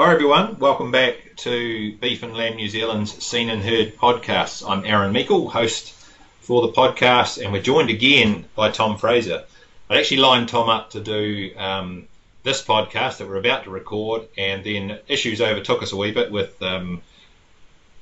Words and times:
Hi 0.00 0.12
everyone, 0.12 0.60
welcome 0.60 0.92
back 0.92 1.16
to 1.38 1.92
Beef 1.96 2.22
and 2.22 2.32
Lamb 2.32 2.54
New 2.54 2.68
Zealand's 2.68 3.20
Seen 3.26 3.50
and 3.50 3.60
Heard 3.60 3.96
podcast. 3.96 4.62
I'm 4.64 4.84
Aaron 4.84 5.12
Meikle, 5.12 5.48
host 5.48 5.92
for 6.40 6.62
the 6.62 6.72
podcast, 6.72 7.42
and 7.42 7.52
we're 7.52 7.62
joined 7.62 7.90
again 7.90 8.44
by 8.54 8.70
Tom 8.70 8.96
Fraser. 8.96 9.42
I 9.90 9.98
actually 9.98 10.18
lined 10.18 10.50
Tom 10.50 10.68
up 10.68 10.90
to 10.90 11.00
do 11.00 11.50
um, 11.56 12.06
this 12.44 12.62
podcast 12.62 13.16
that 13.16 13.26
we're 13.26 13.38
about 13.38 13.64
to 13.64 13.70
record, 13.70 14.28
and 14.38 14.62
then 14.62 15.00
issues 15.08 15.40
overtook 15.40 15.82
us 15.82 15.90
a 15.90 15.96
wee 15.96 16.12
bit 16.12 16.30
with 16.30 16.62
um, 16.62 17.02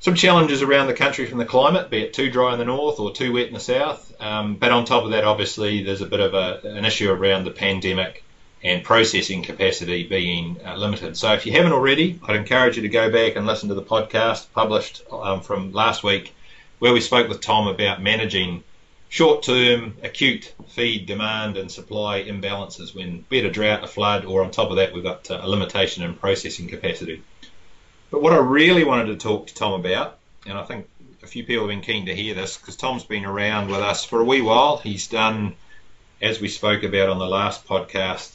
some 0.00 0.16
challenges 0.16 0.60
around 0.60 0.88
the 0.88 0.92
country 0.92 1.24
from 1.24 1.38
the 1.38 1.46
climate, 1.46 1.88
be 1.88 2.02
it 2.02 2.12
too 2.12 2.30
dry 2.30 2.52
in 2.52 2.58
the 2.58 2.66
north 2.66 3.00
or 3.00 3.10
too 3.10 3.32
wet 3.32 3.46
in 3.46 3.54
the 3.54 3.58
south. 3.58 4.12
Um, 4.20 4.56
but 4.56 4.70
on 4.70 4.84
top 4.84 5.04
of 5.04 5.12
that, 5.12 5.24
obviously, 5.24 5.82
there's 5.82 6.02
a 6.02 6.06
bit 6.06 6.20
of 6.20 6.34
a, 6.34 6.60
an 6.62 6.84
issue 6.84 7.10
around 7.10 7.44
the 7.44 7.52
pandemic 7.52 8.22
and 8.66 8.82
processing 8.82 9.44
capacity 9.44 10.08
being 10.08 10.58
uh, 10.66 10.74
limited. 10.74 11.16
So 11.16 11.32
if 11.34 11.46
you 11.46 11.52
haven't 11.52 11.72
already, 11.72 12.18
I'd 12.26 12.34
encourage 12.34 12.76
you 12.76 12.82
to 12.82 12.88
go 12.88 13.12
back 13.12 13.36
and 13.36 13.46
listen 13.46 13.68
to 13.68 13.76
the 13.76 13.82
podcast 13.82 14.46
published 14.52 15.04
um, 15.12 15.40
from 15.40 15.70
last 15.70 16.02
week, 16.02 16.34
where 16.80 16.92
we 16.92 17.00
spoke 17.00 17.28
with 17.28 17.40
Tom 17.40 17.68
about 17.68 18.02
managing 18.02 18.64
short-term 19.08 19.94
acute 20.02 20.52
feed 20.66 21.06
demand 21.06 21.56
and 21.56 21.70
supply 21.70 22.24
imbalances 22.24 22.92
when 22.92 23.24
we 23.30 23.36
had 23.36 23.46
a 23.46 23.52
drought, 23.52 23.84
a 23.84 23.86
flood, 23.86 24.24
or 24.24 24.42
on 24.42 24.50
top 24.50 24.70
of 24.70 24.76
that 24.76 24.92
we've 24.92 25.04
got 25.04 25.30
uh, 25.30 25.38
a 25.40 25.48
limitation 25.48 26.02
in 26.02 26.14
processing 26.14 26.66
capacity. 26.66 27.22
But 28.10 28.20
what 28.20 28.32
I 28.32 28.38
really 28.38 28.82
wanted 28.82 29.06
to 29.06 29.16
talk 29.16 29.46
to 29.46 29.54
Tom 29.54 29.74
about, 29.78 30.18
and 30.44 30.58
I 30.58 30.64
think 30.64 30.88
a 31.22 31.28
few 31.28 31.44
people 31.44 31.68
have 31.68 31.70
been 31.70 31.82
keen 31.82 32.06
to 32.06 32.16
hear 32.16 32.34
this 32.34 32.56
because 32.56 32.74
Tom's 32.74 33.04
been 33.04 33.26
around 33.26 33.68
with 33.68 33.80
us 33.80 34.04
for 34.04 34.20
a 34.20 34.24
wee 34.24 34.42
while. 34.42 34.78
He's 34.78 35.06
done, 35.06 35.54
as 36.20 36.40
we 36.40 36.48
spoke 36.48 36.82
about 36.82 37.08
on 37.08 37.20
the 37.20 37.28
last 37.28 37.64
podcast, 37.64 38.32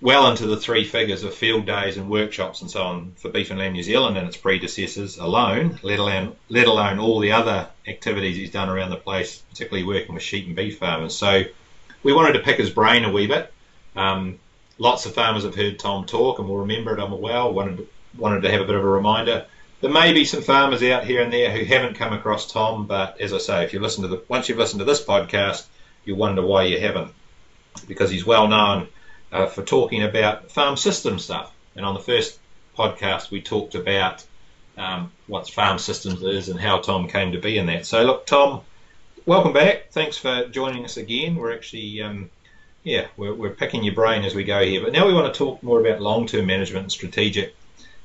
well 0.00 0.28
into 0.30 0.46
the 0.46 0.56
three 0.56 0.84
figures 0.84 1.22
of 1.22 1.34
field 1.34 1.66
days 1.66 1.96
and 1.96 2.10
workshops 2.10 2.60
and 2.60 2.70
so 2.70 2.82
on 2.82 3.12
for 3.16 3.30
Beef 3.30 3.50
and 3.50 3.58
Lamb 3.58 3.72
New 3.72 3.82
Zealand 3.82 4.16
and 4.16 4.26
its 4.26 4.36
predecessors 4.36 5.18
alone, 5.18 5.78
let 5.82 5.98
alone 5.98 6.36
let 6.48 6.66
alone 6.66 6.98
all 6.98 7.20
the 7.20 7.32
other 7.32 7.68
activities 7.86 8.36
he's 8.36 8.50
done 8.50 8.68
around 8.68 8.90
the 8.90 8.96
place, 8.96 9.38
particularly 9.50 9.86
working 9.86 10.14
with 10.14 10.22
sheep 10.22 10.46
and 10.46 10.56
beef 10.56 10.78
farmers. 10.78 11.16
So 11.16 11.44
we 12.02 12.12
wanted 12.12 12.34
to 12.34 12.40
pick 12.40 12.58
his 12.58 12.70
brain 12.70 13.04
a 13.04 13.12
wee 13.12 13.26
bit. 13.26 13.52
Um, 13.96 14.38
lots 14.78 15.06
of 15.06 15.14
farmers 15.14 15.44
have 15.44 15.54
heard 15.54 15.78
Tom 15.78 16.04
talk 16.06 16.38
and 16.38 16.48
will 16.48 16.58
remember 16.58 16.96
it. 16.96 17.02
I'm 17.02 17.18
well. 17.20 17.52
Wanted 17.52 17.86
wanted 18.18 18.42
to 18.42 18.50
have 18.50 18.60
a 18.60 18.66
bit 18.66 18.76
of 18.76 18.84
a 18.84 18.88
reminder. 18.88 19.46
There 19.80 19.90
may 19.90 20.12
be 20.12 20.24
some 20.24 20.42
farmers 20.42 20.82
out 20.82 21.04
here 21.04 21.22
and 21.22 21.32
there 21.32 21.50
who 21.50 21.64
haven't 21.64 21.96
come 21.96 22.12
across 22.12 22.50
Tom, 22.50 22.86
but 22.86 23.20
as 23.20 23.32
I 23.32 23.38
say, 23.38 23.64
if 23.64 23.72
you 23.72 23.80
listen 23.80 24.02
to 24.02 24.08
the 24.08 24.22
once 24.28 24.48
you've 24.48 24.58
listened 24.58 24.80
to 24.80 24.84
this 24.84 25.04
podcast, 25.04 25.64
you 26.04 26.14
wonder 26.14 26.42
why 26.42 26.64
you 26.64 26.80
haven't, 26.80 27.12
because 27.86 28.10
he's 28.10 28.26
well 28.26 28.48
known 28.48 28.88
uh, 29.34 29.46
for 29.46 29.62
talking 29.62 30.04
about 30.04 30.50
farm 30.50 30.76
system 30.76 31.18
stuff. 31.18 31.52
And 31.74 31.84
on 31.84 31.94
the 31.94 32.00
first 32.00 32.38
podcast, 32.78 33.32
we 33.32 33.42
talked 33.42 33.74
about 33.74 34.24
um, 34.78 35.10
what 35.26 35.50
farm 35.50 35.78
systems 35.78 36.22
is 36.22 36.48
and 36.48 36.58
how 36.58 36.78
Tom 36.78 37.08
came 37.08 37.32
to 37.32 37.40
be 37.40 37.58
in 37.58 37.66
that. 37.66 37.84
So, 37.84 38.04
look, 38.04 38.26
Tom, 38.26 38.60
welcome 39.26 39.52
back. 39.52 39.90
Thanks 39.90 40.16
for 40.16 40.46
joining 40.46 40.84
us 40.84 40.96
again. 40.96 41.34
We're 41.34 41.52
actually, 41.52 42.00
um, 42.00 42.30
yeah, 42.84 43.08
we're, 43.16 43.34
we're 43.34 43.50
picking 43.50 43.82
your 43.82 43.94
brain 43.94 44.24
as 44.24 44.36
we 44.36 44.44
go 44.44 44.64
here. 44.64 44.80
But 44.80 44.92
now 44.92 45.04
we 45.04 45.12
want 45.12 45.34
to 45.34 45.36
talk 45.36 45.60
more 45.64 45.80
about 45.80 46.00
long 46.00 46.26
term 46.26 46.46
management 46.46 46.84
and 46.84 46.92
strategic. 46.92 47.56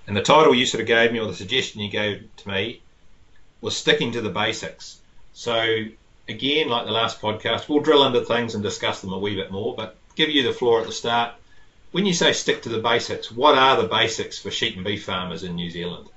And 0.07 0.17
the 0.17 0.23
title 0.23 0.55
you 0.55 0.65
sort 0.65 0.81
of 0.81 0.87
gave 0.87 1.11
me, 1.11 1.19
or 1.19 1.27
the 1.27 1.35
suggestion 1.35 1.81
you 1.81 1.91
gave 1.91 2.27
to 2.37 2.49
me, 2.49 2.81
was 3.61 3.77
sticking 3.77 4.13
to 4.13 4.21
the 4.21 4.29
basics. 4.29 4.99
So, 5.33 5.85
again, 6.27 6.69
like 6.69 6.87
the 6.87 6.91
last 6.91 7.21
podcast, 7.21 7.69
we'll 7.69 7.81
drill 7.81 8.03
into 8.05 8.21
things 8.21 8.55
and 8.55 8.63
discuss 8.63 9.01
them 9.01 9.13
a 9.13 9.19
wee 9.19 9.35
bit 9.35 9.51
more. 9.51 9.75
But 9.75 9.95
give 10.19 10.29
you 10.29 10.43
the 10.43 10.51
floor 10.51 10.81
at 10.81 10.85
the 10.85 10.91
start. 10.91 11.33
When 11.91 12.05
you 12.05 12.13
say 12.13 12.33
stick 12.33 12.63
to 12.63 12.69
the 12.69 12.81
basics, 12.81 13.31
what 13.31 13.57
are 13.57 13.81
the 13.81 13.87
basics 13.87 14.37
for 14.37 14.51
sheep 14.51 14.75
and 14.75 14.83
beef 14.83 15.05
farmers 15.05 15.43
in 15.43 15.55
New 15.55 15.69
Zealand? 15.69 16.09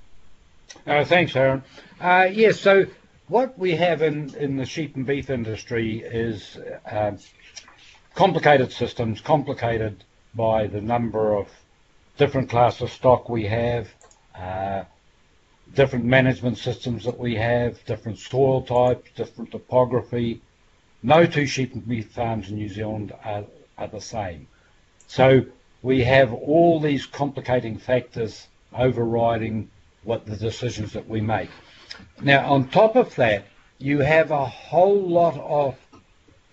Uh, 0.84 1.04
thanks, 1.04 1.36
Aaron. 1.36 1.62
Uh, 2.00 2.28
yes, 2.30 2.60
so 2.60 2.86
what 3.28 3.56
we 3.56 3.76
have 3.76 4.02
in, 4.02 4.34
in 4.34 4.56
the 4.56 4.66
sheep 4.66 4.96
and 4.96 5.06
beef 5.06 5.30
industry 5.30 6.00
is 6.00 6.58
uh, 6.90 7.12
complicated 8.16 8.72
systems, 8.72 9.20
complicated 9.20 10.02
by 10.34 10.66
the 10.66 10.80
number 10.80 11.36
of 11.36 11.46
different 12.18 12.50
classes 12.50 12.82
of 12.82 12.90
stock 12.90 13.28
we 13.28 13.44
have, 13.44 13.88
uh, 14.34 14.82
different 15.74 16.04
management 16.04 16.58
systems 16.58 17.04
that 17.04 17.18
we 17.18 17.36
have, 17.36 17.82
different 17.84 18.18
soil 18.18 18.62
types, 18.62 19.08
different 19.14 19.52
topography. 19.52 20.40
No 21.04 21.24
two 21.24 21.46
sheep 21.46 21.72
and 21.74 21.86
beef 21.86 22.10
farms 22.10 22.50
in 22.50 22.56
New 22.56 22.68
Zealand 22.68 23.12
are 23.24 23.44
are 23.82 23.88
the 23.88 24.00
same. 24.00 24.46
So 25.06 25.44
we 25.82 26.04
have 26.04 26.32
all 26.32 26.80
these 26.80 27.06
complicating 27.06 27.78
factors 27.78 28.46
overriding 28.72 29.70
what 30.04 30.26
the 30.26 30.36
decisions 30.36 30.92
that 30.92 31.08
we 31.08 31.20
make. 31.20 31.50
Now, 32.22 32.52
on 32.52 32.68
top 32.68 32.96
of 32.96 33.14
that, 33.16 33.44
you 33.78 33.98
have 33.98 34.30
a 34.30 34.46
whole 34.46 35.02
lot 35.08 35.36
of 35.38 35.76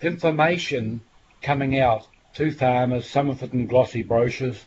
information 0.02 1.00
coming 1.42 1.78
out 1.78 2.06
to 2.34 2.50
farmers, 2.50 3.08
some 3.08 3.30
of 3.30 3.42
it 3.42 3.52
in 3.52 3.66
glossy 3.66 4.02
brochures, 4.02 4.64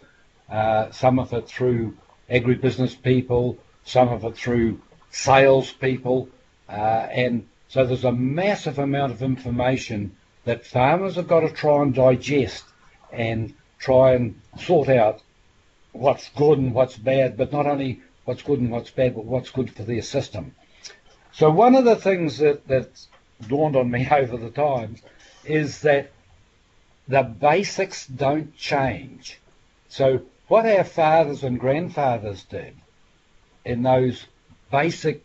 uh, 0.50 0.92
some 0.92 1.20
of 1.20 1.34
it 1.34 1.48
through 1.48 1.98
agribusiness 2.30 3.00
people, 3.02 3.58
some 3.84 4.10
of 4.10 4.24
it 4.24 4.36
through 4.36 4.80
sales 5.12 5.72
people, 5.72 6.30
uh, 6.70 7.08
and 7.12 7.48
so 7.68 7.86
there's 7.86 8.04
a 8.04 8.12
massive 8.12 8.80
amount 8.80 9.12
of 9.12 9.22
information 9.22 10.16
that 10.46 10.66
farmers 10.66 11.16
have 11.16 11.28
got 11.28 11.42
to 11.42 11.50
try 11.50 11.82
and 11.82 11.94
digest 11.94 12.66
and 13.12 13.54
try 13.80 14.14
and 14.14 14.40
sort 14.60 14.90
out 14.90 15.22
what's 15.92 16.30
good 16.30 16.58
and 16.58 16.74
what's 16.74 16.98
bad, 16.98 17.38
but 17.38 17.52
not 17.52 17.66
only 17.66 18.02
what's 18.26 18.42
good 18.42 18.60
and 18.60 18.72
what's 18.72 18.92
bad, 18.92 19.16
but 19.16 19.26
what's 19.26 19.52
good 19.52 19.74
for 19.74 19.84
their 19.84 20.02
system. 20.02 20.56
So 21.32 21.50
one 21.50 21.76
of 21.76 21.86
the 21.86 21.96
things 21.96 22.38
that, 22.40 22.68
that's 22.68 23.08
dawned 23.48 23.76
on 23.76 23.90
me 23.90 24.08
over 24.12 24.38
the 24.38 24.50
times 24.50 25.02
is 25.46 25.82
that 25.82 26.12
the 27.08 27.24
basics 27.24 28.08
don't 28.08 28.56
change. 28.56 29.40
So 29.90 30.22
what 30.48 30.66
our 30.66 30.84
fathers 30.84 31.44
and 31.44 31.60
grandfathers 31.60 32.44
did 32.44 32.76
in 33.66 33.84
those 33.84 34.26
basic 34.72 35.24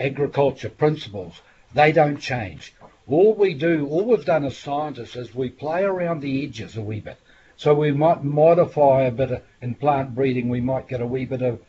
agriculture 0.00 0.70
principles, 0.70 1.40
they 1.74 1.92
don't 1.92 2.18
change. 2.18 2.72
All 3.08 3.34
we 3.34 3.54
do, 3.54 3.86
all 3.86 4.04
we've 4.04 4.24
done 4.24 4.44
as 4.44 4.56
scientists 4.56 5.16
is 5.16 5.34
we 5.34 5.48
play 5.48 5.82
around 5.82 6.20
the 6.20 6.44
edges 6.44 6.76
a 6.76 6.82
wee 6.82 7.00
bit. 7.00 7.16
So 7.56 7.74
we 7.74 7.90
might 7.90 8.22
modify 8.22 9.02
a 9.02 9.10
bit 9.10 9.30
of, 9.30 9.42
in 9.62 9.74
plant 9.74 10.14
breeding, 10.14 10.48
we 10.48 10.60
might 10.60 10.88
get 10.88 11.00
a 11.00 11.06
wee 11.06 11.24
bit 11.24 11.42
of 11.42 11.60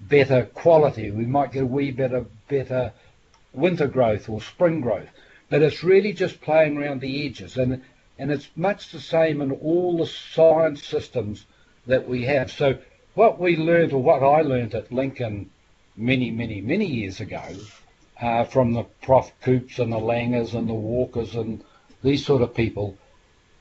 better 0.00 0.46
quality. 0.46 1.10
We 1.10 1.26
might 1.26 1.52
get 1.52 1.64
a 1.64 1.66
wee 1.66 1.90
bit 1.90 2.12
of 2.12 2.26
better 2.48 2.92
winter 3.52 3.86
growth 3.86 4.28
or 4.28 4.40
spring 4.40 4.80
growth. 4.80 5.08
But 5.50 5.62
it's 5.62 5.84
really 5.84 6.12
just 6.12 6.40
playing 6.40 6.78
around 6.78 7.00
the 7.00 7.26
edges. 7.26 7.56
And, 7.58 7.82
and 8.18 8.32
it's 8.32 8.48
much 8.56 8.90
the 8.90 9.00
same 9.00 9.42
in 9.42 9.52
all 9.52 9.98
the 9.98 10.06
science 10.06 10.82
systems 10.82 11.44
that 11.86 12.08
we 12.08 12.24
have. 12.24 12.50
So 12.50 12.78
what 13.14 13.38
we 13.38 13.56
learned, 13.56 13.92
or 13.92 14.02
what 14.02 14.22
I 14.22 14.40
learned 14.40 14.74
at 14.74 14.90
Lincoln 14.90 15.50
many, 15.96 16.30
many, 16.30 16.60
many 16.60 16.86
years 16.86 17.20
ago, 17.20 17.42
uh, 18.24 18.42
from 18.42 18.72
the 18.72 18.84
Prof 19.02 19.30
Coops 19.42 19.78
and 19.78 19.92
the 19.92 19.98
Langers 19.98 20.54
and 20.54 20.66
the 20.66 20.72
Walkers 20.72 21.34
and 21.34 21.62
these 22.02 22.24
sort 22.24 22.40
of 22.40 22.54
people, 22.54 22.96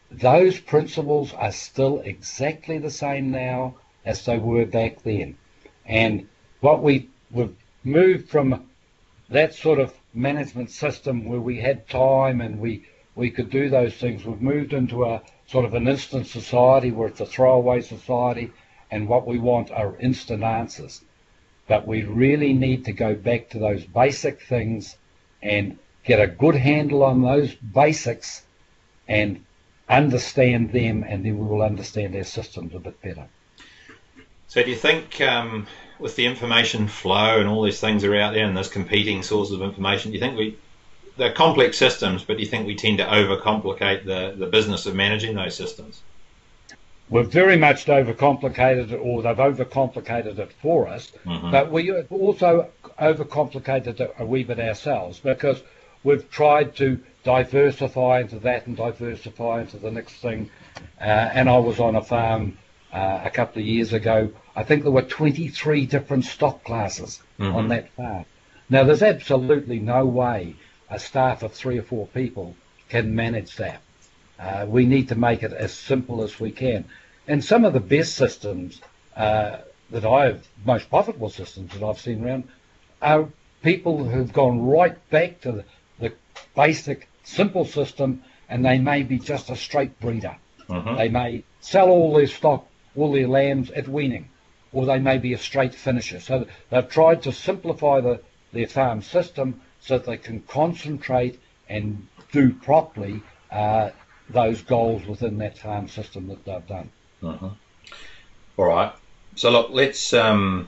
those 0.09 0.57
principles 0.57 1.33
are 1.33 1.51
still 1.51 1.99
exactly 1.99 2.77
the 2.77 2.89
same 2.89 3.29
now 3.29 3.75
as 4.05 4.23
they 4.23 4.37
were 4.37 4.65
back 4.65 5.03
then. 5.03 5.35
And 5.85 6.29
what 6.61 6.81
we, 6.81 7.09
we've 7.29 7.53
moved 7.83 8.29
from 8.29 8.69
that 9.29 9.53
sort 9.53 9.79
of 9.79 9.93
management 10.13 10.71
system 10.71 11.25
where 11.25 11.41
we 11.41 11.59
had 11.59 11.89
time 11.89 12.39
and 12.39 12.57
we, 12.57 12.85
we 13.15 13.31
could 13.31 13.49
do 13.49 13.69
those 13.69 13.95
things, 13.95 14.23
we've 14.23 14.41
moved 14.41 14.71
into 14.71 15.03
a 15.03 15.21
sort 15.45 15.65
of 15.65 15.73
an 15.73 15.89
instant 15.89 16.25
society 16.25 16.89
where 16.89 17.09
it's 17.09 17.19
a 17.19 17.25
throwaway 17.25 17.81
society 17.81 18.49
and 18.89 19.09
what 19.09 19.27
we 19.27 19.39
want 19.39 19.71
are 19.71 19.97
instant 19.97 20.41
answers. 20.41 21.03
But 21.67 21.87
we 21.87 22.03
really 22.03 22.53
need 22.53 22.85
to 22.85 22.93
go 22.93 23.15
back 23.15 23.49
to 23.49 23.59
those 23.59 23.83
basic 23.83 24.41
things 24.41 24.97
and 25.41 25.77
get 26.03 26.19
a 26.19 26.27
good 26.27 26.55
handle 26.55 27.03
on 27.03 27.21
those 27.21 27.53
basics 27.55 28.43
and 29.07 29.43
understand 29.89 30.71
them, 30.71 31.03
and 31.07 31.25
then 31.25 31.37
we 31.37 31.45
will 31.45 31.61
understand 31.61 32.13
their 32.13 32.23
systems 32.23 32.73
a 32.73 32.79
bit 32.79 33.01
better. 33.01 33.27
So, 34.47 34.63
do 34.63 34.69
you 34.69 34.75
think 34.75 35.19
um, 35.21 35.67
with 35.99 36.15
the 36.15 36.25
information 36.25 36.87
flow 36.87 37.39
and 37.39 37.47
all 37.47 37.63
these 37.63 37.79
things 37.79 38.03
are 38.03 38.15
out 38.15 38.33
there 38.33 38.45
and 38.45 38.55
there's 38.55 38.69
competing 38.69 39.23
sources 39.23 39.55
of 39.55 39.61
information, 39.61 40.11
do 40.11 40.15
you 40.15 40.21
think 40.21 40.37
we 40.37 40.57
they're 41.17 41.31
complex 41.31 41.77
systems, 41.77 42.23
but 42.23 42.37
do 42.37 42.43
you 42.43 42.49
think 42.49 42.65
we 42.65 42.75
tend 42.75 42.97
to 42.97 43.05
overcomplicate 43.05 44.05
the, 44.05 44.33
the 44.37 44.47
business 44.47 44.85
of 44.85 44.95
managing 44.95 45.35
those 45.35 45.55
systems? 45.55 46.01
We've 47.13 47.31
very 47.31 47.57
much 47.57 47.85
overcomplicated 47.85 48.91
it, 48.91 48.95
or 48.95 49.21
they've 49.21 49.37
overcomplicated 49.37 50.39
it 50.39 50.51
for 50.63 50.87
us, 50.87 51.11
mm-hmm. 51.23 51.51
but 51.51 51.71
we've 51.71 52.11
also 52.11 52.71
overcomplicated 52.99 53.99
it 53.99 54.15
a 54.17 54.25
wee 54.25 54.43
bit 54.43 54.59
ourselves 54.59 55.19
because 55.19 55.61
we've 56.03 56.27
tried 56.31 56.75
to 56.77 56.99
diversify 57.23 58.21
into 58.21 58.39
that 58.39 58.65
and 58.65 58.75
diversify 58.75 59.61
into 59.61 59.77
the 59.77 59.91
next 59.91 60.13
thing. 60.23 60.49
Uh, 60.99 61.03
and 61.03 61.47
I 61.47 61.59
was 61.59 61.79
on 61.79 61.95
a 61.95 62.01
farm 62.01 62.57
uh, 62.91 63.21
a 63.23 63.29
couple 63.29 63.61
of 63.61 63.67
years 63.67 63.93
ago, 63.93 64.31
I 64.55 64.63
think 64.63 64.81
there 64.81 64.91
were 64.91 65.03
23 65.03 65.85
different 65.85 66.25
stock 66.25 66.63
classes 66.63 67.21
Mhm. 67.39 67.53
on 67.53 67.67
that 67.67 67.89
farm. 67.91 68.25
Now, 68.71 68.85
there's 68.85 69.03
absolutely 69.03 69.77
no 69.77 70.03
way 70.03 70.55
a 70.89 70.97
staff 70.97 71.43
of 71.43 71.53
three 71.53 71.77
or 71.77 71.83
four 71.83 72.07
people 72.07 72.55
can 72.89 73.13
manage 73.13 73.55
that. 73.57 73.81
Uh, 74.39 74.65
we 74.67 74.87
need 74.87 75.09
to 75.09 75.15
make 75.15 75.43
it 75.43 75.53
as 75.53 75.71
simple 75.73 76.23
as 76.23 76.39
we 76.39 76.51
can. 76.51 76.85
And 77.27 77.43
some 77.43 77.63
of 77.63 77.73
the 77.73 77.79
best 77.79 78.15
systems 78.15 78.81
uh, 79.15 79.57
that 79.91 80.05
I've, 80.05 80.47
most 80.65 80.89
profitable 80.89 81.29
systems 81.29 81.71
that 81.73 81.83
I've 81.83 81.99
seen 81.99 82.23
around, 82.23 82.49
are 83.01 83.29
people 83.61 84.03
who've 84.03 84.31
gone 84.31 84.65
right 84.65 84.97
back 85.09 85.41
to 85.41 85.51
the, 85.51 85.65
the 85.99 86.13
basic, 86.55 87.07
simple 87.23 87.65
system, 87.65 88.23
and 88.49 88.65
they 88.65 88.77
may 88.77 89.03
be 89.03 89.19
just 89.19 89.49
a 89.49 89.55
straight 89.55 89.99
breeder. 89.99 90.35
Mhm. 90.67 90.97
They 90.97 91.09
may 91.09 91.43
sell 91.61 91.89
all 91.89 92.13
their 92.13 92.27
stock, 92.27 92.67
all 92.95 93.11
their 93.11 93.27
lambs 93.27 93.71
at 93.71 93.87
weaning, 93.87 94.29
or 94.73 94.85
they 94.85 94.99
may 94.99 95.17
be 95.17 95.33
a 95.33 95.37
straight 95.37 95.75
finisher. 95.75 96.19
So 96.19 96.45
they've 96.69 96.89
tried 96.89 97.23
to 97.23 97.31
simplify 97.31 98.01
the, 98.01 98.21
their 98.51 98.67
farm 98.67 99.01
system 99.01 99.61
so 99.79 99.97
that 99.97 100.05
they 100.05 100.17
can 100.17 100.41
concentrate 100.41 101.39
and 101.69 102.07
do 102.31 102.53
properly 102.53 103.21
uh, 103.51 103.91
those 104.29 104.61
goals 104.61 105.05
within 105.05 105.37
that 105.37 105.57
farm 105.57 105.87
system 105.87 106.27
that 106.27 106.43
they've 106.45 106.67
done. 106.67 106.89
Mhm. 107.23 107.55
All 108.57 108.65
right. 108.65 108.93
So 109.35 109.49
look, 109.49 109.69
let's 109.71 110.13
um, 110.13 110.67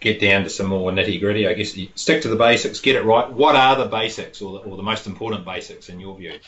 get 0.00 0.20
down 0.20 0.44
to 0.44 0.50
some 0.50 0.68
more 0.68 0.90
nitty 0.90 1.20
gritty. 1.20 1.46
I 1.46 1.54
guess 1.54 1.76
stick 1.96 2.22
to 2.22 2.28
the 2.28 2.36
basics, 2.36 2.80
get 2.80 2.96
it 2.96 3.04
right. 3.04 3.30
What 3.30 3.56
are 3.56 3.76
the 3.76 3.86
basics, 3.86 4.40
or 4.40 4.58
the, 4.58 4.58
or 4.70 4.76
the 4.76 4.82
most 4.82 5.06
important 5.06 5.44
basics 5.44 5.88
in 5.88 6.00
your 6.00 6.16
view? 6.16 6.38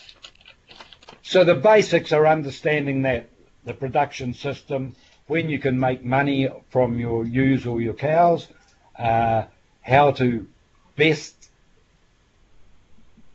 So 1.22 1.44
the 1.44 1.54
basics 1.54 2.12
are 2.12 2.26
understanding 2.26 3.02
that 3.02 3.28
the 3.64 3.74
production 3.74 4.32
system, 4.32 4.94
when 5.26 5.48
you 5.48 5.58
can 5.58 5.78
make 5.78 6.04
money 6.04 6.48
from 6.70 6.98
your 6.98 7.26
ewes 7.26 7.66
or 7.66 7.80
your 7.80 7.94
cows, 7.94 8.46
uh, 8.98 9.42
how 9.82 10.12
to 10.12 10.46
best 10.96 11.50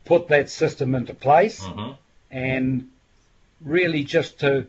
put 0.04 0.28
that 0.28 0.50
system 0.50 0.94
into 0.94 1.14
place, 1.14 1.64
hmm 1.64 1.92
and 2.30 2.88
really 3.60 4.04
just 4.04 4.40
to, 4.40 4.66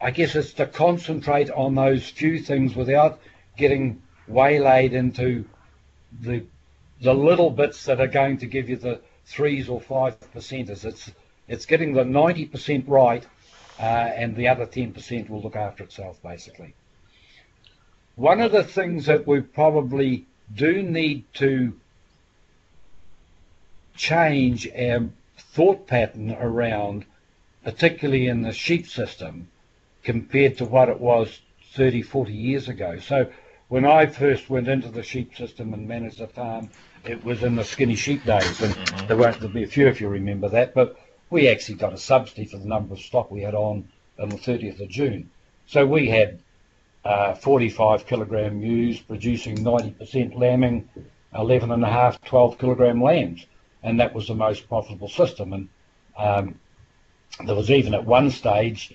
I 0.00 0.10
guess 0.10 0.34
it's 0.34 0.52
to 0.54 0.66
concentrate 0.66 1.50
on 1.50 1.74
those 1.74 2.08
few 2.08 2.38
things 2.38 2.76
without 2.76 3.18
getting 3.56 4.02
waylaid 4.28 4.92
into 4.92 5.46
the 6.20 6.44
the 7.00 7.14
little 7.14 7.50
bits 7.50 7.84
that 7.84 8.00
are 8.00 8.06
going 8.06 8.38
to 8.38 8.46
give 8.46 8.68
you 8.70 8.76
the 8.76 9.00
threes 9.26 9.68
or 9.68 9.80
five 9.80 10.18
percenters. 10.32 10.84
It's 10.84 11.10
it's 11.48 11.66
getting 11.66 11.92
the 11.92 12.04
ninety 12.04 12.46
percent 12.46 12.88
right, 12.88 13.24
uh, 13.78 13.82
and 13.82 14.36
the 14.36 14.48
other 14.48 14.66
ten 14.66 14.92
percent 14.92 15.30
will 15.30 15.40
look 15.40 15.56
after 15.56 15.84
itself 15.84 16.22
basically. 16.22 16.74
One 18.16 18.40
of 18.40 18.52
the 18.52 18.64
things 18.64 19.06
that 19.06 19.26
we 19.26 19.40
probably 19.40 20.26
do 20.54 20.82
need 20.82 21.24
to 21.34 21.78
change 23.94 24.68
our 24.72 25.08
thought 25.36 25.86
pattern 25.86 26.32
around, 26.32 27.04
particularly 27.64 28.26
in 28.26 28.42
the 28.42 28.52
sheep 28.52 28.86
system, 28.86 29.48
compared 30.06 30.56
to 30.58 30.64
what 30.64 30.88
it 30.88 31.00
was 31.00 31.40
30, 31.74 32.02
40 32.02 32.32
years 32.32 32.68
ago. 32.68 32.98
So 33.00 33.28
when 33.68 33.84
I 33.84 34.06
first 34.06 34.48
went 34.48 34.68
into 34.68 34.88
the 34.88 35.02
sheep 35.02 35.36
system 35.36 35.74
and 35.74 35.88
managed 35.88 36.20
a 36.20 36.28
farm, 36.28 36.70
it 37.04 37.24
was 37.24 37.42
in 37.42 37.56
the 37.56 37.64
skinny 37.64 37.96
sheep 37.96 38.24
days, 38.24 38.62
and 38.62 38.74
there 39.08 39.16
won't 39.16 39.40
there'll 39.40 39.52
be 39.52 39.64
a 39.64 39.66
few 39.66 39.88
if 39.88 40.00
you 40.00 40.08
remember 40.08 40.48
that. 40.50 40.74
But 40.74 40.96
we 41.28 41.48
actually 41.48 41.74
got 41.78 41.92
a 41.92 41.98
subsidy 41.98 42.44
for 42.44 42.58
the 42.58 42.68
number 42.68 42.94
of 42.94 43.00
stock 43.00 43.32
we 43.32 43.42
had 43.42 43.54
on 43.54 43.88
on 44.18 44.28
the 44.28 44.36
30th 44.36 44.80
of 44.80 44.88
June. 44.88 45.28
So 45.66 45.84
we 45.84 46.08
had 46.08 46.38
uh, 47.04 47.34
45 47.34 48.06
kilogram 48.06 48.62
ewes 48.62 49.00
producing 49.00 49.58
90% 49.58 50.38
lambing, 50.38 50.88
11 51.34 51.72
and 51.72 51.84
a 51.84 51.90
half, 51.90 52.22
12 52.22 52.58
kilogram 52.58 53.02
lambs, 53.02 53.44
and 53.82 53.98
that 53.98 54.14
was 54.14 54.28
the 54.28 54.34
most 54.34 54.68
profitable 54.68 55.08
system. 55.08 55.52
And 55.52 55.68
um, 56.16 56.60
there 57.44 57.56
was 57.56 57.70
even 57.72 57.94
at 57.94 58.04
one 58.04 58.30
stage, 58.30 58.94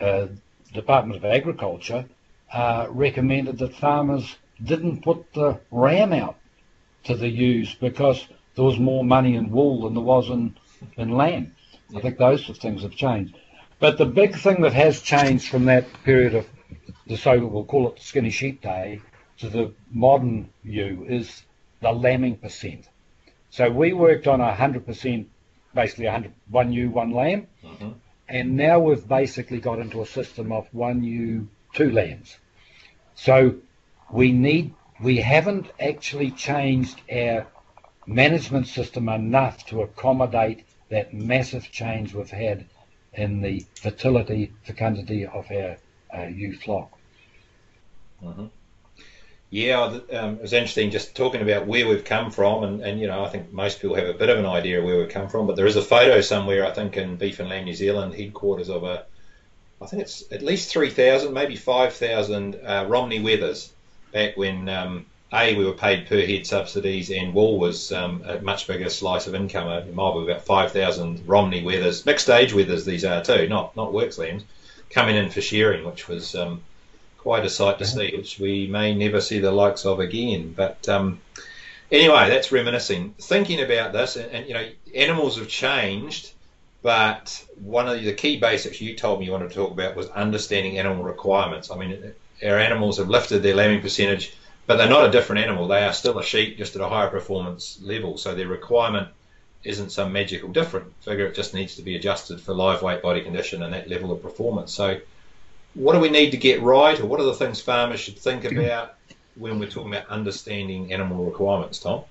uh, 0.00 0.26
Department 0.72 1.16
of 1.16 1.24
Agriculture 1.24 2.04
uh, 2.52 2.86
recommended 2.90 3.58
that 3.58 3.74
farmers 3.74 4.36
didn't 4.62 5.02
put 5.02 5.32
the 5.34 5.60
ram 5.70 6.12
out 6.12 6.36
to 7.04 7.16
the 7.16 7.28
ewes 7.28 7.74
because 7.74 8.26
there 8.54 8.64
was 8.64 8.78
more 8.78 9.04
money 9.04 9.34
in 9.34 9.50
wool 9.50 9.82
than 9.82 9.94
there 9.94 10.02
was 10.02 10.28
in, 10.30 10.54
in 10.96 11.10
lamb. 11.10 11.54
I 11.96 12.00
think 12.00 12.18
those 12.18 12.44
sort 12.44 12.58
of 12.58 12.62
things 12.62 12.82
have 12.82 12.94
changed. 12.94 13.34
But 13.78 13.98
the 13.98 14.06
big 14.06 14.36
thing 14.36 14.62
that 14.62 14.72
has 14.72 15.00
changed 15.00 15.48
from 15.48 15.64
that 15.66 15.86
period 16.04 16.34
of 16.34 16.46
the 17.06 17.16
so 17.16 17.44
we'll 17.46 17.64
call 17.64 17.88
it 17.88 17.96
the 17.96 18.02
skinny 18.02 18.30
sheep 18.30 18.62
day 18.62 19.00
to 19.38 19.48
the 19.48 19.72
modern 19.90 20.50
ewe 20.62 21.04
is 21.08 21.42
the 21.80 21.90
lambing 21.90 22.36
percent. 22.36 22.88
So 23.50 23.68
we 23.70 23.92
worked 23.92 24.28
on 24.28 24.40
a 24.40 24.54
hundred 24.54 24.86
percent, 24.86 25.28
basically 25.74 26.06
a 26.06 26.12
hundred 26.12 26.32
one 26.48 26.72
ewe, 26.72 26.90
one 26.90 27.10
lamb, 27.10 27.48
Mhm. 27.64 27.94
And 28.32 28.56
now 28.56 28.78
we've 28.78 29.06
basically 29.06 29.60
got 29.60 29.78
into 29.78 30.00
a 30.00 30.06
system 30.06 30.52
of 30.52 30.66
one 30.72 31.04
ewe, 31.04 31.46
two 31.74 31.90
lambs. 31.90 32.38
So 33.14 33.56
we 34.10 34.32
need 34.32 34.74
we 35.02 35.18
haven't 35.18 35.66
actually 35.78 36.30
changed 36.30 36.98
our 37.12 37.46
management 38.06 38.68
system 38.68 39.10
enough 39.10 39.66
to 39.66 39.82
accommodate 39.82 40.64
that 40.88 41.12
massive 41.12 41.70
change 41.70 42.14
we've 42.14 42.30
had 42.30 42.64
in 43.12 43.42
the 43.42 43.66
fertility, 43.74 44.50
fecundity 44.62 45.26
of 45.26 45.50
our 45.50 45.76
uh, 46.16 46.26
ewe 46.26 46.56
flock. 46.56 46.90
Yeah, 49.52 49.98
um, 50.14 50.36
it 50.36 50.40
was 50.40 50.54
interesting 50.54 50.90
just 50.90 51.14
talking 51.14 51.42
about 51.42 51.66
where 51.66 51.86
we've 51.86 52.06
come 52.06 52.30
from, 52.30 52.64
and, 52.64 52.80
and 52.80 52.98
you 52.98 53.06
know, 53.06 53.22
I 53.22 53.28
think 53.28 53.52
most 53.52 53.82
people 53.82 53.96
have 53.96 54.08
a 54.08 54.14
bit 54.14 54.30
of 54.30 54.38
an 54.38 54.46
idea 54.46 54.78
of 54.78 54.84
where 54.86 54.96
we've 54.96 55.10
come 55.10 55.28
from, 55.28 55.46
but 55.46 55.56
there 55.56 55.66
is 55.66 55.76
a 55.76 55.82
photo 55.82 56.22
somewhere, 56.22 56.64
I 56.64 56.70
think, 56.70 56.96
in 56.96 57.16
Beef 57.16 57.38
and 57.38 57.50
Lamb 57.50 57.66
New 57.66 57.74
Zealand 57.74 58.14
headquarters 58.14 58.70
of 58.70 58.84
a, 58.84 59.04
I 59.82 59.84
think 59.84 60.00
it's 60.00 60.24
at 60.32 60.40
least 60.40 60.70
3,000, 60.70 61.34
maybe 61.34 61.56
5,000 61.56 62.54
uh, 62.64 62.86
Romney 62.88 63.20
Wethers 63.20 63.70
back 64.10 64.38
when, 64.38 64.70
um, 64.70 65.04
A, 65.34 65.54
we 65.54 65.66
were 65.66 65.74
paid 65.74 66.06
per 66.06 66.24
head 66.24 66.46
subsidies, 66.46 67.10
and 67.10 67.34
wool 67.34 67.58
was 67.58 67.92
um, 67.92 68.22
a 68.24 68.40
much 68.40 68.66
bigger 68.66 68.88
slice 68.88 69.26
of 69.26 69.34
income. 69.34 69.68
It 69.68 69.94
might 69.94 70.14
be 70.14 70.32
about 70.32 70.46
5,000 70.46 71.28
Romney 71.28 71.62
Wethers, 71.62 72.06
mixed 72.06 72.30
age 72.30 72.54
Wethers 72.54 72.86
these 72.86 73.04
are 73.04 73.22
too, 73.22 73.48
not, 73.48 73.76
not 73.76 73.92
works 73.92 74.16
lambs, 74.16 74.44
coming 74.88 75.16
in 75.16 75.28
for 75.28 75.42
shearing, 75.42 75.84
which 75.84 76.08
was. 76.08 76.34
Um, 76.34 76.62
quite 77.22 77.44
a 77.44 77.48
sight 77.48 77.78
to 77.78 77.86
see, 77.86 78.12
which 78.16 78.38
we 78.38 78.66
may 78.66 78.94
never 78.94 79.20
see 79.20 79.38
the 79.38 79.52
likes 79.52 79.86
of 79.86 80.00
again. 80.00 80.52
But 80.52 80.88
um, 80.88 81.20
anyway, 81.90 82.28
that's 82.28 82.52
reminiscing. 82.52 83.14
Thinking 83.20 83.60
about 83.60 83.92
this, 83.92 84.16
and, 84.16 84.30
and 84.32 84.46
you 84.46 84.54
know, 84.54 84.68
animals 84.94 85.38
have 85.38 85.48
changed, 85.48 86.32
but 86.82 87.44
one 87.62 87.88
of 87.88 88.02
the 88.02 88.12
key 88.12 88.38
basics 88.38 88.80
you 88.80 88.96
told 88.96 89.20
me 89.20 89.26
you 89.26 89.32
wanted 89.32 89.50
to 89.50 89.54
talk 89.54 89.70
about 89.70 89.94
was 89.94 90.08
understanding 90.08 90.78
animal 90.78 91.04
requirements. 91.04 91.70
I 91.70 91.76
mean, 91.76 92.12
our 92.44 92.58
animals 92.58 92.98
have 92.98 93.08
lifted 93.08 93.42
their 93.42 93.54
lambing 93.54 93.82
percentage, 93.82 94.34
but 94.66 94.76
they're 94.76 94.88
not 94.88 95.06
a 95.06 95.12
different 95.12 95.42
animal. 95.42 95.68
They 95.68 95.84
are 95.84 95.92
still 95.92 96.18
a 96.18 96.24
sheep, 96.24 96.58
just 96.58 96.74
at 96.74 96.82
a 96.82 96.88
higher 96.88 97.08
performance 97.08 97.78
level. 97.82 98.18
So 98.18 98.34
their 98.34 98.48
requirement 98.48 99.08
isn't 99.62 99.90
some 99.90 100.12
magical 100.12 100.48
different 100.48 100.92
figure. 101.02 101.26
It 101.26 101.36
just 101.36 101.54
needs 101.54 101.76
to 101.76 101.82
be 101.82 101.94
adjusted 101.94 102.40
for 102.40 102.52
live 102.52 102.82
weight, 102.82 103.00
body 103.00 103.20
condition, 103.20 103.62
and 103.62 103.72
that 103.72 103.88
level 103.88 104.10
of 104.10 104.20
performance. 104.20 104.72
So 104.72 104.98
what 105.74 105.94
do 105.94 106.00
we 106.00 106.10
need 106.10 106.30
to 106.30 106.36
get 106.36 106.62
right, 106.62 106.98
or 107.00 107.06
what 107.06 107.20
are 107.20 107.24
the 107.24 107.34
things 107.34 107.60
farmers 107.60 108.00
should 108.00 108.18
think 108.18 108.44
about 108.44 108.94
when 109.36 109.58
we're 109.58 109.70
talking 109.70 109.94
about 109.94 110.08
understanding 110.08 110.92
animal 110.92 111.24
requirements, 111.24 111.78
Tom? 111.78 112.04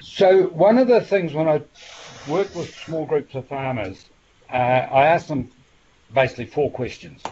So 0.00 0.44
one 0.44 0.78
of 0.78 0.88
the 0.88 1.00
things 1.00 1.32
when 1.32 1.48
I 1.48 1.62
work 2.28 2.54
with 2.54 2.74
small 2.84 3.06
groups 3.06 3.34
of 3.34 3.46
farmers, 3.46 4.04
uh, 4.50 4.56
I 4.56 5.06
ask 5.06 5.26
them 5.26 5.50
basically 6.12 6.46
four 6.46 6.70
questions. 6.70 7.22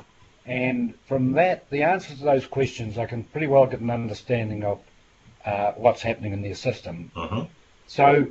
And 0.46 0.94
from 1.06 1.32
that, 1.32 1.68
the 1.70 1.82
answers 1.82 2.18
to 2.18 2.24
those 2.24 2.46
questions, 2.46 2.96
I 2.96 3.06
can 3.06 3.24
pretty 3.24 3.46
well 3.46 3.66
get 3.66 3.80
an 3.80 3.90
understanding 3.90 4.64
of 4.64 4.80
uh, 5.44 5.72
what's 5.72 6.02
happening 6.02 6.32
in 6.32 6.42
their 6.42 6.54
system. 6.54 7.10
Mm-hmm. 7.14 7.42
So 7.86 8.28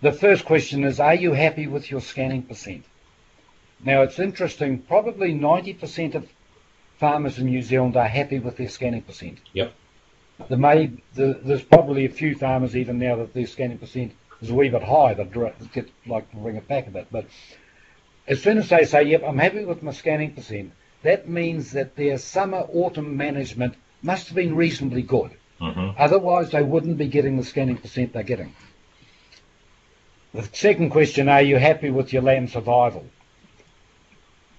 the 0.00 0.12
first 0.12 0.44
question 0.44 0.84
is, 0.84 1.00
are 1.00 1.14
you 1.14 1.32
happy 1.32 1.66
with 1.66 1.90
your 1.90 2.00
scanning 2.00 2.42
percent? 2.42 2.84
Now 3.82 4.02
it's 4.02 4.18
interesting, 4.18 4.78
probably 4.78 5.34
90% 5.34 6.14
of 6.14 6.28
farmers 6.98 7.38
in 7.38 7.46
New 7.46 7.62
Zealand 7.62 7.96
are 7.96 8.06
happy 8.06 8.38
with 8.38 8.56
their 8.56 8.68
scanning 8.68 9.02
percent. 9.02 9.38
Yep. 9.52 9.72
There 10.48 10.58
may, 10.58 10.90
the, 11.14 11.40
there's 11.42 11.62
probably 11.62 12.06
a 12.06 12.10
few 12.10 12.34
farmers 12.34 12.76
even 12.76 12.98
now 12.98 13.16
that 13.16 13.34
their 13.34 13.46
scanning 13.46 13.78
percent 13.78 14.12
is 14.40 14.50
a 14.50 14.54
wee 14.54 14.68
bit 14.68 14.82
high, 14.82 15.14
they'd 15.14 15.32
get, 15.72 15.88
like 16.06 16.30
to 16.30 16.36
bring 16.36 16.56
it 16.56 16.68
back 16.68 16.86
a 16.86 16.90
bit. 16.90 17.06
But 17.10 17.26
as 18.26 18.42
soon 18.42 18.58
as 18.58 18.68
they 18.68 18.84
say, 18.84 19.04
yep, 19.04 19.22
I'm 19.24 19.38
happy 19.38 19.64
with 19.64 19.82
my 19.82 19.92
scanning 19.92 20.34
percent, 20.34 20.72
that 21.02 21.28
means 21.28 21.72
that 21.72 21.96
their 21.96 22.18
summer 22.18 22.66
autumn 22.72 23.16
management 23.16 23.74
must 24.02 24.28
have 24.28 24.36
been 24.36 24.56
reasonably 24.56 25.02
good. 25.02 25.32
Mm-hmm. 25.60 25.90
Otherwise, 25.98 26.50
they 26.50 26.62
wouldn't 26.62 26.98
be 26.98 27.08
getting 27.08 27.36
the 27.36 27.44
scanning 27.44 27.76
percent 27.76 28.12
they're 28.12 28.22
getting. 28.22 28.54
The 30.32 30.42
second 30.52 30.90
question, 30.90 31.28
are 31.28 31.42
you 31.42 31.58
happy 31.58 31.90
with 31.90 32.12
your 32.12 32.22
lamb 32.22 32.48
survival? 32.48 33.06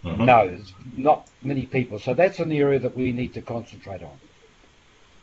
Mm-hmm. 0.05 0.25
No, 0.25 0.57
not 0.95 1.27
many 1.41 1.65
people. 1.65 1.99
So 1.99 2.13
that's 2.13 2.39
an 2.39 2.51
area 2.51 2.79
that 2.79 2.95
we 2.95 3.11
need 3.11 3.33
to 3.33 3.41
concentrate 3.41 4.03
on. 4.03 4.17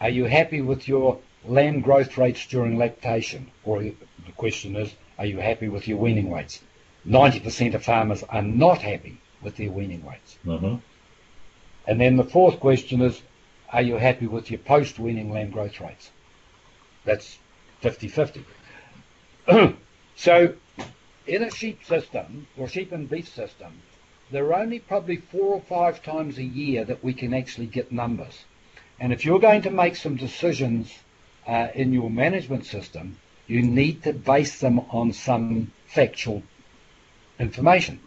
Are 0.01 0.11
you 0.11 0.25
happy 0.25 0.61
with 0.61 0.89
your 0.89 1.21
lamb 1.45 1.81
growth 1.81 2.19
rates 2.19 2.45
during 2.47 2.77
lactation? 2.77 3.51
Or 3.65 3.83
the 3.83 3.95
question 4.37 4.75
is, 4.75 4.93
are 5.19 5.27
you 5.27 5.39
happy 5.39 5.69
with 5.69 5.87
your 5.87 5.99
weaning 5.99 6.31
weights? 6.31 6.61
90% 7.07 7.75
of 7.75 7.85
farmers 7.85 8.25
are 8.25 8.43
not 8.43 8.79
happy 8.79 9.21
with 9.41 9.57
their 9.57 9.71
weaning 9.71 10.05
weights. 10.05 10.39
Mm-hmm. 10.45 10.77
And 11.87 12.01
then 12.01 12.17
the 12.17 12.25
fourth 12.25 12.59
question 12.59 13.03
is, 13.03 13.23
are 13.73 13.83
you 13.83 13.97
happy 13.97 14.27
with 14.27 14.51
your 14.51 14.59
post-weaning 14.59 15.33
lamb 15.33 15.51
growth 15.51 15.81
rates? 15.81 16.11
That's 17.05 17.39
50-50. 17.83 18.45
so 20.17 20.55
in 21.27 21.43
a 21.43 21.51
sheep 21.51 21.85
system, 21.85 22.47
or 22.57 22.69
sheep 22.69 22.93
and 22.93 23.09
beef 23.09 23.29
system, 23.29 23.73
there 24.33 24.47
are 24.47 24.61
only 24.61 24.79
probably 24.79 25.17
four 25.17 25.55
or 25.55 25.61
five 25.61 26.03
times 26.03 26.39
a 26.39 26.43
year 26.43 26.85
that 26.87 27.05
we 27.05 27.13
can 27.13 27.35
actually 27.35 27.67
get 27.67 27.93
numbers. 27.93 28.45
And 28.99 29.13
if 29.13 29.25
you're 29.25 29.39
going 29.39 29.63
to 29.63 29.71
make 29.71 29.95
some 29.95 30.17
decisions 30.17 30.91
uh, 31.47 31.69
in 31.75 31.93
your 31.93 32.09
management 32.09 32.65
system, 32.65 33.19
you 33.47 33.63
need 33.63 34.03
to 34.05 34.15
base 34.15 34.59
them 34.59 34.81
on 34.91 35.13
some 35.13 35.71
factual 35.87 36.43
information. 37.39 38.01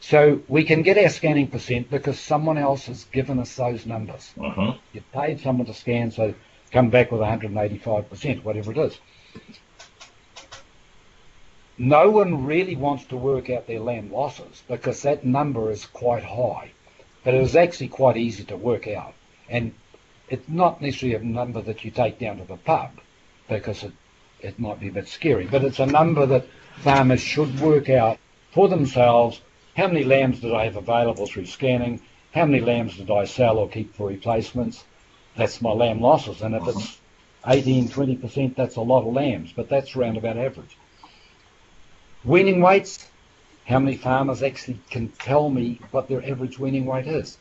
So 0.00 0.42
we 0.48 0.64
can 0.64 0.82
get 0.82 0.98
our 0.98 1.08
scanning 1.08 1.46
percent 1.46 1.88
because 1.88 2.18
someone 2.18 2.58
else 2.58 2.86
has 2.86 3.04
given 3.04 3.38
us 3.38 3.54
those 3.54 3.86
numbers. 3.86 4.32
Uh-huh. 4.38 4.74
You 4.92 5.02
paid 5.12 5.40
someone 5.40 5.66
to 5.66 5.74
scan, 5.74 6.10
so 6.10 6.34
come 6.72 6.90
back 6.90 7.12
with 7.12 7.20
185%, 7.20 8.42
whatever 8.42 8.72
it 8.72 8.78
is. 8.78 8.98
No 11.78 12.08
one 12.08 12.46
really 12.46 12.76
wants 12.76 13.04
to 13.06 13.16
work 13.16 13.50
out 13.50 13.66
their 13.66 13.80
lamb 13.80 14.12
losses 14.12 14.62
because 14.68 15.02
that 15.02 15.24
number 15.24 15.72
is 15.72 15.86
quite 15.86 16.22
high, 16.22 16.70
but 17.24 17.34
it 17.34 17.42
is 17.42 17.56
actually 17.56 17.88
quite 17.88 18.16
easy 18.16 18.44
to 18.44 18.56
work 18.56 18.86
out. 18.86 19.12
And 19.48 19.74
it's 20.28 20.48
not 20.48 20.80
necessarily 20.80 21.16
a 21.16 21.24
number 21.24 21.60
that 21.62 21.84
you 21.84 21.90
take 21.90 22.20
down 22.20 22.38
to 22.38 22.44
the 22.44 22.56
pub 22.58 23.00
because 23.48 23.82
it, 23.82 23.92
it 24.40 24.58
might 24.60 24.78
be 24.78 24.86
a 24.86 24.92
bit 24.92 25.08
scary, 25.08 25.46
but 25.46 25.64
it's 25.64 25.80
a 25.80 25.86
number 25.86 26.26
that 26.26 26.46
farmers 26.76 27.20
should 27.20 27.58
work 27.58 27.90
out 27.90 28.18
for 28.52 28.68
themselves. 28.68 29.40
How 29.76 29.88
many 29.88 30.04
lambs 30.04 30.40
did 30.40 30.54
I 30.54 30.64
have 30.64 30.76
available 30.76 31.26
through 31.26 31.46
scanning? 31.46 32.00
How 32.32 32.46
many 32.46 32.60
lambs 32.60 32.96
did 32.96 33.10
I 33.10 33.24
sell 33.24 33.58
or 33.58 33.68
keep 33.68 33.94
for 33.96 34.06
replacements? 34.06 34.84
That's 35.36 35.60
my 35.60 35.72
lamb 35.72 36.00
losses. 36.00 36.40
And 36.40 36.54
if 36.54 36.68
it's 36.68 36.98
18, 37.48 37.88
20%, 37.88 38.54
that's 38.54 38.76
a 38.76 38.80
lot 38.80 39.06
of 39.06 39.12
lambs, 39.12 39.52
but 39.52 39.68
that's 39.68 39.96
around 39.96 40.16
about 40.16 40.36
average. 40.36 40.76
Weaning 42.24 42.62
weights, 42.62 43.06
how 43.66 43.78
many 43.78 43.98
farmers 43.98 44.42
actually 44.42 44.78
can 44.88 45.08
tell 45.08 45.50
me 45.50 45.78
what 45.90 46.08
their 46.08 46.24
average 46.24 46.58
weaning 46.58 46.86
weight 46.86 47.06
is? 47.06 47.36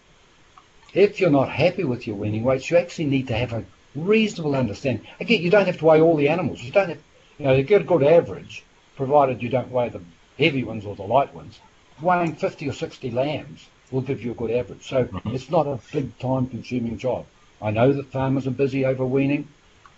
If 0.93 1.21
you're 1.21 1.29
not 1.29 1.47
happy 1.47 1.85
with 1.85 2.05
your 2.05 2.17
weaning 2.17 2.43
weights, 2.43 2.69
you 2.69 2.75
actually 2.75 3.05
need 3.05 3.27
to 3.29 3.37
have 3.37 3.53
a 3.53 3.63
reasonable 3.95 4.55
understanding. 4.55 5.07
Again, 5.21 5.41
you 5.41 5.49
don't 5.49 5.67
have 5.67 5.77
to 5.77 5.85
weigh 5.85 6.01
all 6.01 6.17
the 6.17 6.27
animals. 6.27 6.61
You 6.61 6.73
don't 6.73 6.89
have, 6.89 6.99
you 7.39 7.45
know, 7.45 7.53
you 7.53 7.63
get 7.63 7.79
a 7.79 7.85
good 7.85 8.03
average, 8.03 8.65
provided 8.97 9.41
you 9.41 9.47
don't 9.47 9.71
weigh 9.71 9.87
the 9.87 10.01
heavy 10.37 10.65
ones 10.65 10.85
or 10.85 10.97
the 10.97 11.03
light 11.03 11.33
ones. 11.33 11.61
Weighing 12.01 12.35
50 12.35 12.67
or 12.67 12.73
60 12.73 13.09
lambs 13.11 13.69
will 13.89 14.01
give 14.01 14.21
you 14.21 14.31
a 14.31 14.35
good 14.35 14.51
average. 14.51 14.85
So 14.85 15.05
mm-hmm. 15.05 15.33
it's 15.33 15.49
not 15.49 15.65
a 15.65 15.79
big 15.93 16.19
time 16.19 16.47
consuming 16.47 16.97
job. 16.97 17.25
I 17.61 17.71
know 17.71 17.93
that 17.93 18.11
farmers 18.11 18.47
are 18.47 18.51
busy 18.51 18.83
over 18.83 19.05
weaning, 19.05 19.47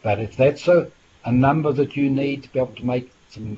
but 0.03 0.19
if 0.19 0.37
that's 0.37 0.67
a, 0.67 0.91
a 1.25 1.31
number 1.31 1.71
that 1.73 1.95
you 1.95 2.07
need 2.07 2.43
to 2.43 2.49
be 2.53 2.59
able 2.59 2.75
to 2.75 2.85
make 2.85 3.11
some 3.31 3.57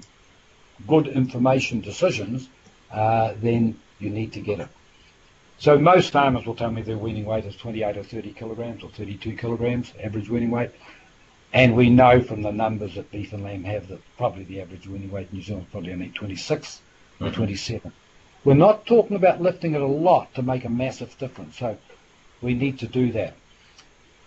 good 0.85 1.07
information 1.07 1.81
decisions, 1.81 2.49
uh, 2.91 3.33
then 3.37 3.79
you 3.99 4.09
need 4.09 4.33
to 4.33 4.39
get 4.39 4.59
it. 4.59 4.69
So 5.59 5.77
most 5.77 6.11
farmers 6.11 6.45
will 6.45 6.55
tell 6.55 6.69
me 6.69 6.83
their 6.83 6.97
weaning 6.97 7.25
weight 7.25 7.45
is 7.45 7.55
28 7.55 7.97
or 7.97 8.03
30 8.03 8.33
kilograms 8.33 8.83
or 8.83 8.89
32 8.89 9.35
kilograms, 9.35 9.91
average 10.01 10.29
weaning 10.29 10.51
weight. 10.51 10.69
And 11.51 11.75
we 11.75 11.89
know 11.89 12.21
from 12.21 12.43
the 12.43 12.51
numbers 12.51 12.95
that 12.95 13.09
beef 13.09 13.33
and 13.33 13.43
lamb 13.43 13.63
have 13.63 13.87
that 13.87 13.99
probably 14.17 14.43
the 14.43 14.61
average 14.61 14.87
weaning 14.87 15.09
weight 15.09 15.29
in 15.31 15.37
New 15.37 15.43
Zealand 15.43 15.65
is 15.65 15.71
probably 15.71 15.93
only 15.93 16.09
26 16.09 16.81
or 17.19 17.27
mm-hmm. 17.27 17.35
27. 17.35 17.91
We're 18.43 18.53
not 18.53 18.85
talking 18.85 19.15
about 19.17 19.41
lifting 19.41 19.73
it 19.73 19.81
a 19.81 19.87
lot 19.87 20.33
to 20.35 20.43
make 20.43 20.63
a 20.63 20.69
massive 20.69 21.17
difference. 21.17 21.57
So 21.57 21.77
we 22.41 22.53
need 22.53 22.79
to 22.79 22.87
do 22.87 23.11
that. 23.13 23.33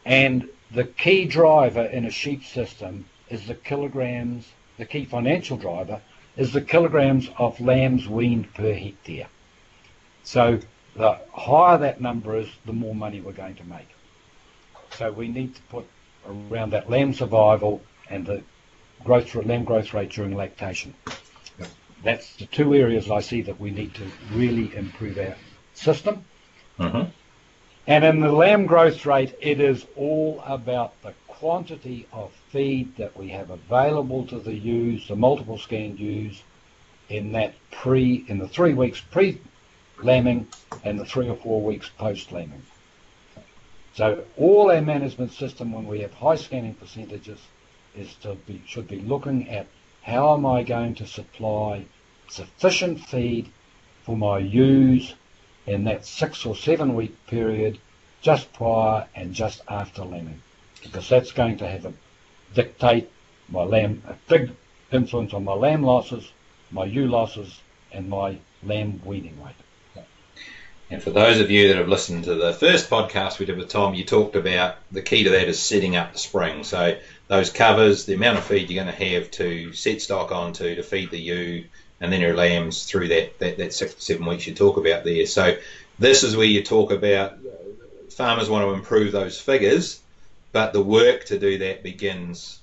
And 0.04 0.48
the 0.72 0.84
key 0.84 1.26
driver 1.26 1.84
in 1.84 2.04
a 2.04 2.10
sheep 2.10 2.44
system 2.44 3.04
is 3.28 3.46
the 3.46 3.54
kilograms, 3.54 4.48
the 4.78 4.86
key 4.86 5.04
financial 5.04 5.56
driver 5.56 6.00
is 6.40 6.54
the 6.54 6.60
kilograms 6.62 7.28
of 7.36 7.60
lambs 7.60 8.08
weaned 8.08 8.52
per 8.54 8.72
hectare. 8.72 9.28
So 10.22 10.58
the 10.96 11.18
higher 11.34 11.76
that 11.76 12.00
number 12.00 12.34
is, 12.34 12.48
the 12.64 12.72
more 12.72 12.94
money 12.94 13.20
we're 13.20 13.32
going 13.32 13.56
to 13.56 13.64
make. 13.64 13.88
So 14.92 15.12
we 15.12 15.28
need 15.28 15.54
to 15.54 15.62
put 15.68 15.86
around 16.26 16.70
that 16.70 16.88
lamb 16.88 17.12
survival 17.12 17.82
and 18.08 18.24
the 18.24 18.42
growth 19.04 19.34
lamb 19.34 19.64
growth 19.64 19.92
rate 19.92 20.12
during 20.12 20.34
lactation. 20.34 20.94
That's 22.02 22.34
the 22.36 22.46
two 22.46 22.74
areas 22.74 23.10
I 23.10 23.20
see 23.20 23.42
that 23.42 23.60
we 23.60 23.70
need 23.70 23.94
to 23.96 24.06
really 24.32 24.74
improve 24.74 25.18
our 25.18 25.36
system. 25.74 26.24
Mm-hmm. 26.78 27.10
And 27.86 28.04
in 28.04 28.20
the 28.20 28.32
lamb 28.32 28.64
growth 28.64 29.04
rate, 29.04 29.34
it 29.42 29.60
is 29.60 29.84
all 29.94 30.42
about 30.46 31.00
the 31.02 31.12
quantity 31.40 32.06
of 32.12 32.30
feed 32.50 32.94
that 32.98 33.16
we 33.16 33.28
have 33.28 33.48
available 33.48 34.26
to 34.26 34.38
the 34.38 34.52
ewes, 34.52 35.08
the 35.08 35.16
multiple 35.16 35.56
scanned 35.56 35.98
ewes, 35.98 36.42
in 37.08 37.32
that 37.32 37.54
pre, 37.70 38.26
in 38.28 38.36
the 38.36 38.46
three 38.46 38.74
weeks 38.74 39.00
pre-lambing 39.00 40.46
and 40.84 41.00
the 41.00 41.04
three 41.06 41.30
or 41.30 41.36
four 41.36 41.62
weeks 41.62 41.88
post-lambing. 41.96 42.62
So 43.94 44.22
all 44.36 44.70
our 44.70 44.82
management 44.82 45.32
system, 45.32 45.72
when 45.72 45.86
we 45.86 46.00
have 46.00 46.12
high 46.12 46.36
scanning 46.36 46.74
percentages, 46.74 47.40
is 47.96 48.14
to 48.16 48.34
be, 48.46 48.62
should 48.66 48.86
be 48.86 49.00
looking 49.00 49.48
at 49.48 49.66
how 50.02 50.34
am 50.34 50.44
I 50.44 50.62
going 50.62 50.94
to 50.96 51.06
supply 51.06 51.86
sufficient 52.28 53.00
feed 53.00 53.50
for 54.02 54.14
my 54.14 54.40
ewes 54.40 55.14
in 55.66 55.84
that 55.84 56.04
six 56.04 56.44
or 56.44 56.54
seven 56.54 56.94
week 56.94 57.16
period 57.28 57.78
just 58.20 58.52
prior 58.52 59.06
and 59.14 59.32
just 59.32 59.62
after 59.68 60.04
lambing 60.04 60.42
because 60.82 61.08
that's 61.08 61.32
going 61.32 61.58
to 61.58 61.68
have 61.68 61.84
a 61.84 61.92
dictate 62.54 63.08
my 63.48 63.62
lamb 63.62 64.02
a 64.08 64.14
big 64.28 64.50
influence 64.92 65.34
on 65.34 65.44
my 65.44 65.52
lamb 65.52 65.82
losses, 65.82 66.30
my 66.70 66.84
ewe 66.84 67.06
losses, 67.06 67.60
and 67.92 68.08
my 68.08 68.36
lamb 68.62 69.00
weaning 69.04 69.40
weight. 69.42 69.54
And 70.90 71.00
for 71.00 71.10
those 71.10 71.38
of 71.38 71.52
you 71.52 71.68
that 71.68 71.76
have 71.76 71.88
listened 71.88 72.24
to 72.24 72.34
the 72.34 72.52
first 72.52 72.90
podcast 72.90 73.38
we 73.38 73.46
did 73.46 73.56
with 73.56 73.68
Tom, 73.68 73.94
you 73.94 74.04
talked 74.04 74.34
about 74.34 74.74
the 74.90 75.02
key 75.02 75.22
to 75.22 75.30
that 75.30 75.46
is 75.46 75.60
setting 75.60 75.94
up 75.94 76.12
the 76.12 76.18
spring. 76.18 76.64
So 76.64 76.98
those 77.28 77.50
covers, 77.50 78.06
the 78.06 78.14
amount 78.14 78.38
of 78.38 78.44
feed 78.44 78.68
you're 78.68 78.82
going 78.82 78.92
to 78.96 79.04
have 79.04 79.30
to 79.32 79.72
set 79.72 80.02
stock 80.02 80.32
onto 80.32 80.74
to 80.74 80.82
feed 80.82 81.10
the 81.10 81.20
ewe 81.20 81.64
and 82.00 82.12
then 82.12 82.20
your 82.20 82.34
lambs 82.34 82.86
through 82.86 83.08
that, 83.08 83.38
that, 83.38 83.58
that 83.58 83.72
six 83.72 83.94
to 83.94 84.00
seven 84.00 84.26
weeks 84.26 84.48
you 84.48 84.54
talk 84.54 84.78
about 84.78 85.04
there. 85.04 85.26
So 85.26 85.56
this 86.00 86.24
is 86.24 86.36
where 86.36 86.46
you 86.46 86.64
talk 86.64 86.90
about 86.90 87.38
farmers 88.08 88.50
want 88.50 88.64
to 88.64 88.72
improve 88.72 89.12
those 89.12 89.40
figures 89.40 90.00
but 90.52 90.72
the 90.72 90.82
work 90.82 91.24
to 91.26 91.38
do 91.38 91.58
that 91.58 91.82
begins. 91.82 92.60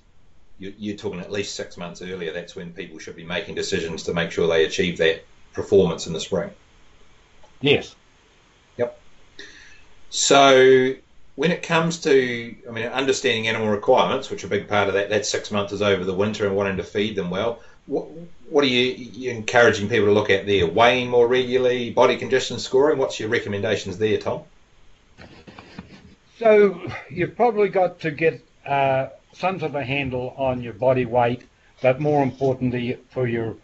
You're 0.60 0.98
talking 0.98 1.20
at 1.20 1.32
least 1.32 1.56
six 1.56 1.77
months 1.77 2.01
earlier. 2.01 2.34
That's 2.34 2.56
when 2.56 2.74
people 2.74 2.98
should 2.98 3.15
be 3.15 3.24
making 3.24 3.53
decisions 3.53 4.03
to 4.03 4.13
make 4.13 4.32
sure 4.32 4.48
they 4.48 4.65
achieve 4.65 4.98
that 4.98 5.24
performance 5.53 6.08
in 6.08 6.13
the 6.13 6.20
spring. 6.20 6.50
Yes. 7.62 7.96
Yep. 8.77 9.00
So 10.10 10.94
when 11.36 11.51
it 11.51 11.62
comes 11.62 12.00
to, 12.00 12.56
I 12.67 12.72
mean, 12.72 12.86
understanding 12.88 13.48
animal 13.48 13.70
requirements, 13.70 14.32
which 14.32 14.44
are 14.44 14.48
a 14.48 14.50
big 14.50 14.67
part 14.67 14.88
of 14.88 14.96
that, 14.96 15.10
that 15.10 15.27
six 15.27 15.51
months 15.51 15.72
is 15.72 15.84
over 15.84 16.03
the 16.03 16.13
winter 16.13 16.48
and 16.48 16.56
wanting 16.56 16.77
to 16.77 16.84
feed 16.84 17.15
them 17.15 17.29
well. 17.29 17.60
What, 17.86 18.08
what 18.50 18.63
are 18.63 18.67
you, 18.67 18.94
you 18.94 19.29
encouraging 19.29 19.89
people 19.89 20.08
to 20.08 20.13
look 20.13 20.32
at 20.32 20.48
there? 20.48 20.65
Weighing 20.65 21.10
more 21.10 21.27
regularly, 21.27 21.91
body 21.91 22.17
condition 22.17 22.58
scoring. 22.58 22.98
What's 22.98 23.20
your 23.20 23.29
recommendations 23.29 24.00
there, 24.00 24.17
Tom? 24.17 24.41
So 26.38 26.79
you've 27.10 27.36
probably 27.36 27.70
got 27.70 28.00
to 28.01 28.12
get 28.12 28.46
uh, 28.63 29.08
some 29.34 29.60
sort 29.60 29.72
of 29.72 29.75
a 29.75 29.84
handle 29.84 30.36
on 30.38 30.62
your 30.62 30.74
body 30.74 31.06
weight, 31.06 31.44
but 31.82 32.00
more 32.00 32.22
importantly 32.22 33.00
for 33.10 33.27
your 33.27 33.56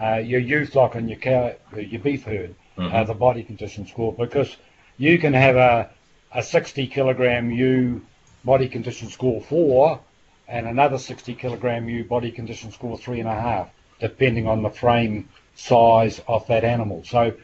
uh, 0.00 0.16
your 0.16 0.40
youth 0.40 0.74
like 0.74 0.96
on 0.96 1.08
your 1.08 1.18
cow, 1.18 1.54
your 1.76 2.00
beef 2.00 2.24
herd, 2.24 2.54
uh, 2.78 2.80
mm-hmm. 2.80 2.94
uh, 2.94 3.04
the 3.04 3.14
body 3.14 3.42
condition 3.42 3.86
score, 3.86 4.12
because 4.14 4.56
you 4.96 5.18
can 5.18 5.34
have 5.34 5.56
a 5.56 5.90
a 6.34 6.42
60 6.42 6.86
kilogram 6.86 7.50
ewe 7.50 8.00
body 8.44 8.68
condition 8.68 9.10
score 9.10 9.42
four, 9.42 10.00
and 10.48 10.66
another 10.66 10.96
60 10.96 11.34
kilogram 11.34 11.86
ewe 11.86 12.02
body 12.02 12.30
condition 12.30 12.72
score 12.72 12.96
three 12.96 13.20
and 13.20 13.28
a 13.28 13.34
half, 13.34 13.68
depending 14.00 14.46
on 14.46 14.62
the 14.62 14.70
frame 14.70 15.28
size 15.54 16.22
of 16.26 16.46
that 16.46 16.64
animal. 16.64 17.04
So 17.04 17.34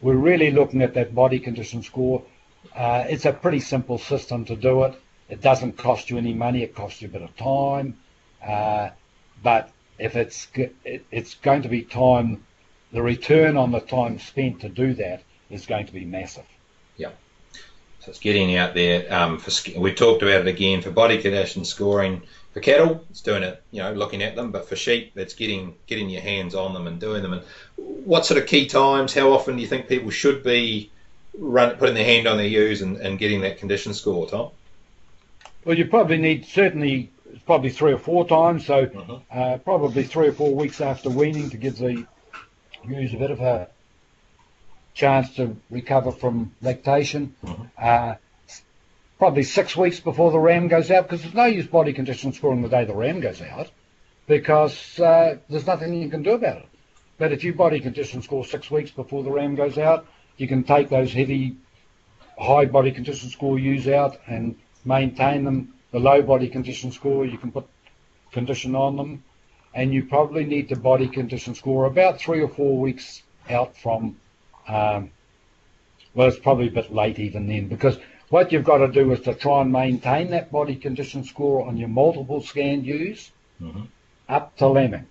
we're 0.00 0.14
really 0.16 0.50
looking 0.50 0.80
at 0.80 0.94
that 0.94 1.14
body 1.14 1.38
condition 1.38 1.82
score 1.82 2.24
uh, 2.76 3.04
it's 3.08 3.24
a 3.24 3.32
pretty 3.32 3.60
simple 3.60 3.98
system 3.98 4.44
to 4.46 4.56
do 4.56 4.84
it. 4.84 5.00
It 5.28 5.40
doesn't 5.40 5.76
cost 5.76 6.10
you 6.10 6.18
any 6.18 6.34
money. 6.34 6.62
It 6.62 6.74
costs 6.74 7.00
you 7.00 7.08
a 7.08 7.10
bit 7.10 7.22
of 7.22 7.36
time. 7.36 7.96
Uh, 8.46 8.90
but 9.42 9.70
if 9.98 10.16
it's 10.16 10.48
it, 10.54 11.04
it's 11.10 11.34
going 11.34 11.62
to 11.62 11.68
be 11.68 11.82
time, 11.82 12.44
the 12.92 13.02
return 13.02 13.56
on 13.56 13.70
the 13.72 13.80
time 13.80 14.18
spent 14.18 14.60
to 14.60 14.68
do 14.68 14.94
that 14.94 15.22
is 15.50 15.66
going 15.66 15.86
to 15.86 15.92
be 15.92 16.04
massive. 16.04 16.44
Yeah. 16.96 17.10
So 18.00 18.10
it's 18.10 18.18
getting 18.18 18.56
out 18.56 18.74
there 18.74 19.12
um, 19.14 19.38
for. 19.38 19.78
We 19.78 19.94
talked 19.94 20.22
about 20.22 20.40
it 20.42 20.48
again 20.48 20.82
for 20.82 20.90
body 20.90 21.22
condition 21.22 21.64
scoring 21.64 22.22
for 22.52 22.60
cattle. 22.60 23.04
It's 23.10 23.20
doing 23.20 23.42
it, 23.42 23.62
you 23.70 23.80
know, 23.82 23.92
looking 23.92 24.22
at 24.22 24.34
them. 24.34 24.50
But 24.50 24.68
for 24.68 24.76
sheep, 24.76 25.12
it's 25.14 25.34
getting 25.34 25.76
getting 25.86 26.10
your 26.10 26.22
hands 26.22 26.54
on 26.54 26.74
them 26.74 26.86
and 26.86 27.00
doing 27.00 27.22
them. 27.22 27.34
And 27.34 27.42
what 27.76 28.26
sort 28.26 28.40
of 28.40 28.48
key 28.48 28.66
times? 28.66 29.14
How 29.14 29.32
often 29.32 29.56
do 29.56 29.62
you 29.62 29.68
think 29.68 29.88
people 29.88 30.10
should 30.10 30.42
be 30.42 30.90
run 31.38 31.76
putting 31.76 31.94
their 31.94 32.04
hand 32.04 32.26
on 32.26 32.36
their 32.36 32.46
ewes 32.46 32.82
and, 32.82 32.96
and 32.98 33.18
getting 33.18 33.40
that 33.42 33.58
condition 33.58 33.94
score, 33.94 34.28
Tom? 34.28 34.50
Well, 35.64 35.76
you 35.78 35.86
probably 35.86 36.18
need 36.18 36.46
certainly 36.46 37.10
probably 37.46 37.70
three 37.70 37.92
or 37.92 37.98
four 37.98 38.26
times. 38.26 38.66
So 38.66 38.86
Mhm. 38.86 39.22
uh, 39.30 39.58
probably 39.58 40.04
three 40.04 40.28
or 40.28 40.32
four 40.32 40.54
weeks 40.54 40.80
after 40.80 41.08
weaning 41.08 41.50
to 41.50 41.56
give 41.56 41.78
the 41.78 42.06
ewes 42.86 43.14
a 43.14 43.16
bit 43.16 43.30
of 43.30 43.40
a 43.40 43.68
chance 44.94 45.34
to 45.36 45.56
recover 45.70 46.12
from 46.12 46.52
lactation. 46.60 47.34
Mhm. 47.44 47.70
Uh, 47.78 48.14
probably 49.18 49.44
six 49.44 49.76
weeks 49.76 50.00
before 50.00 50.32
the 50.32 50.38
ram 50.38 50.68
goes 50.68 50.90
out 50.90 51.04
because 51.04 51.22
there's 51.22 51.34
no 51.34 51.44
use 51.44 51.66
body 51.66 51.92
condition 51.92 52.32
scoring 52.32 52.60
the 52.60 52.68
day 52.68 52.84
the 52.84 52.94
ram 52.94 53.20
goes 53.20 53.40
out 53.40 53.70
because 54.26 54.98
uh, 54.98 55.36
there's 55.48 55.66
nothing 55.66 55.94
you 55.94 56.08
can 56.08 56.22
do 56.22 56.32
about 56.32 56.58
it. 56.58 56.66
But 57.18 57.32
if 57.32 57.44
you 57.44 57.54
body 57.54 57.78
condition 57.80 58.20
score 58.22 58.44
six 58.44 58.70
weeks 58.70 58.90
before 58.90 59.22
the 59.22 59.30
ram 59.30 59.54
goes 59.54 59.78
out, 59.78 60.06
you 60.42 60.48
can 60.48 60.64
take 60.64 60.88
those 60.88 61.12
heavy, 61.12 61.56
high 62.38 62.64
body 62.64 62.90
condition 62.90 63.30
score 63.30 63.58
ewes 63.58 63.86
out 63.86 64.18
and 64.26 64.56
maintain 64.84 65.44
them. 65.44 65.72
The 65.92 66.00
low 66.00 66.20
body 66.20 66.48
condition 66.48 66.90
score, 66.90 67.24
you 67.24 67.38
can 67.38 67.52
put 67.52 67.66
condition 68.32 68.74
on 68.74 68.96
them, 68.96 69.22
and 69.74 69.94
you 69.94 70.04
probably 70.04 70.44
need 70.44 70.68
to 70.70 70.76
body 70.76 71.06
condition 71.06 71.54
score 71.54 71.84
about 71.84 72.18
three 72.18 72.40
or 72.40 72.48
four 72.48 72.78
weeks 72.78 73.22
out 73.48 73.76
from. 73.76 74.16
Um, 74.66 75.10
well, 76.14 76.28
it's 76.28 76.38
probably 76.38 76.68
a 76.68 76.72
bit 76.72 76.92
late 76.92 77.18
even 77.18 77.46
then 77.46 77.68
because 77.68 77.98
what 78.28 78.50
you've 78.50 78.64
got 78.64 78.78
to 78.78 78.88
do 78.88 79.12
is 79.12 79.20
to 79.20 79.34
try 79.34 79.60
and 79.62 79.70
maintain 79.70 80.30
that 80.30 80.50
body 80.50 80.74
condition 80.74 81.24
score 81.24 81.66
on 81.66 81.76
your 81.76 81.88
multiple 81.88 82.42
scanned 82.42 82.84
ewes 82.86 83.30
Mhm. 83.60 83.86
up 84.28 84.56
to 84.56 84.66
lambing. 84.66 85.06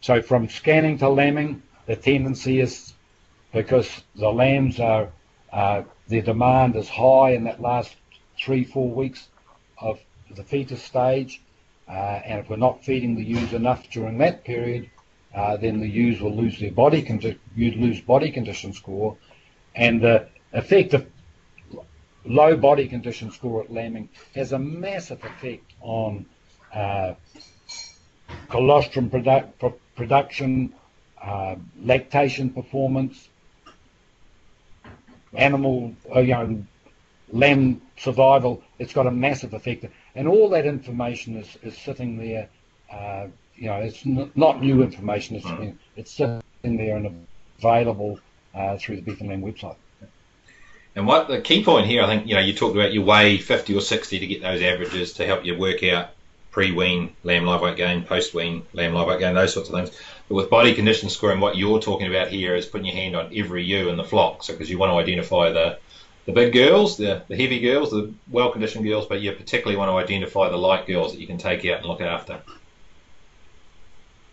So 0.00 0.22
from 0.22 0.48
scanning 0.48 0.98
to 0.98 1.08
lambing, 1.08 1.62
the 1.86 1.96
tendency 1.96 2.60
is 2.60 2.93
because 3.54 4.02
the 4.16 4.28
lambs 4.28 4.80
are 4.80 5.08
uh, 5.52 5.82
their 6.08 6.22
demand 6.22 6.74
is 6.74 6.88
high 6.88 7.30
in 7.30 7.44
that 7.44 7.62
last 7.62 7.94
three 8.36 8.64
four 8.64 8.90
weeks 8.90 9.28
of 9.78 10.00
the 10.34 10.42
fetus 10.42 10.82
stage, 10.82 11.40
uh, 11.88 11.92
and 11.92 12.40
if 12.40 12.50
we're 12.50 12.56
not 12.56 12.84
feeding 12.84 13.14
the 13.14 13.24
ewes 13.24 13.52
enough 13.52 13.88
during 13.90 14.18
that 14.18 14.44
period, 14.44 14.90
uh, 15.34 15.56
then 15.56 15.78
the 15.78 15.88
ewes 15.88 16.20
will 16.20 16.34
lose 16.34 16.58
their 16.58 16.72
body 16.72 17.02
condi- 17.02 17.38
you'd 17.54 17.76
lose 17.76 18.00
body 18.00 18.30
condition 18.32 18.72
score, 18.72 19.16
and 19.76 20.02
the 20.02 20.26
effect 20.52 20.92
of 20.92 21.06
low 22.24 22.56
body 22.56 22.88
condition 22.88 23.30
score 23.30 23.62
at 23.62 23.72
lambing 23.72 24.08
has 24.34 24.52
a 24.52 24.58
massive 24.58 25.22
effect 25.24 25.72
on 25.80 26.26
uh, 26.74 27.14
colostrum 28.48 29.08
produ- 29.08 29.48
pro- 29.60 29.78
production, 29.94 30.74
uh, 31.22 31.54
lactation 31.80 32.50
performance, 32.50 33.28
animal, 35.36 35.94
uh, 36.14 36.20
you 36.20 36.34
know, 36.34 36.64
lamb 37.32 37.80
survival. 37.96 38.62
It's 38.78 38.92
got 38.92 39.06
a 39.06 39.10
massive 39.10 39.54
effect, 39.54 39.86
and 40.14 40.28
all 40.28 40.48
that 40.50 40.66
information 40.66 41.36
is, 41.36 41.56
is 41.62 41.76
sitting 41.76 42.18
there. 42.18 42.48
Uh, 42.92 43.26
you 43.56 43.68
know, 43.68 43.76
it's 43.76 44.04
n- 44.04 44.30
not 44.34 44.60
new 44.60 44.82
information. 44.82 45.36
It's 45.36 45.46
Mhm. 45.46 45.74
it's 45.96 46.10
sitting 46.10 46.42
there 46.62 46.96
and 46.96 47.26
available 47.58 48.18
uh, 48.54 48.76
through 48.78 48.96
the 48.96 49.02
Beef 49.02 49.20
and 49.20 49.30
Lamb 49.30 49.42
website. 49.42 49.76
And 50.96 51.06
what 51.06 51.26
the 51.26 51.40
key 51.40 51.64
point 51.64 51.86
here, 51.86 52.02
I 52.02 52.06
think, 52.06 52.28
you 52.28 52.34
know, 52.34 52.40
you 52.40 52.52
talked 52.52 52.76
about 52.76 52.92
you 52.92 53.02
weigh 53.02 53.38
50 53.38 53.74
or 53.74 53.80
60 53.80 54.20
to 54.20 54.26
get 54.26 54.42
those 54.42 54.62
averages 54.62 55.12
to 55.14 55.26
help 55.26 55.44
you 55.44 55.58
work 55.58 55.82
out 55.82 56.10
pre-wean 56.54 57.12
lamb 57.24 57.44
live 57.44 57.60
weight 57.60 57.76
gain, 57.76 58.04
post-wean 58.04 58.64
lamb 58.74 58.94
live 58.94 59.08
weight 59.08 59.18
gain, 59.18 59.34
those 59.34 59.52
sorts 59.52 59.68
of 59.68 59.74
things. 59.74 59.90
But 60.28 60.36
with 60.36 60.50
body 60.50 60.72
condition 60.72 61.10
scoring, 61.10 61.40
what 61.40 61.56
you're 61.56 61.80
talking 61.80 62.06
about 62.06 62.28
here 62.28 62.54
is 62.54 62.64
putting 62.64 62.86
your 62.86 62.94
hand 62.94 63.16
on 63.16 63.32
every 63.36 63.64
ewe 63.64 63.88
in 63.88 63.96
the 63.96 64.04
flock. 64.04 64.44
So 64.44 64.52
because 64.52 64.70
you 64.70 64.78
want 64.78 64.92
to 64.92 64.96
identify 64.96 65.50
the 65.50 65.78
the 66.26 66.32
big 66.32 66.52
girls, 66.52 66.96
the, 66.96 67.22
the 67.28 67.36
heavy 67.36 67.58
girls, 67.58 67.90
the 67.90 68.14
well-conditioned 68.30 68.84
girls, 68.84 69.04
but 69.04 69.20
you 69.20 69.30
particularly 69.32 69.76
want 69.76 69.90
to 69.90 69.96
identify 69.96 70.48
the 70.48 70.56
light 70.56 70.86
girls 70.86 71.12
that 71.12 71.20
you 71.20 71.26
can 71.26 71.36
take 71.36 71.66
out 71.66 71.78
and 71.78 71.86
look 71.86 72.00
after. 72.00 72.40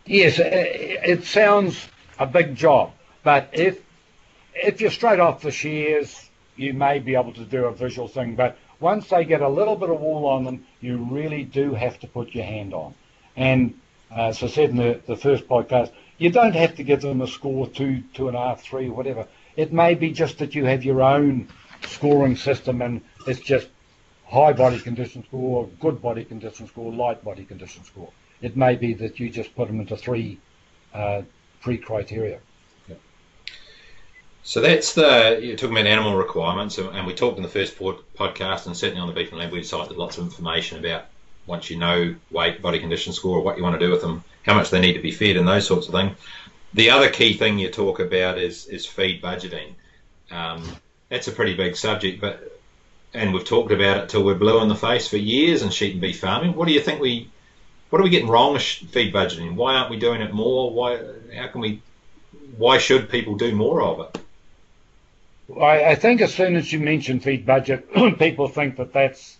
Yes, 0.06 0.40
it, 0.40 0.46
it 0.46 1.24
sounds 1.26 1.88
a 2.20 2.28
big 2.28 2.56
job, 2.56 2.94
but 3.24 3.50
if 3.52 3.82
if 4.54 4.80
you're 4.80 4.92
straight 4.92 5.20
off 5.20 5.42
the 5.42 5.52
shears, 5.52 6.30
you 6.56 6.74
may 6.74 7.00
be 7.00 7.16
able 7.16 7.34
to 7.34 7.46
do 7.46 7.66
a 7.66 7.74
visual 7.74 8.08
thing. 8.08 8.36
But 8.36 8.60
once 8.82 9.08
they 9.10 9.24
get 9.24 9.42
a 9.42 9.48
little 9.48 9.76
bit 9.76 9.90
of 9.90 10.02
wool 10.02 10.26
on 10.26 10.44
them, 10.44 10.66
you 10.82 10.98
really 10.98 11.44
do 11.44 11.74
have 11.74 12.00
to 12.00 12.08
put 12.08 12.36
your 12.36 12.44
hand 12.44 12.74
on. 12.74 12.94
And 13.36 13.80
uh, 14.12 14.28
as 14.28 14.44
I 14.44 14.48
said 14.48 14.72
in 14.72 14.78
the, 14.78 15.00
the 15.06 15.16
first 15.16 15.48
podcast, 15.48 15.92
you 16.18 16.30
don't 16.30 16.56
have 16.56 16.76
to 16.76 16.84
give 16.84 17.02
them 17.02 17.22
a 17.22 17.28
score 17.28 17.68
two, 17.68 18.04
two 18.14 18.28
and 18.28 18.36
a 18.36 18.40
half, 18.40 18.62
three, 18.62 18.90
whatever. 18.90 19.28
It 19.56 19.72
may 19.72 19.96
be 19.96 20.12
just 20.12 20.40
that 20.40 20.56
you 20.56 20.66
have 20.66 20.84
your 20.84 21.02
own 21.02 21.48
scoring 21.86 22.36
system 22.36 22.82
and 22.82 23.02
it's 23.28 23.40
just 23.40 23.68
high 24.28 24.54
body 24.54 24.80
condition 24.80 25.24
score, 25.26 25.68
good 25.80 26.02
body 26.02 26.24
condition 26.24 26.68
score, 26.68 26.92
light 26.92 27.24
body 27.24 27.46
condition 27.46 27.84
score. 27.84 28.10
It 28.42 28.58
may 28.58 28.76
be 28.76 28.94
that 28.96 29.20
you 29.20 29.30
just 29.30 29.56
put 29.56 29.68
them 29.68 29.80
into 29.80 29.96
three 29.96 30.40
uh, 30.94 31.22
three 31.62 31.78
criteria. 31.78 32.40
So 34.44 34.60
that's 34.60 34.94
the 34.94 35.40
you're 35.42 35.56
talking 35.56 35.78
about 35.78 35.88
animal 35.88 36.16
requirements, 36.16 36.78
and, 36.78 37.06
we 37.06 37.14
talked 37.14 37.38
in 37.38 37.44
the 37.44 37.50
first 37.50 37.78
pod, 37.78 38.00
podcast, 38.18 38.66
and 38.66 38.76
certainly 38.76 39.02
on 39.02 39.08
the 39.08 39.14
Beef 39.14 39.30
and 39.30 39.40
Lamb 39.40 39.52
website, 39.52 39.88
there's 39.88 39.98
lots 39.98 40.18
of 40.18 40.24
information 40.24 40.84
about 40.84 41.06
once 41.46 41.70
you 41.70 41.78
know 41.78 42.16
weight, 42.32 42.62
body 42.62 42.80
condition 42.80 43.14
score, 43.14 43.42
what 43.42 43.58
you 43.58 43.64
want 43.64 43.80
to 43.80 43.86
do 43.86 43.92
with 43.92 44.02
them, 44.02 44.24
how 44.44 44.56
much 44.56 44.70
they 44.70 44.80
need 44.80 44.94
to 44.94 45.02
be 45.02 45.12
fed, 45.12 45.38
and 45.38 45.48
those 45.48 45.68
sorts 45.68 45.88
of 45.88 45.94
things. 45.94 46.18
The 46.74 46.90
other 46.90 47.10
key 47.10 47.34
thing 47.34 47.60
you 47.60 47.70
talk 47.70 48.00
about 48.00 48.40
is 48.40 48.66
is 48.66 48.86
feed 48.86 49.22
budgeting. 49.22 49.74
Um, 50.32 50.64
that's 51.10 51.28
a 51.28 51.32
pretty 51.32 51.56
big 51.56 51.76
subject, 51.76 52.20
but 52.20 52.60
and 53.14 53.34
we've 53.34 53.46
talked 53.46 53.72
about 53.72 53.98
it 53.98 54.10
till 54.10 54.24
we're 54.24 54.36
blue 54.36 54.62
in 54.62 54.70
the 54.70 54.76
face 54.76 55.08
for 55.08 55.18
years 55.18 55.62
in 55.62 55.70
sheep 55.70 55.94
and 55.94 56.02
beef 56.02 56.20
farming. 56.20 56.56
What 56.56 56.68
do 56.68 56.74
you 56.74 56.82
think 56.82 57.00
we 57.00 57.30
what 57.92 58.00
are 58.00 58.04
we 58.04 58.10
getting 58.10 58.30
wrong 58.30 58.54
with 58.54 58.64
feed 58.64 59.14
budgeting? 59.14 59.54
Why 59.54 59.76
aren't 59.76 59.92
we 59.92 60.00
doing 60.00 60.22
it 60.22 60.34
more? 60.34 60.72
Why 60.72 61.00
how 61.36 61.48
can 61.48 61.62
we 61.62 61.82
why 62.58 62.80
should 62.80 63.10
people 63.10 63.36
do 63.36 63.54
more 63.54 63.84
of 63.84 64.00
it? 64.00 64.22
I, 65.60 65.92
I 65.92 65.96
think 65.96 66.22
as 66.22 66.34
soon 66.34 66.56
as 66.56 66.72
you 66.72 66.80
mention 66.80 67.20
feed 67.20 67.46
budget, 67.46 67.92
people 68.20 68.48
think 68.48 68.78
that 68.78 68.94
that's 68.94 69.38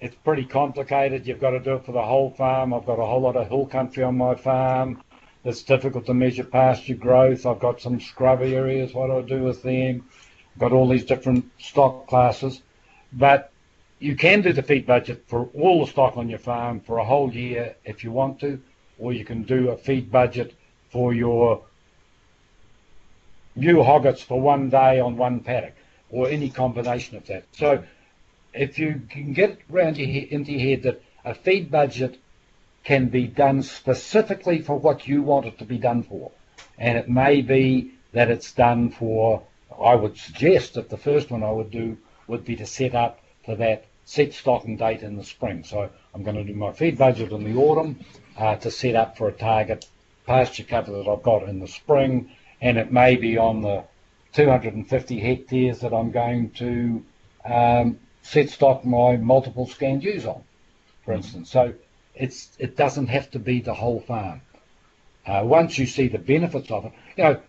it's 0.00 0.16
pretty 0.16 0.44
complicated. 0.44 1.26
You've 1.26 1.40
got 1.40 1.50
to 1.50 1.60
do 1.60 1.74
it 1.74 1.84
for 1.86 1.92
the 1.92 2.02
whole 2.02 2.30
farm. 2.30 2.74
I've 2.74 2.86
got 2.86 2.98
a 2.98 3.06
whole 3.06 3.20
lot 3.20 3.36
of 3.36 3.48
hill 3.48 3.66
country 3.66 4.02
on 4.02 4.16
my 4.18 4.34
farm. 4.34 5.02
It's 5.44 5.62
difficult 5.62 6.06
to 6.06 6.14
measure 6.14 6.44
pasture 6.44 6.94
growth. 6.94 7.46
I've 7.46 7.60
got 7.60 7.80
some 7.80 8.00
scrub 8.00 8.42
areas. 8.42 8.94
What 8.94 9.06
do 9.08 9.18
I 9.18 9.22
do 9.22 9.44
with 9.44 9.62
them? 9.62 10.04
I've 10.54 10.60
got 10.60 10.72
all 10.72 10.88
these 10.88 11.04
different 11.04 11.50
stock 11.58 12.08
classes. 12.08 12.62
But 13.12 13.52
you 14.00 14.16
can 14.16 14.42
do 14.42 14.52
the 14.52 14.62
feed 14.62 14.86
budget 14.86 15.24
for 15.28 15.48
all 15.54 15.84
the 15.84 15.90
stock 15.92 16.16
on 16.16 16.28
your 16.28 16.40
farm 16.40 16.80
for 16.80 16.98
a 16.98 17.04
whole 17.04 17.32
year 17.32 17.76
if 17.84 18.02
you 18.02 18.10
want 18.10 18.40
to, 18.40 18.60
or 18.98 19.12
you 19.12 19.24
can 19.24 19.42
do 19.42 19.70
a 19.70 19.76
feed 19.76 20.10
budget 20.10 20.54
for 20.90 21.14
your 21.14 21.62
ewe 23.54 23.82
hoggets 23.82 24.22
for 24.22 24.40
one 24.40 24.70
day 24.70 25.00
on 25.00 25.16
one 25.16 25.40
paddock, 25.40 25.74
or 26.10 26.28
any 26.28 26.50
combination 26.50 27.16
of 27.16 27.26
that. 27.26 27.44
So 27.52 27.82
if 28.52 28.78
you 28.78 29.02
can 29.08 29.32
get 29.32 29.58
around 29.72 29.96
your 29.96 30.26
into 30.30 30.52
your 30.52 30.60
head 30.60 30.82
that 30.82 31.02
a 31.24 31.34
feed 31.34 31.70
budget 31.70 32.18
can 32.84 33.08
be 33.08 33.26
done 33.26 33.62
specifically 33.62 34.60
for 34.60 34.78
what 34.78 35.06
you 35.06 35.22
want 35.22 35.46
it 35.46 35.58
to 35.58 35.64
be 35.64 35.78
done 35.78 36.02
for, 36.02 36.32
and 36.78 36.98
it 36.98 37.08
may 37.08 37.40
be 37.40 37.92
that 38.12 38.30
it's 38.30 38.52
done 38.52 38.90
for. 38.90 39.42
I 39.82 39.94
would 39.94 40.18
suggest 40.18 40.74
that 40.74 40.90
the 40.90 40.98
first 40.98 41.30
one 41.30 41.42
I 41.42 41.50
would 41.50 41.70
do 41.70 41.96
would 42.26 42.44
be 42.44 42.56
to 42.56 42.66
set 42.66 42.94
up 42.94 43.20
for 43.44 43.56
that 43.56 43.86
set 44.04 44.34
stocking 44.34 44.76
date 44.76 45.02
in 45.02 45.16
the 45.16 45.24
spring. 45.24 45.64
So 45.64 45.88
I'm 46.14 46.22
going 46.22 46.36
to 46.36 46.44
do 46.44 46.54
my 46.54 46.72
feed 46.72 46.98
budget 46.98 47.32
in 47.32 47.44
the 47.44 47.58
autumn 47.58 48.00
uh, 48.36 48.56
to 48.56 48.70
set 48.70 48.96
up 48.96 49.16
for 49.16 49.28
a 49.28 49.32
target 49.32 49.86
pasture 50.26 50.64
cover 50.64 50.92
that 50.92 51.08
I've 51.08 51.22
got 51.22 51.48
in 51.48 51.60
the 51.60 51.68
spring, 51.68 52.30
and 52.62 52.78
it 52.78 52.92
may 52.92 53.16
be 53.16 53.36
on 53.36 53.60
the 53.60 53.84
250 54.32 55.18
hectares 55.18 55.80
that 55.80 55.92
I'm 55.92 56.12
going 56.12 56.50
to 56.52 57.04
um, 57.44 57.98
set 58.22 58.48
stock 58.48 58.84
my 58.84 59.16
multiple 59.16 59.66
scan 59.66 60.00
ewes 60.00 60.24
on, 60.24 60.42
for 61.04 61.12
instance. 61.12 61.50
So 61.50 61.74
it's 62.14 62.56
it 62.58 62.76
doesn't 62.76 63.08
have 63.08 63.30
to 63.32 63.40
be 63.40 63.60
the 63.60 63.74
whole 63.74 64.00
farm. 64.00 64.40
Uh, 65.26 65.42
once 65.44 65.76
you 65.76 65.86
see 65.86 66.08
the 66.08 66.18
benefits 66.18 66.70
of 66.70 66.86
it, 66.86 66.92
you 67.16 67.24
know, 67.24 67.40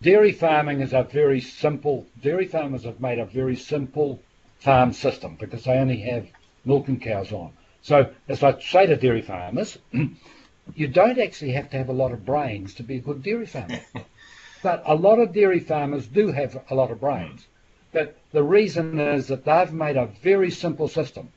dairy 0.00 0.32
farming 0.32 0.80
is 0.80 0.94
a 0.94 1.02
very 1.02 1.40
simple. 1.40 2.06
Dairy 2.22 2.46
farmers 2.46 2.84
have 2.84 3.00
made 3.00 3.18
a 3.18 3.26
very 3.26 3.56
simple 3.56 4.20
farm 4.60 4.92
system 4.94 5.36
because 5.38 5.64
they 5.64 5.72
only 5.72 6.00
have 6.00 6.26
milking 6.64 7.00
cows 7.00 7.32
on. 7.32 7.52
So 7.82 8.12
as 8.28 8.42
I 8.42 8.58
say 8.60 8.86
to 8.86 8.96
dairy 8.96 9.22
farmers, 9.22 9.78
you 10.74 10.88
don't 10.88 11.18
actually 11.18 11.52
have 11.52 11.70
to 11.70 11.76
have 11.76 11.88
a 11.88 11.92
lot 11.92 12.12
of 12.12 12.24
brains 12.24 12.74
to 12.74 12.82
be 12.82 12.96
a 12.96 13.00
good 13.00 13.22
dairy 13.22 13.46
farmer. 13.46 13.80
but 14.62 14.82
a 14.86 14.94
lot 14.94 15.18
of 15.18 15.32
dairy 15.32 15.60
farmers 15.60 16.06
do 16.06 16.32
have 16.32 16.62
a 16.70 16.74
lot 16.74 16.90
of 16.90 17.00
brains. 17.00 17.46
But 17.92 18.16
the 18.32 18.42
reason 18.42 18.98
is 18.98 19.28
that 19.28 19.44
they've 19.44 19.72
made 19.72 19.96
a 19.96 20.06
very 20.06 20.50
simple 20.50 20.88
system, 20.88 21.30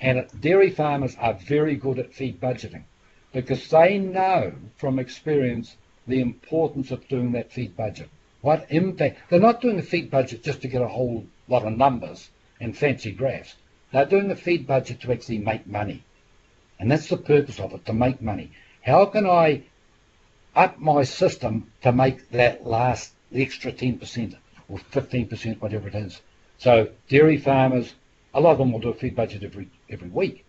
and 0.00 0.26
dairy 0.40 0.70
farmers 0.70 1.16
are 1.18 1.32
very 1.34 1.76
good 1.76 1.98
at 1.98 2.12
feed 2.12 2.40
budgeting 2.40 2.82
because 3.32 3.70
they 3.70 3.98
know 3.98 4.52
from 4.76 4.98
experience 4.98 5.76
the 6.06 6.20
importance 6.20 6.90
of 6.90 7.08
doing 7.08 7.32
that 7.32 7.50
feed 7.50 7.76
budget. 7.76 8.08
What 8.42 8.66
impact? 8.70 9.30
They're 9.30 9.40
not 9.40 9.60
doing 9.60 9.78
a 9.78 9.82
feed 9.82 10.10
budget 10.10 10.42
just 10.42 10.60
to 10.62 10.68
get 10.68 10.82
a 10.82 10.88
whole 10.88 11.24
lot 11.48 11.64
of 11.64 11.76
numbers 11.76 12.28
and 12.60 12.76
fancy 12.76 13.12
graphs. 13.12 13.54
They're 13.92 14.04
doing 14.04 14.30
a 14.30 14.36
feed 14.36 14.66
budget 14.66 15.00
to 15.02 15.12
actually 15.12 15.38
make 15.38 15.66
money. 15.66 16.02
And 16.78 16.90
that's 16.90 17.08
the 17.08 17.16
purpose 17.16 17.60
of 17.60 17.72
it, 17.72 17.86
to 17.86 17.92
make 17.92 18.20
money. 18.20 18.50
How 18.82 19.06
can 19.06 19.26
I 19.26 19.62
up 20.56 20.80
my 20.80 21.04
system 21.04 21.70
to 21.82 21.92
make 21.92 22.30
that 22.30 22.66
last 22.66 23.12
extra 23.32 23.70
10% 23.70 24.34
or 24.68 24.78
15%, 24.78 25.60
whatever 25.60 25.86
it 25.86 25.94
is? 25.94 26.20
So 26.58 26.88
dairy 27.08 27.36
farmers, 27.36 27.94
a 28.34 28.40
lot 28.40 28.52
of 28.52 28.58
them 28.58 28.72
will 28.72 28.80
do 28.80 28.88
a 28.88 28.94
feed 28.94 29.14
budget 29.14 29.44
every, 29.44 29.68
every 29.88 30.08
week. 30.08 30.44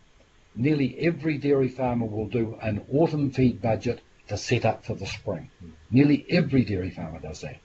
Nearly 0.56 0.98
every 1.00 1.38
dairy 1.38 1.68
farmer 1.68 2.08
will 2.08 2.28
do 2.28 2.58
an 2.60 2.84
autumn 2.92 3.30
feed 3.30 3.62
budget 3.62 4.02
to 4.30 4.38
set 4.38 4.66
up 4.66 4.84
for 4.84 4.96
the 4.96 5.06
spring. 5.06 5.52
Nearly 5.92 6.26
every 6.28 6.64
dairy 6.64 6.90
farmer 6.90 7.20
does 7.20 7.42
that. 7.42 7.58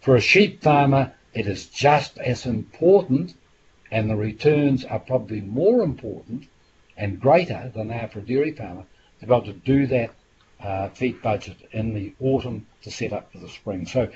For 0.00 0.16
a 0.16 0.20
sheep 0.20 0.62
farmer, 0.62 1.12
it 1.34 1.46
is 1.46 1.66
just 1.66 2.16
as 2.18 2.46
important, 2.46 3.34
and 3.90 4.08
the 4.08 4.16
returns 4.16 4.84
are 4.86 4.98
probably 4.98 5.42
more 5.42 5.82
important 5.82 6.48
and 6.96 7.20
greater 7.20 7.70
than 7.74 7.88
they 7.88 7.98
are 7.98 8.08
for 8.08 8.20
a 8.20 8.22
dairy 8.22 8.52
farmer 8.52 8.86
to 9.24 9.28
be 9.28 9.34
able 9.34 9.46
to 9.46 9.60
do 9.60 9.86
that 9.86 10.10
uh, 10.60 10.88
feed 10.90 11.20
budget 11.22 11.56
in 11.72 11.94
the 11.94 12.14
autumn 12.20 12.66
to 12.82 12.90
set 12.90 13.12
up 13.12 13.32
for 13.32 13.38
the 13.38 13.48
spring. 13.48 13.86
So 13.86 14.08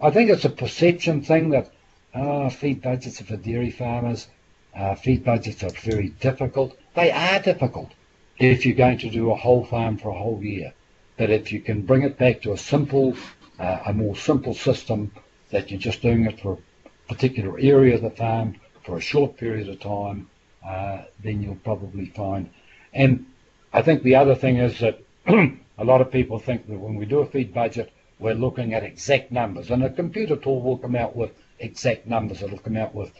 I 0.00 0.10
think 0.10 0.30
it's 0.30 0.44
a 0.44 0.50
perception 0.50 1.22
thing 1.22 1.50
that 1.50 1.72
oh, 2.14 2.50
feed 2.50 2.82
budgets 2.82 3.20
are 3.20 3.24
for 3.24 3.36
dairy 3.36 3.70
farmers. 3.70 4.28
Uh, 4.74 4.94
feed 4.94 5.24
budgets 5.24 5.62
are 5.62 5.70
very 5.70 6.10
difficult. 6.20 6.78
They 6.94 7.10
are 7.10 7.40
difficult 7.40 7.92
if 8.38 8.66
you're 8.66 8.76
going 8.76 8.98
to 8.98 9.10
do 9.10 9.30
a 9.30 9.36
whole 9.36 9.64
farm 9.64 9.96
for 9.96 10.10
a 10.10 10.18
whole 10.18 10.42
year. 10.42 10.72
But 11.16 11.30
if 11.30 11.50
you 11.50 11.60
can 11.60 11.82
bring 11.82 12.02
it 12.02 12.18
back 12.18 12.42
to 12.42 12.52
a 12.52 12.58
simple, 12.58 13.16
uh, 13.58 13.78
a 13.86 13.92
more 13.94 14.16
simple 14.16 14.52
system 14.54 15.12
that 15.50 15.70
you're 15.70 15.80
just 15.80 16.02
doing 16.02 16.26
it 16.26 16.40
for 16.40 16.58
a 16.84 17.08
particular 17.08 17.58
area 17.58 17.94
of 17.94 18.02
the 18.02 18.10
farm 18.10 18.56
for 18.84 18.98
a 18.98 19.00
short 19.00 19.38
period 19.38 19.68
of 19.68 19.80
time, 19.80 20.28
uh, 20.66 21.02
then 21.22 21.42
you'll 21.42 21.54
probably 21.56 22.06
find. 22.06 22.50
And 22.92 23.26
I 23.72 23.82
think 23.82 24.02
the 24.02 24.16
other 24.16 24.34
thing 24.34 24.56
is 24.56 24.80
that 24.80 25.00
a 25.26 25.84
lot 25.84 26.00
of 26.00 26.10
people 26.10 26.38
think 26.38 26.66
that 26.66 26.78
when 26.78 26.96
we 26.96 27.04
do 27.04 27.20
a 27.20 27.26
feed 27.26 27.52
budget, 27.52 27.92
we're 28.18 28.34
looking 28.34 28.74
at 28.74 28.84
exact 28.84 29.30
numbers. 29.30 29.70
And 29.70 29.82
a 29.82 29.90
computer 29.90 30.36
tool 30.36 30.62
will 30.62 30.78
come 30.78 30.96
out 30.96 31.14
with 31.14 31.32
exact 31.58 32.06
numbers. 32.06 32.42
It'll 32.42 32.58
come 32.58 32.76
out 32.76 32.94
with 32.94 33.12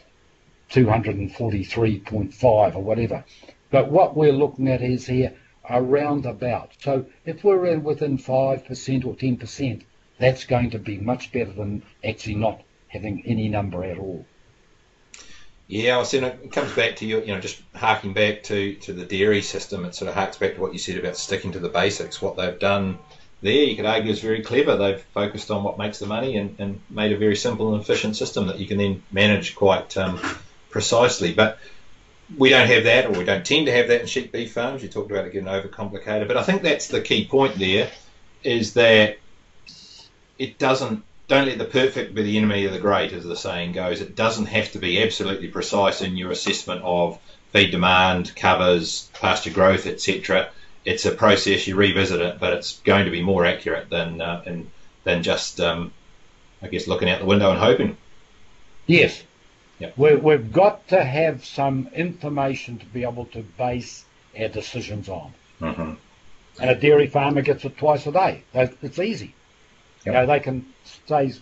243.5 0.71 2.75
or 2.75 2.83
whatever. 2.83 3.23
But 3.69 3.91
what 3.91 4.15
we're 4.15 4.33
looking 4.33 4.67
at 4.69 4.81
is 4.81 5.05
here 5.05 5.33
around 5.69 6.25
about. 6.25 6.71
So 6.79 7.05
if 7.25 7.43
we're 7.43 7.67
in 7.67 7.83
within 7.83 8.17
5% 8.17 9.05
or 9.05 9.15
10%, 9.15 9.81
that's 10.17 10.45
going 10.45 10.71
to 10.71 10.79
be 10.79 10.97
much 10.97 11.31
better 11.31 11.51
than 11.51 11.83
actually 12.03 12.35
not 12.35 12.63
having 12.87 13.23
any 13.25 13.49
number 13.49 13.83
at 13.83 13.99
all. 13.99 14.25
Yeah, 15.67 15.99
I 15.99 16.03
said 16.03 16.23
it 16.23 16.51
comes 16.53 16.71
back 16.73 16.95
to 16.97 17.05
you, 17.05 17.19
you 17.19 17.33
know, 17.33 17.41
just 17.41 17.61
harking 17.75 18.13
back 18.13 18.43
to, 18.43 18.75
to 18.75 18.93
the 18.93 19.03
dairy 19.03 19.41
system. 19.41 19.83
It 19.83 19.95
sort 19.95 20.07
of 20.07 20.15
harks 20.15 20.37
back 20.37 20.55
to 20.55 20.61
what 20.61 20.71
you 20.71 20.79
said 20.79 20.97
about 20.97 21.17
sticking 21.17 21.51
to 21.51 21.59
the 21.59 21.67
basics. 21.67 22.21
What 22.21 22.37
they've 22.37 22.57
done 22.57 22.99
there, 23.41 23.63
you 23.63 23.75
could 23.75 23.85
argue, 23.85 24.11
is 24.11 24.21
very 24.21 24.41
clever. 24.41 24.77
They've 24.77 25.01
focused 25.13 25.51
on 25.51 25.63
what 25.63 25.77
makes 25.77 25.99
the 25.99 26.05
money 26.05 26.37
and, 26.37 26.55
and 26.59 26.79
made 26.89 27.11
a 27.11 27.17
very 27.17 27.35
simple 27.35 27.73
and 27.73 27.83
efficient 27.83 28.15
system 28.15 28.47
that 28.47 28.59
you 28.59 28.65
can 28.65 28.77
then 28.77 29.03
manage 29.11 29.55
quite 29.55 29.97
um, 29.97 30.21
precisely. 30.69 31.33
But 31.33 31.59
we 32.37 32.49
don't 32.49 32.67
have 32.67 32.85
that, 32.85 33.05
or 33.05 33.11
we 33.11 33.25
don't 33.25 33.45
tend 33.45 33.65
to 33.65 33.73
have 33.73 33.89
that 33.89 33.99
in 33.99 34.07
sheep 34.07 34.31
beef 34.31 34.53
farms. 34.53 34.81
You 34.81 34.87
talked 34.87 35.11
about 35.11 35.25
it 35.25 35.33
getting 35.33 35.49
overcomplicated, 35.49 36.27
but 36.29 36.37
I 36.37 36.43
think 36.43 36.61
that's 36.61 36.87
the 36.87 37.01
key 37.01 37.25
point 37.25 37.55
there, 37.55 37.89
is 38.41 38.73
that 38.73 39.17
it 40.37 40.57
doesn't. 40.57 41.03
Don't 41.27 41.47
let 41.47 41.57
the 41.57 41.65
perfect 41.65 42.15
be 42.15 42.23
the 42.23 42.37
enemy 42.37 42.65
of 42.65 42.71
the 42.71 42.79
great, 42.79 43.11
as 43.11 43.25
the 43.25 43.35
saying 43.35 43.73
goes. 43.73 43.99
It 43.99 44.15
doesn't 44.15 44.45
have 44.45 44.71
to 44.71 44.79
be 44.79 45.03
absolutely 45.03 45.49
precise 45.49 46.01
in 46.01 46.15
your 46.15 46.31
assessment 46.31 46.81
of 46.83 47.19
feed 47.51 47.71
demand, 47.71 48.33
covers, 48.35 49.09
pasture 49.13 49.49
growth, 49.49 49.87
etc. 49.87 50.49
It's 50.85 51.05
a 51.05 51.11
process. 51.11 51.67
You 51.67 51.75
revisit 51.75 52.21
it, 52.21 52.39
but 52.39 52.53
it's 52.53 52.79
going 52.79 53.05
to 53.05 53.11
be 53.11 53.21
more 53.21 53.45
accurate 53.45 53.89
than 53.89 54.21
uh, 54.21 54.41
in, 54.45 54.71
than 55.03 55.21
just, 55.21 55.59
um, 55.59 55.91
I 56.61 56.67
guess, 56.67 56.87
looking 56.87 57.09
out 57.09 57.19
the 57.19 57.25
window 57.25 57.51
and 57.51 57.59
hoping. 57.59 57.97
Yes, 58.85 59.21
Yep. 59.79 59.93
we 59.97 60.15
we've 60.15 60.51
got 60.51 60.87
to 60.87 61.03
have 61.03 61.45
some 61.45 61.89
information 61.93 62.79
to 62.79 62.85
be 62.85 63.03
able 63.03 63.25
to 63.25 63.41
base 63.41 64.05
our 64.39 64.47
decisions 64.47 65.07
on. 65.07 65.33
Mm-hmm. 65.61 65.93
And 66.59 66.69
a 66.69 66.75
dairy 66.75 67.07
farmer 67.07 67.41
gets 67.41 67.65
it 67.65 67.77
twice 67.77 68.07
a 68.07 68.11
day. 68.11 68.43
It's 68.53 68.97
easy. 68.97 69.35
Yep. 70.07 70.13
You 70.13 70.19
know, 70.21 70.33
they 70.33 70.39
can 70.39 70.65
say 71.05 71.33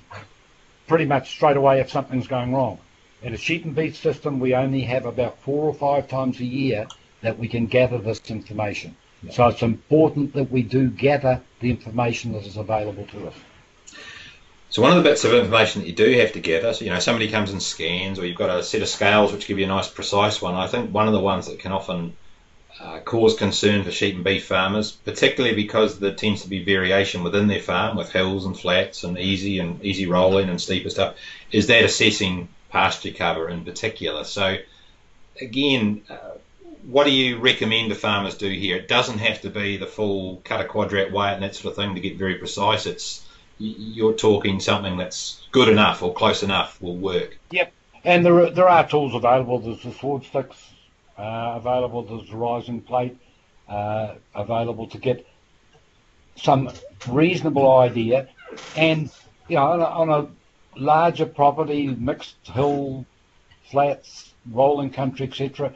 pretty 0.88 1.06
much 1.06 1.30
straight 1.30 1.58
away 1.58 1.80
if 1.80 1.92
something's 1.92 2.28
going 2.28 2.54
wrong. 2.54 2.80
In 3.22 3.34
a 3.34 3.38
sheep 3.38 3.64
and 3.64 3.76
beef 3.76 3.96
system, 3.96 4.40
we 4.40 4.56
only 4.56 4.82
have 4.82 5.06
about 5.06 5.40
four 5.40 5.66
or 5.66 5.74
five 5.74 6.08
times 6.08 6.40
a 6.40 6.46
year 6.46 6.88
that 7.22 7.38
we 7.38 7.48
can 7.48 7.68
gather 7.68 7.98
this 7.98 8.22
information. 8.30 8.96
Yep. 9.24 9.34
So 9.34 9.48
it's 9.48 9.62
important 9.62 10.34
that 10.34 10.52
we 10.52 10.64
do 10.64 10.90
gather 10.90 11.42
the 11.60 11.70
information 11.70 12.34
that 12.34 12.46
is 12.46 12.58
available 12.58 13.06
to 13.08 13.28
us. 13.28 13.34
So 14.70 14.82
one 14.82 14.92
of 14.92 14.98
the 14.98 15.10
bits 15.10 15.24
of 15.24 15.34
information 15.34 15.82
that 15.82 15.88
you 15.88 15.96
do 15.96 16.12
have 16.20 16.34
to 16.34 16.40
gather, 16.40 16.74
so 16.74 16.84
you 16.84 16.92
know, 16.92 17.00
somebody 17.00 17.30
comes 17.30 17.52
and 17.52 17.62
scans, 17.62 18.20
or 18.20 18.26
you've 18.26 18.38
got 18.38 18.50
a 18.50 18.64
set 18.64 18.82
of 18.82 18.90
scales 18.90 19.32
which 19.32 19.48
give 19.48 19.58
you 19.58 19.66
a 19.66 19.70
nice 19.70 19.88
precise 19.88 20.42
one. 20.42 20.56
I 20.56 20.68
think 20.68 20.94
one 20.94 21.08
of 21.08 21.14
the 21.14 21.20
ones 21.20 21.48
that 21.48 21.60
can 21.60 21.72
often 21.72 22.18
uh, 22.80 23.00
cause 23.00 23.36
concern 23.36 23.84
for 23.84 23.92
sheep 23.92 24.16
and 24.16 24.24
beef 24.24 24.46
farmers, 24.46 24.92
particularly 24.92 25.56
because 25.56 26.00
there 26.00 26.14
tends 26.14 26.42
to 26.44 26.50
be 26.50 26.64
variation 26.64 27.24
within 27.24 27.48
their 27.48 27.62
farm 27.62 27.96
with 27.96 28.12
hills 28.12 28.46
and 28.46 28.58
flats 28.58 29.04
and 29.04 29.18
easy 29.18 29.60
and 29.60 29.84
easy 29.84 30.08
rolling 30.08 30.50
and 30.50 30.60
steeper 30.60 30.90
stuff, 30.90 31.16
is 31.52 31.68
that 31.68 31.84
assessing 31.84 32.50
pasture 32.70 33.12
cover 33.12 33.48
in 33.48 33.64
particular. 33.64 34.24
So 34.26 34.58
again, 35.40 36.02
uh, 36.10 36.32
what 36.84 37.06
do 37.06 37.12
you 37.12 37.38
recommend 37.38 37.92
the 37.92 37.96
farmers 37.96 38.36
do 38.36 38.50
here? 38.50 38.78
It 38.78 38.88
doesn't 38.88 39.20
have 39.20 39.42
to 39.42 39.50
be 39.50 39.78
the 39.78 39.88
full 39.88 40.42
cut 40.44 40.62
a 40.62 40.68
quadrat 40.68 41.12
weight 41.12 41.34
and 41.34 41.44
that 41.44 41.56
sort 41.56 41.72
of 41.72 41.78
thing 41.78 41.96
to 41.96 42.02
get 42.02 42.18
very 42.18 42.36
precise. 42.36 42.86
It's 42.86 43.26
you're 43.58 44.14
talking 44.14 44.60
something 44.60 44.98
that's 44.98 45.42
good 45.54 45.70
enough 45.70 46.04
or 46.04 46.14
close 46.14 46.44
enough 46.44 46.82
will 46.82 46.98
work. 46.98 47.38
Yep, 47.52 47.72
and 48.04 48.26
there 48.26 48.42
are, 48.42 48.50
there 48.50 48.68
are 48.68 48.88
tools 48.88 49.16
available. 49.16 49.60
There's 49.60 49.82
the 49.82 49.94
sward 49.94 50.26
sticks 50.26 50.58
available. 51.18 52.04
to 52.04 52.26
the 52.30 52.36
rising 52.36 52.82
plate 52.82 53.18
uh, 53.68 54.16
available 54.34 54.88
to 54.88 54.98
get 54.98 55.26
some 56.36 56.70
reasonable 57.08 57.78
idea. 57.78 58.28
And 58.76 59.10
you 59.48 59.56
know, 59.56 59.64
on 59.64 59.82
a, 59.82 59.86
on 59.86 60.10
a 60.10 60.80
larger 60.80 61.26
property, 61.26 61.88
mixed 61.88 62.36
hill, 62.44 63.06
flats, 63.70 64.34
rolling 64.52 64.90
country, 64.90 65.28
etc., 65.28 65.74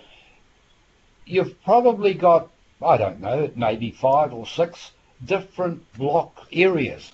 you've 1.26 1.62
probably 1.64 2.14
got 2.14 2.50
I 2.82 2.98
don't 2.98 3.20
know, 3.20 3.52
maybe 3.56 3.92
five 3.92 4.34
or 4.34 4.48
six 4.48 4.92
different 5.26 5.92
block 5.98 6.48
areas 6.52 7.12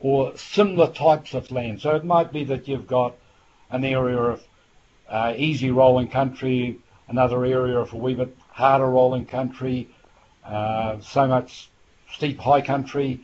or 0.00 0.36
similar 0.36 0.92
types 0.92 1.34
of 1.34 1.50
land. 1.50 1.80
So 1.80 1.96
it 1.96 2.04
might 2.04 2.32
be 2.32 2.44
that 2.44 2.68
you've 2.68 2.86
got 2.86 3.16
an 3.70 3.84
area 3.84 4.18
of 4.18 4.42
uh, 5.08 5.34
easy 5.36 5.70
rolling 5.70 6.08
country, 6.08 6.78
another 7.08 7.44
area 7.44 7.78
of 7.78 7.92
a 7.92 7.96
wee 7.96 8.14
bit 8.14 8.36
harder 8.50 8.86
rolling 8.86 9.26
country, 9.26 9.88
uh, 10.44 11.00
so 11.00 11.26
much 11.26 11.70
steep 12.12 12.38
high 12.38 12.60
country, 12.60 13.20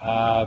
uh, 0.00 0.46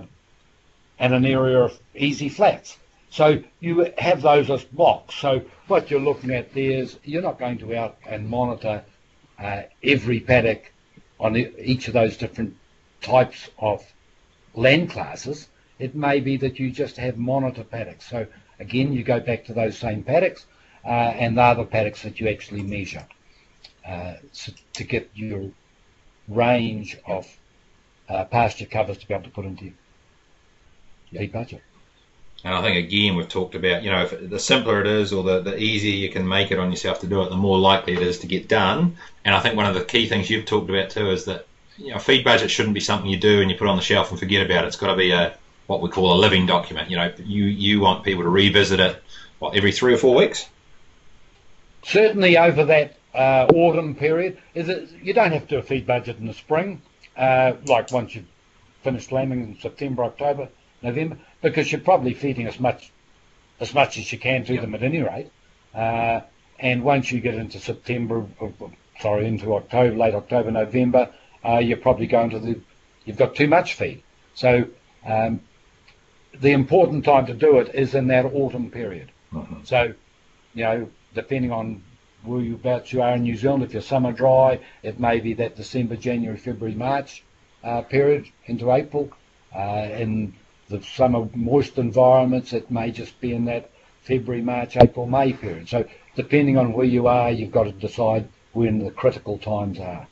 and 0.99 1.13
an 1.13 1.25
area 1.25 1.59
of 1.59 1.77
easy 1.95 2.29
flats. 2.29 2.77
So 3.09 3.43
you 3.59 3.91
have 3.97 4.21
those 4.21 4.49
as 4.49 4.63
blocks. 4.63 5.15
So 5.15 5.43
what 5.67 5.91
you're 5.91 5.99
looking 5.99 6.31
at 6.31 6.53
there 6.53 6.71
is 6.71 6.97
you're 7.03 7.21
not 7.21 7.37
going 7.37 7.59
to 7.59 7.75
out 7.75 7.97
and 8.07 8.27
monitor 8.27 8.83
uh, 9.37 9.63
every 9.83 10.19
paddock 10.19 10.71
on 11.19 11.37
each 11.37 11.87
of 11.87 11.93
those 11.93 12.17
different 12.17 12.55
types 13.01 13.49
of 13.59 13.85
land 14.55 14.89
classes. 14.89 15.47
It 15.79 15.95
may 15.95 16.19
be 16.21 16.37
that 16.37 16.59
you 16.59 16.71
just 16.71 16.97
have 16.97 17.17
monitor 17.17 17.63
paddocks. 17.63 18.09
So 18.09 18.25
again, 18.59 18.93
you 18.93 19.03
go 19.03 19.19
back 19.19 19.45
to 19.45 19.53
those 19.53 19.77
same 19.77 20.03
paddocks, 20.03 20.45
and 20.85 21.37
they're 21.37 21.55
the 21.55 21.63
paddocks 21.63 22.03
that 22.03 22.19
you 22.19 22.27
actually 22.27 22.61
measure 22.61 23.05
uh, 23.87 24.13
so 24.31 24.51
to 24.73 24.83
get 24.83 25.09
your 25.13 25.49
range 26.27 26.97
of 27.05 27.27
uh, 28.09 28.23
pasture 28.25 28.65
covers 28.65 28.97
to 28.97 29.07
be 29.07 29.13
able 29.13 29.23
to 29.23 29.29
put 29.29 29.45
into 29.45 29.65
your 31.11 31.21
feed 31.21 31.31
budget. 31.31 31.61
And 32.43 32.53
I 32.53 32.61
think 32.61 32.77
again 32.77 33.15
we've 33.15 33.29
talked 33.29 33.55
about 33.55 33.83
you 33.83 33.91
know 33.91 34.03
if 34.03 34.29
the 34.29 34.39
simpler 34.39 34.81
it 34.81 34.87
is 34.87 35.13
or 35.13 35.23
the, 35.23 35.41
the 35.41 35.57
easier 35.57 35.95
you 35.95 36.09
can 36.09 36.27
make 36.27 36.51
it 36.51 36.59
on 36.59 36.71
yourself 36.71 36.99
to 37.01 37.07
do 37.07 37.21
it, 37.23 37.29
the 37.29 37.37
more 37.37 37.57
likely 37.57 37.93
it 37.93 38.01
is 38.01 38.19
to 38.19 38.27
get 38.27 38.49
done. 38.49 38.97
And 39.23 39.33
I 39.33 39.39
think 39.39 39.55
one 39.55 39.65
of 39.65 39.75
the 39.75 39.83
key 39.83 40.07
things 40.09 40.29
you've 40.29 40.45
talked 40.45 40.69
about 40.69 40.89
too 40.89 41.09
is 41.09 41.25
that 41.25 41.47
you 41.77 41.91
know 41.91 41.99
feed 41.99 42.25
budget 42.25 42.51
shouldn't 42.51 42.73
be 42.73 42.81
something 42.81 43.09
you 43.09 43.17
do 43.17 43.41
and 43.41 43.49
you 43.49 43.57
put 43.57 43.67
on 43.67 43.77
the 43.77 43.81
shelf 43.81 44.11
and 44.11 44.19
forget 44.19 44.45
about 44.45 44.65
it. 44.65 44.67
It's 44.67 44.75
got 44.75 44.87
to 44.87 44.95
be 44.95 45.11
a 45.11 45.37
what 45.67 45.81
we 45.81 45.89
call 45.89 46.13
a 46.13 46.19
living 46.19 46.45
document. 46.45 46.89
You 46.89 46.97
know, 46.97 47.13
you 47.17 47.45
you 47.45 47.79
want 47.79 48.03
people 48.03 48.23
to 48.23 48.29
revisit 48.29 48.79
it 48.79 49.01
what 49.39 49.55
every 49.55 49.71
three 49.71 49.93
or 49.93 49.97
four 49.97 50.15
weeks. 50.15 50.49
Certainly 51.83 52.37
over 52.37 52.65
that 52.65 52.97
uh, 53.13 53.47
autumn 53.53 53.95
period, 53.95 54.37
is 54.55 54.69
it? 54.69 54.89
You 55.01 55.13
don't 55.13 55.31
have 55.31 55.43
to 55.43 55.47
do 55.47 55.57
a 55.57 55.63
feed 55.63 55.85
budget 55.85 56.17
in 56.17 56.27
the 56.27 56.33
spring, 56.33 56.81
uh, 57.17 57.53
like 57.65 57.91
once 57.91 58.15
you've 58.15 58.25
finished 58.83 59.11
lambing 59.11 59.41
in 59.41 59.59
September, 59.59 60.03
October, 60.03 60.49
November, 60.81 61.17
because 61.41 61.71
you're 61.71 61.81
probably 61.81 62.13
feeding 62.13 62.47
as 62.47 62.59
much 62.59 62.91
as 63.59 63.73
much 63.73 63.97
as 63.97 64.11
you 64.11 64.19
can 64.19 64.43
to 64.45 64.53
yep. 64.53 64.61
them 64.61 64.75
at 64.75 64.83
any 64.83 65.01
rate. 65.01 65.31
Uh, 65.73 66.21
and 66.59 66.83
once 66.83 67.11
you 67.11 67.19
get 67.19 67.35
into 67.35 67.59
September, 67.59 68.25
sorry, 68.99 69.27
into 69.27 69.53
October, 69.53 69.95
late 69.95 70.13
October, 70.13 70.51
November, 70.51 71.09
uh, 71.45 71.57
you're 71.57 71.77
probably 71.77 72.07
going 72.07 72.29
to 72.29 72.39
the, 72.39 72.59
you've 73.05 73.17
got 73.17 73.35
too 73.35 73.47
much 73.47 73.75
feed. 73.75 74.01
So 74.33 74.65
um, 75.05 75.41
the 76.39 76.51
important 76.51 77.05
time 77.05 77.25
to 77.27 77.33
do 77.33 77.59
it 77.59 77.73
is 77.75 77.95
in 77.95 78.07
that 78.07 78.25
autumn 78.25 78.69
period. 78.71 79.11
Mm-hmm. 79.31 79.63
So, 79.63 79.93
you 80.53 80.63
know, 80.63 80.89
depending 81.13 81.51
on 81.51 81.83
whereabouts 82.23 82.93
you 82.93 83.01
are 83.01 83.15
in 83.15 83.23
New 83.23 83.35
Zealand, 83.35 83.63
if 83.63 83.73
you're 83.73 83.81
summer 83.81 84.11
dry, 84.11 84.59
it 84.81 84.99
may 84.99 85.19
be 85.19 85.33
that 85.35 85.55
December, 85.55 85.95
January, 85.95 86.37
February, 86.37 86.75
March 86.75 87.23
uh, 87.63 87.81
period 87.81 88.27
into 88.45 88.71
April. 88.71 89.11
Uh, 89.55 89.87
in 89.91 90.33
the 90.69 90.81
summer 90.81 91.27
moist 91.35 91.77
environments, 91.77 92.53
it 92.53 92.71
may 92.71 92.91
just 92.91 93.19
be 93.21 93.33
in 93.33 93.45
that 93.45 93.69
February, 94.01 94.41
March, 94.41 94.77
April, 94.77 95.05
May 95.05 95.33
period. 95.33 95.69
So 95.69 95.85
depending 96.15 96.57
on 96.57 96.73
where 96.73 96.85
you 96.85 97.07
are, 97.07 97.31
you've 97.31 97.51
got 97.51 97.63
to 97.65 97.71
decide 97.71 98.27
when 98.53 98.79
the 98.79 98.91
critical 98.91 99.37
times 99.37 99.79
are. 99.79 100.07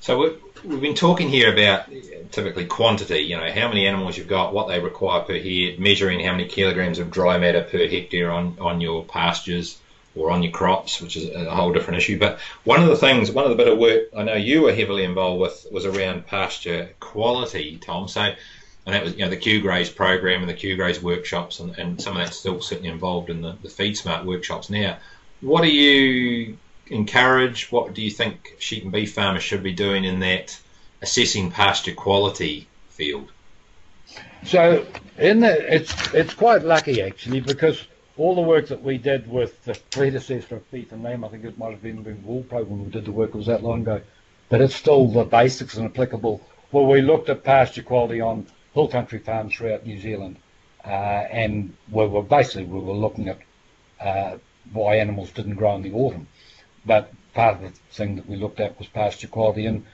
So 0.00 0.38
we've, 0.64 0.80
been 0.80 0.94
talking 0.94 1.28
here 1.28 1.52
about 1.52 1.86
typically 2.32 2.64
quantity, 2.64 3.20
you 3.20 3.36
know, 3.36 3.50
how 3.50 3.68
many 3.68 3.86
animals 3.86 4.16
you've 4.16 4.28
got, 4.28 4.52
what 4.52 4.68
they 4.68 4.80
require 4.80 5.20
per 5.20 5.38
head, 5.38 5.78
measuring 5.78 6.20
how 6.20 6.32
many 6.32 6.46
kilograms 6.46 6.98
of 6.98 7.10
dry 7.10 7.38
matter 7.38 7.62
per 7.62 7.88
hectare 7.88 8.30
on, 8.30 8.56
on 8.60 8.80
your 8.80 9.04
pastures 9.04 9.78
or 10.14 10.30
on 10.30 10.42
your 10.42 10.52
crops, 10.52 11.00
which 11.00 11.16
is 11.16 11.30
a 11.30 11.54
whole 11.54 11.72
different 11.72 11.98
issue. 11.98 12.18
But 12.18 12.40
one 12.64 12.82
of 12.82 12.88
the 12.88 12.96
things, 12.96 13.30
one 13.30 13.44
of 13.44 13.50
the 13.50 13.56
bit 13.56 13.68
of 13.68 13.78
work 13.78 14.08
I 14.16 14.22
know 14.22 14.34
you 14.34 14.62
were 14.62 14.74
heavily 14.74 15.04
involved 15.04 15.40
with 15.40 15.66
was 15.70 15.86
around 15.86 16.26
pasture 16.26 16.90
quality, 17.00 17.78
Tom. 17.80 18.08
So, 18.08 18.20
and 18.22 18.94
that 18.94 19.04
was, 19.04 19.14
you 19.14 19.20
know, 19.20 19.30
the 19.30 19.36
Q-Graze 19.36 19.90
program 19.90 20.40
and 20.40 20.48
the 20.48 20.54
Q-Graze 20.54 21.02
workshops, 21.02 21.60
and, 21.60 21.78
and 21.78 22.00
some 22.00 22.16
of 22.16 22.24
that's 22.24 22.38
still 22.38 22.60
certainly 22.60 22.90
involved 22.90 23.30
in 23.30 23.42
the, 23.42 23.56
the 23.62 23.68
Feed 23.68 23.96
Smart 23.96 24.24
workshops 24.24 24.70
now. 24.70 24.98
What 25.40 25.62
are 25.62 25.68
you 25.68 26.58
encourage? 26.90 27.72
What 27.72 27.94
do 27.94 28.02
you 28.02 28.10
think 28.10 28.56
sheep 28.58 28.82
and 28.82 28.92
beef 28.92 29.14
farmers 29.14 29.42
should 29.42 29.62
be 29.62 29.72
doing 29.72 30.04
in 30.04 30.20
that 30.20 30.58
assessing 31.00 31.50
pasture 31.50 31.94
quality 31.94 32.68
field? 32.90 33.30
So, 34.44 34.86
in 35.18 35.40
the, 35.40 35.74
it's 35.74 36.14
it's 36.14 36.34
quite 36.34 36.62
lucky 36.62 37.02
actually 37.02 37.40
because 37.40 37.86
all 38.16 38.34
the 38.34 38.42
work 38.42 38.68
that 38.68 38.82
we 38.82 38.98
did 38.98 39.30
with 39.30 39.64
the 39.64 39.78
predecessor 39.90 40.56
of 40.56 40.70
beef 40.70 40.92
and 40.92 41.02
lamb, 41.02 41.24
I 41.24 41.28
think 41.28 41.44
it 41.44 41.56
might 41.56 41.70
have 41.70 41.82
been 41.82 42.02
the 42.02 42.12
Wool 42.12 42.42
program 42.42 42.70
when 42.70 42.84
we 42.84 42.90
did 42.90 43.06
the 43.06 43.12
work, 43.12 43.30
it 43.30 43.36
was 43.36 43.46
that 43.46 43.62
long 43.62 43.82
ago, 43.82 44.02
but 44.48 44.60
it's 44.60 44.74
still 44.74 45.06
the 45.06 45.24
basics 45.24 45.76
and 45.76 45.86
applicable. 45.86 46.46
Well, 46.72 46.86
we 46.86 47.00
looked 47.00 47.28
at 47.28 47.44
pasture 47.44 47.82
quality 47.82 48.20
on 48.20 48.46
hill 48.74 48.88
country 48.88 49.20
farms 49.20 49.54
throughout 49.54 49.86
New 49.86 49.98
Zealand, 49.98 50.36
uh, 50.84 50.88
and 50.88 51.74
we 51.90 52.06
were 52.06 52.22
basically 52.22 52.64
we 52.64 52.80
were 52.80 52.94
looking 52.94 53.28
at 53.28 53.38
uh, 54.00 54.38
why 54.72 54.96
animals 54.96 55.30
didn't 55.30 55.54
grow 55.54 55.76
in 55.76 55.82
the 55.82 55.92
autumn. 55.92 56.26
But 56.84 57.12
part 57.34 57.56
of 57.56 57.62
the 57.62 57.70
thing 57.90 58.16
that 58.16 58.28
we 58.28 58.36
looked 58.36 58.60
at 58.60 58.78
was 58.78 58.88
pasture 58.88 59.28
quality, 59.28 59.66
and 59.66 59.84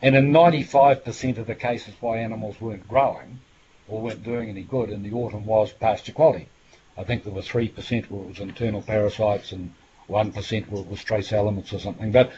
and 0.00 0.14
in 0.14 0.30
95% 0.30 1.38
of 1.38 1.46
the 1.48 1.56
cases 1.56 1.94
why 2.00 2.18
animals 2.18 2.60
weren't 2.60 2.86
growing 2.86 3.40
or 3.88 4.00
weren't 4.00 4.22
doing 4.22 4.48
any 4.48 4.62
good 4.62 4.90
in 4.90 5.02
the 5.02 5.12
autumn 5.12 5.44
was 5.44 5.72
pasture 5.72 6.12
quality. 6.12 6.48
I 6.96 7.02
think 7.02 7.24
there 7.24 7.32
were 7.32 7.40
3% 7.40 8.08
where 8.08 8.22
it 8.22 8.28
was 8.28 8.38
internal 8.38 8.82
parasites 8.82 9.50
and 9.50 9.74
1% 10.08 10.68
where 10.68 10.82
it 10.82 10.88
was 10.88 11.02
trace 11.02 11.32
elements 11.32 11.72
or 11.72 11.80
something. 11.80 12.12
But 12.12 12.30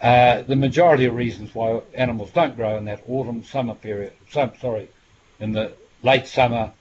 uh, 0.00 0.42
the 0.42 0.56
majority 0.56 1.04
of 1.04 1.14
reasons 1.14 1.54
why 1.54 1.82
animals 1.92 2.30
don't 2.30 2.56
grow 2.56 2.78
in 2.78 2.86
that 2.86 3.02
autumn 3.06 3.44
summer 3.44 3.74
period, 3.74 4.14
some, 4.30 4.52
sorry, 4.58 4.88
in 5.38 5.52
the 5.52 5.74
late 6.02 6.26
summer 6.26 6.72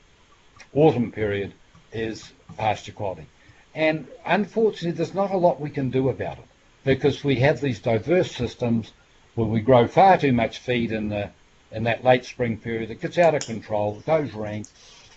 autumn 0.73 1.11
period 1.11 1.53
is 1.91 2.31
pasture 2.57 2.93
quality. 2.93 3.27
And 3.75 4.07
unfortunately, 4.25 4.91
there's 4.91 5.13
not 5.13 5.31
a 5.31 5.37
lot 5.37 5.59
we 5.59 5.69
can 5.69 5.89
do 5.89 6.07
about 6.07 6.37
it 6.37 6.45
because 6.83 7.23
we 7.23 7.35
have 7.37 7.61
these 7.61 7.79
diverse 7.79 8.35
systems 8.35 8.91
where 9.35 9.47
we 9.47 9.61
grow 9.61 9.87
far 9.87 10.17
too 10.17 10.33
much 10.33 10.59
feed 10.59 10.91
in 10.91 11.09
the 11.09 11.29
in 11.71 11.83
that 11.83 12.03
late 12.03 12.25
spring 12.25 12.57
period. 12.57 12.91
It 12.91 13.01
gets 13.01 13.17
out 13.17 13.33
of 13.33 13.45
control, 13.45 13.97
it 13.97 14.05
goes 14.05 14.33
rank, 14.33 14.67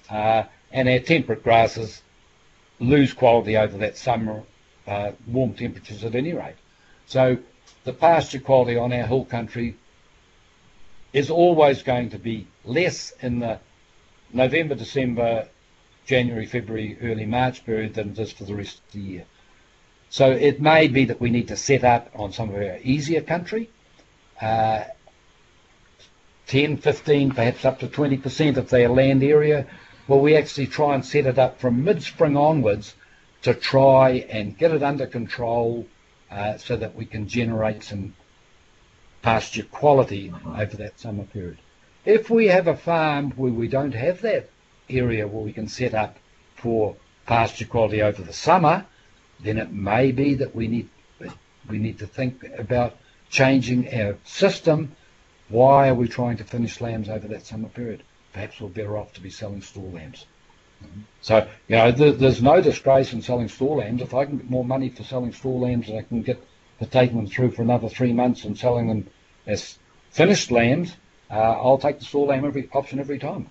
uh, 0.09 0.45
and 0.71 0.89
our 0.89 1.01
temperate 1.01 1.43
grasses 1.43 2.03
lose 2.79 3.13
quality 3.13 3.57
over 3.57 3.79
that 3.79 3.97
summer 3.97 4.43
uh, 4.87 5.13
warm 5.27 5.55
temperatures 5.55 6.05
at 6.05 6.15
any 6.15 6.33
rate. 6.33 6.55
So 7.07 7.39
the 7.85 7.93
pasture 7.93 8.39
quality 8.39 8.77
on 8.77 8.93
our 8.93 9.07
hill 9.07 9.25
country 9.25 9.77
is 11.13 11.31
always 11.31 11.83
going 11.83 12.11
to 12.11 12.19
be 12.19 12.47
less 12.65 13.13
in 13.21 13.41
the 13.41 13.59
November, 14.33 14.75
December, 14.75 15.49
January, 16.07 16.47
February, 16.47 16.99
early 17.03 17.27
March 17.27 17.65
period 17.65 17.95
than 17.95 18.11
it 18.11 18.19
is 18.19 18.33
for 18.33 18.45
the 18.45 18.55
rest 18.55 18.79
of 18.79 18.93
the 18.93 19.01
year. 19.01 19.25
So 20.15 20.31
it 20.31 20.61
may 20.61 20.87
be 20.87 21.07
that 21.07 21.21
we 21.21 21.29
need 21.29 21.49
to 21.49 21.57
set 21.57 21.83
up 21.83 22.09
on 22.15 22.31
some 22.31 22.51
of 22.51 22.55
our 22.55 22.79
easier 22.85 23.21
country, 23.21 23.69
uh, 24.41 24.85
10, 26.47 26.77
15, 26.77 27.33
perhaps 27.33 27.65
up 27.65 27.81
to 27.81 27.89
20% 27.89 28.57
of 28.57 28.71
their 28.71 28.89
land 28.89 29.25
area, 29.25 29.67
where 30.07 30.21
we 30.21 30.37
actually 30.37 30.69
try 30.69 30.95
and 30.95 31.05
set 31.05 31.27
it 31.27 31.37
up 31.37 31.59
from 31.59 31.83
mid-spring 31.83 32.37
onwards 32.37 32.95
to 33.43 33.55
try 33.55 34.25
and 34.31 34.57
get 34.57 34.71
it 34.71 34.85
under 34.85 35.09
control 35.09 35.85
uh, 36.31 36.59
so 36.59 36.77
that 36.77 36.95
we 36.95 37.07
can 37.07 37.27
generate 37.27 37.83
some 37.83 38.15
pasture 39.21 39.65
quality 39.65 40.33
over 40.47 40.77
that 40.77 41.01
summer 41.01 41.25
period. 41.25 41.59
If 42.05 42.31
we 42.31 42.47
have 42.47 42.69
a 42.69 42.77
farm 42.77 43.33
where 43.33 43.51
we 43.51 43.67
don't 43.67 43.97
have 43.97 44.21
that 44.21 44.49
area 44.89 45.27
where 45.27 45.43
we 45.43 45.53
can 45.53 45.67
set 45.67 45.93
up 45.93 46.19
for 46.55 46.95
pasture 47.27 47.67
quality 47.67 48.01
over 48.01 48.23
the 48.23 48.33
summer, 48.33 48.87
then 49.41 49.59
it 49.59 49.73
may 49.73 50.13
be 50.13 50.35
that 50.35 50.55
we 50.55 50.69
need 50.69 50.89
we 51.69 51.79
need 51.79 51.99
to 51.99 52.07
think 52.07 52.45
about 52.59 52.97
changing 53.31 53.93
our 53.95 54.17
system. 54.25 54.95
Why 55.49 55.89
are 55.89 55.95
we 55.95 56.09
trying 56.09 56.37
to 56.39 56.45
finish 56.45 56.81
lambs 56.81 57.09
over 57.09 57.27
that 57.29 57.47
summer 57.47 57.69
period? 57.69 58.03
Perhaps 58.33 58.61
we're 58.61 58.69
better 58.69 58.97
off 58.99 59.13
to 59.15 59.21
be 59.21 59.31
selling 59.31 59.63
store 59.63 59.91
lambs. 59.91 60.27
Mm-hmm. 60.83 61.01
So, 61.23 61.49
you 61.69 61.77
know, 61.77 61.93
th- 61.93 62.19
there's 62.19 62.43
no 62.43 62.61
disgrace 62.61 63.13
in 63.13 63.23
selling 63.23 63.49
store 63.49 63.79
lambs. 63.79 64.03
If 64.03 64.15
I 64.15 64.25
can 64.25 64.39
get 64.39 64.51
more 64.51 64.65
money 64.65 64.89
for 64.89 65.05
selling 65.05 65.33
store 65.33 65.61
lambs 65.61 65.89
and 65.89 65.99
I 65.99 66.03
can 66.03 66.23
get 66.23 66.43
for 66.79 66.87
taking 66.87 67.17
them 67.17 67.27
through 67.27 67.53
for 67.53 67.63
another 67.63 67.89
three 67.89 68.13
months 68.13 68.45
and 68.45 68.59
selling 68.59 68.89
them 68.89 69.09
as 69.47 69.79
finished 70.11 70.51
lambs, 70.51 70.97
uh, 71.31 71.35
I'll 71.35 71.79
take 71.79 71.99
the 71.99 72.05
store 72.05 72.27
lamb 72.27 72.45
every 72.45 72.69
option 72.73 72.99
every 72.99 73.19
time. 73.19 73.51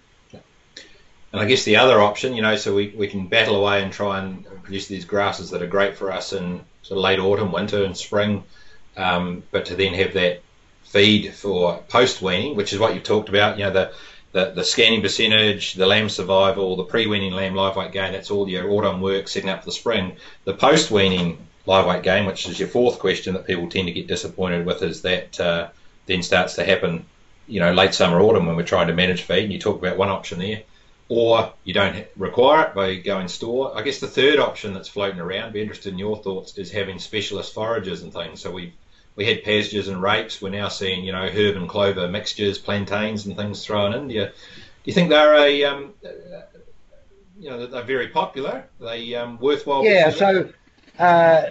And 1.34 1.42
I 1.42 1.46
guess 1.46 1.64
the 1.64 1.78
other 1.78 2.00
option, 2.00 2.36
you 2.36 2.44
know, 2.44 2.56
so 2.56 2.76
we, 2.76 2.90
we 2.90 3.08
can 3.08 3.26
battle 3.26 3.56
away 3.56 3.82
and 3.82 3.92
try 3.92 4.20
and 4.20 4.46
produce 4.62 4.86
these 4.88 5.04
grasses 5.04 5.50
that 5.50 5.64
are 5.64 5.68
great 5.68 5.98
for 5.98 6.12
us 6.12 6.32
in 6.32 6.62
sort 6.84 7.00
of 7.00 7.04
late 7.04 7.18
autumn, 7.18 7.52
winter, 7.52 7.84
and 7.84 7.98
spring, 7.98 8.44
um, 8.98 9.42
but 9.50 9.66
to 9.66 9.76
then 9.76 9.96
have 9.96 10.14
that 10.14 10.44
feed 10.84 11.34
for 11.34 11.82
post 11.90 12.22
weaning, 12.22 12.56
which 12.56 12.72
is 12.72 12.78
what 12.78 12.94
you've 12.94 13.04
talked 13.04 13.30
about, 13.30 13.58
you 13.58 13.64
know, 13.64 13.72
the, 13.72 13.94
the, 14.32 14.52
the 14.52 14.64
scanning 14.64 15.02
percentage, 15.02 15.74
the 15.74 15.88
lamb 15.88 16.08
survival, 16.08 16.76
the 16.76 16.84
pre 16.84 17.08
weaning 17.08 17.34
lamb 17.34 17.56
live 17.56 17.76
weight 17.76 17.92
gain, 17.92 18.12
that's 18.12 18.30
all 18.30 18.48
your 18.48 18.70
autumn 18.70 19.02
work 19.02 19.28
setting 19.28 19.50
up 19.50 19.62
for 19.62 19.66
the 19.66 19.72
spring. 19.72 20.16
The 20.44 20.54
post 20.54 20.92
weaning 20.92 21.40
live 21.66 21.88
weight 21.88 22.04
gain, 22.04 22.28
which 22.28 22.48
is 22.48 22.60
your 22.60 22.70
fourth 22.70 23.00
question 23.00 23.34
that 23.34 23.48
people 23.48 23.68
tend 23.70 23.88
to 23.88 23.94
get 23.94 24.06
disappointed 24.06 24.68
with, 24.68 24.84
is 24.84 25.02
that 25.02 25.40
uh, 25.40 25.70
then 26.06 26.22
starts 26.22 26.54
to 26.56 26.64
happen, 26.64 27.08
you 27.48 27.60
know, 27.60 27.74
late 27.74 27.96
summer, 27.96 28.22
autumn 28.22 28.46
when 28.46 28.56
we're 28.56 28.62
trying 28.62 28.88
to 28.88 28.94
manage 28.94 29.24
feed. 29.24 29.46
And 29.46 29.54
you 29.54 29.58
talk 29.58 29.80
about 29.80 29.98
one 29.98 30.10
option 30.10 30.38
there 30.38 30.62
or 31.10 31.54
you 31.64 31.74
don't 31.74 32.06
require 32.16 32.68
it 32.68 32.76
by 32.76 32.96
going 32.96 33.28
store. 33.28 33.78
I 33.78 33.82
guess 33.82 34.00
the 34.00 34.08
third 34.08 34.40
option 34.40 34.74
that's 34.74 34.88
floating 34.88 35.20
around, 35.20 35.54
be 35.54 35.62
interested 35.62 35.94
in 35.94 36.00
your 36.00 36.18
thoughts, 36.18 36.58
is 36.58 36.72
having 36.72 37.00
specialist 37.00 37.54
foragers 37.54 38.04
and 38.04 38.14
things. 38.14 38.42
So 38.42 38.52
we 38.52 38.74
we 39.16 39.26
had 39.26 39.44
pastures 39.44 39.88
and 39.88 40.02
rapes. 40.02 40.42
We're 40.42 40.50
now 40.50 40.70
seeing 40.70 41.04
you 41.04 41.12
know 41.12 41.28
herb 41.28 41.56
and 41.56 41.68
clover 41.68 42.08
mixtures, 42.08 42.58
plantains 42.58 43.26
and 43.26 43.36
things 43.36 43.66
thrown 43.66 43.94
in. 43.94 44.08
Do 44.08 44.16
you, 44.16 44.26
do 44.26 44.32
you 44.86 44.94
think 44.94 45.10
they're 45.10 45.36
a 45.36 45.64
um, 45.66 45.94
you 47.40 47.50
know 47.50 47.68
they're 47.68 47.84
very 47.84 48.08
popular? 48.08 48.66
Are 48.82 48.86
they 48.86 49.16
um, 49.16 49.40
worthwhile? 49.40 49.84
Yeah. 49.84 50.10
So. 50.10 50.50
Uh, 51.00 51.50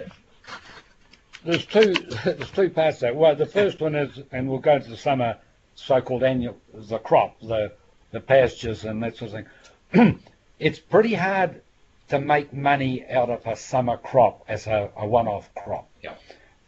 there's 1.45 1.65
two 1.65 1.93
there's 2.25 2.51
two 2.51 2.69
parts 2.69 2.99
there. 2.99 3.13
Well, 3.13 3.35
the 3.35 3.45
first 3.45 3.81
one 3.81 3.95
is, 3.95 4.17
and 4.31 4.49
we'll 4.49 4.59
go 4.59 4.79
to 4.79 4.89
the 4.89 4.97
summer 4.97 5.37
so-called 5.75 6.23
annual 6.23 6.57
the 6.73 6.99
crop, 6.99 7.39
the 7.41 7.73
the 8.13 8.21
pastures 8.21 8.85
and 8.85 9.03
that 9.03 9.17
sort 9.17 9.33
of 9.33 9.45
thing. 9.91 10.19
it's 10.59 10.79
pretty 10.79 11.13
hard 11.13 11.61
to 12.07 12.19
make 12.19 12.53
money 12.53 13.05
out 13.09 13.29
of 13.29 13.45
a 13.45 13.57
summer 13.57 13.97
crop 13.97 14.45
as 14.47 14.67
a, 14.67 14.89
a 14.95 15.05
one-off 15.05 15.53
crop. 15.55 15.89
Yeah. 16.01 16.15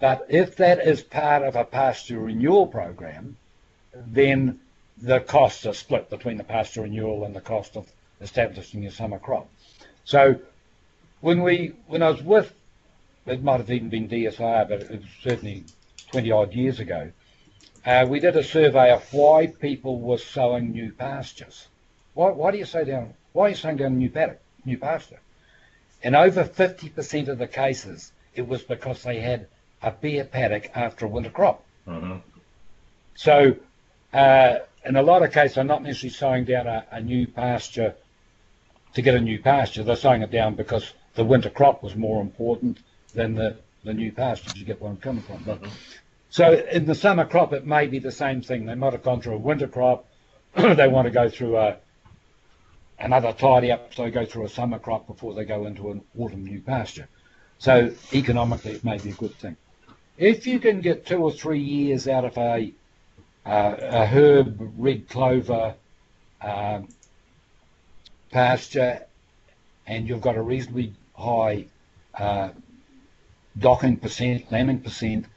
But 0.01 0.25
if 0.27 0.57
that 0.57 0.85
is 0.85 1.01
part 1.01 1.43
of 1.43 1.55
a 1.55 1.63
pasture 1.63 2.19
renewal 2.19 2.67
program, 2.67 3.37
then 3.93 4.59
the 4.97 5.21
costs 5.21 5.65
are 5.65 5.73
split 5.73 6.09
between 6.09 6.35
the 6.35 6.43
pasture 6.43 6.81
renewal 6.81 7.23
and 7.23 7.33
the 7.33 7.41
cost 7.41 7.77
of 7.77 7.89
establishing 8.19 8.83
your 8.83 8.91
summer 8.91 9.19
crop. 9.19 9.47
So 10.03 10.39
when 11.21 11.41
we 11.41 11.73
when 11.87 12.03
I 12.03 12.09
was 12.09 12.21
with 12.21 12.53
it 13.25 13.43
might 13.43 13.57
have 13.57 13.71
even 13.71 13.89
been 13.89 14.07
DSI, 14.07 14.69
but 14.69 14.81
it 14.81 14.89
was 14.91 15.09
certainly 15.21 15.63
20 16.11 16.31
odd 16.31 16.53
years 16.53 16.79
ago. 16.79 17.11
Uh, 17.85 18.05
we 18.09 18.19
did 18.19 18.35
a 18.35 18.43
survey 18.43 18.91
of 18.91 19.13
why 19.13 19.45
people 19.45 19.99
were 19.99 20.17
sowing 20.17 20.71
new 20.71 20.91
pastures. 20.91 21.67
Why, 22.15 22.31
why 22.31 22.51
do 22.51 22.57
you 22.57 22.65
sow 22.65 22.83
down? 22.83 23.13
Why 23.33 23.45
are 23.45 23.49
you 23.49 23.55
sowing 23.55 23.77
down 23.77 23.97
new 23.97 24.09
paddock, 24.09 24.39
new 24.65 24.77
pasture? 24.77 25.19
In 26.01 26.15
over 26.15 26.43
50% 26.43 27.27
of 27.27 27.37
the 27.37 27.47
cases, 27.47 28.11
it 28.33 28.47
was 28.47 28.63
because 28.63 29.03
they 29.03 29.19
had 29.19 29.47
a 29.83 29.91
bare 29.91 30.23
paddock 30.23 30.71
after 30.75 31.05
a 31.05 31.09
winter 31.09 31.29
crop. 31.29 31.63
Mm-hmm. 31.87 32.17
So, 33.15 33.55
uh, 34.13 34.59
in 34.83 34.95
a 34.95 35.03
lot 35.03 35.21
of 35.21 35.31
cases, 35.31 35.55
they're 35.55 35.63
not 35.63 35.83
necessarily 35.83 36.13
sowing 36.13 36.45
down 36.45 36.67
a, 36.67 36.85
a 36.91 37.01
new 37.01 37.27
pasture 37.27 37.95
to 38.95 39.01
get 39.01 39.13
a 39.13 39.21
new 39.21 39.39
pasture. 39.39 39.83
They're 39.83 39.95
sowing 39.95 40.23
it 40.23 40.31
down 40.31 40.55
because 40.55 40.93
the 41.13 41.23
winter 41.23 41.49
crop 41.49 41.83
was 41.83 41.95
more 41.95 42.21
important 42.21 42.79
than 43.13 43.35
the, 43.35 43.57
the 43.83 43.93
new 43.93 44.11
pasture. 44.11 44.57
You 44.57 44.65
get 44.65 44.81
I'm 44.81 44.97
coming 44.97 45.23
from. 45.23 45.43
But, 45.45 45.61
so 46.35 46.51
in 46.51 46.83
the 46.83 46.95
summer 46.95 47.23
crop, 47.23 47.53
it 47.53 47.65
may 47.65 47.87
be 47.87 47.97
the 47.97 48.11
same 48.11 48.41
thing. 48.41 48.65
They 48.65 48.75
might 48.75 48.91
have 48.91 49.03
gone 49.03 49.21
through 49.21 49.35
a 49.35 49.37
winter 49.37 49.69
crop. 49.69 50.05
they 50.57 50.89
want 50.89 51.05
to 51.05 51.09
go 51.09 51.29
through 51.29 51.55
a 51.55 51.77
another 52.99 53.31
tidy 53.31 53.71
up, 53.71 53.93
so 53.93 54.03
they 54.03 54.11
go 54.11 54.25
through 54.25 54.43
a 54.43 54.49
summer 54.49 54.77
crop 54.77 55.07
before 55.07 55.33
they 55.33 55.45
go 55.45 55.65
into 55.65 55.91
an 55.91 56.01
autumn 56.19 56.43
new 56.43 56.59
pasture. 56.59 57.07
So 57.57 57.93
economically, 58.11 58.73
it 58.73 58.83
may 58.83 58.97
be 58.97 59.11
a 59.11 59.13
good 59.13 59.33
thing. 59.35 59.55
If 60.17 60.45
you 60.45 60.59
can 60.59 60.81
get 60.81 61.05
two 61.05 61.23
or 61.23 61.31
three 61.31 61.61
years 61.61 62.05
out 62.05 62.25
of 62.25 62.37
a 62.37 62.73
uh, 63.45 63.75
a 63.79 64.05
herb 64.05 64.73
red 64.77 65.07
clover 65.07 65.75
um, 66.41 66.89
pasture, 68.31 69.05
and 69.87 70.05
you've 70.05 70.19
got 70.19 70.35
a 70.35 70.41
reasonably 70.41 70.95
high 71.17 71.67
uh, 72.13 72.49
docking 73.57 73.95
percent, 73.95 74.51
lambing 74.51 74.81
percent, 74.81 75.27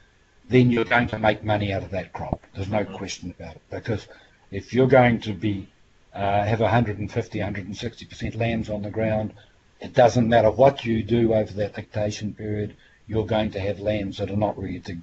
then 0.49 0.71
you're 0.71 0.83
going 0.83 1.07
to 1.07 1.19
make 1.19 1.43
money 1.43 1.71
out 1.71 1.83
of 1.83 1.91
that 1.91 2.11
crop. 2.11 2.43
There's 2.55 2.69
no 2.69 2.83
question 2.83 3.33
about 3.39 3.55
it. 3.55 3.61
Because 3.69 4.07
if 4.51 4.73
you're 4.73 4.87
going 4.87 5.21
to 5.21 5.33
be 5.33 5.67
uh, 6.13 6.43
have 6.43 6.59
150, 6.59 7.39
160 7.39 8.05
percent 8.05 8.35
lambs 8.35 8.69
on 8.69 8.81
the 8.81 8.89
ground, 8.89 9.33
it 9.79 9.93
doesn't 9.93 10.27
matter 10.27 10.49
what 10.49 10.83
you 10.83 11.03
do 11.03 11.33
over 11.33 11.53
that 11.53 11.77
lactation 11.77 12.33
period. 12.33 12.75
You're 13.07 13.27
going 13.27 13.51
to 13.51 13.59
have 13.59 13.79
lambs 13.79 14.17
that 14.17 14.31
are 14.31 14.35
not 14.35 14.59
ready 14.59 14.79
to 14.79 14.97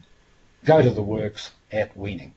go 0.65 0.83
to 0.83 0.91
the 0.91 1.03
works 1.03 1.53
at 1.71 1.97
weaning. 1.97 2.35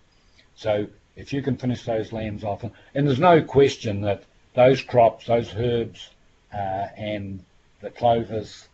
So 0.56 0.88
if 1.15 1.34
you 1.34 1.41
can 1.41 1.58
finish 1.58 1.84
those 1.84 2.13
lambs 2.13 2.43
off, 2.43 2.63
and, 2.63 2.72
and 2.93 3.08
there's 3.08 3.19
no 3.19 3.41
question 3.41 4.02
that 4.02 4.24
those 4.54 4.82
crops, 4.82 5.26
those 5.26 5.54
herbs, 5.56 6.10
uh, 6.54 6.88
and 6.95 7.43
the 7.82 7.89
clovers 7.89 8.67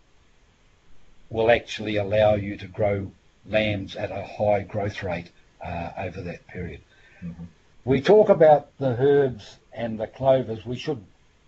will 1.30 1.50
actually 1.50 1.96
allow 1.96 2.36
you 2.36 2.58
to 2.58 2.68
grow 2.68 3.12
lambs 3.48 3.96
at 3.96 4.12
a 4.12 4.24
high 4.24 4.62
growth 4.62 5.04
rate 5.04 5.32
uh, 5.64 5.92
over 5.98 6.22
that 6.22 6.48
period. 6.48 6.82
Mm-hmm. 7.24 7.44
We 7.84 8.02
talk 8.02 8.30
about 8.30 8.76
the 8.80 8.96
herbs 9.00 9.58
and 9.74 10.00
the 10.00 10.08
clovers. 10.08 10.66
We 10.66 10.78
should, 10.78 11.04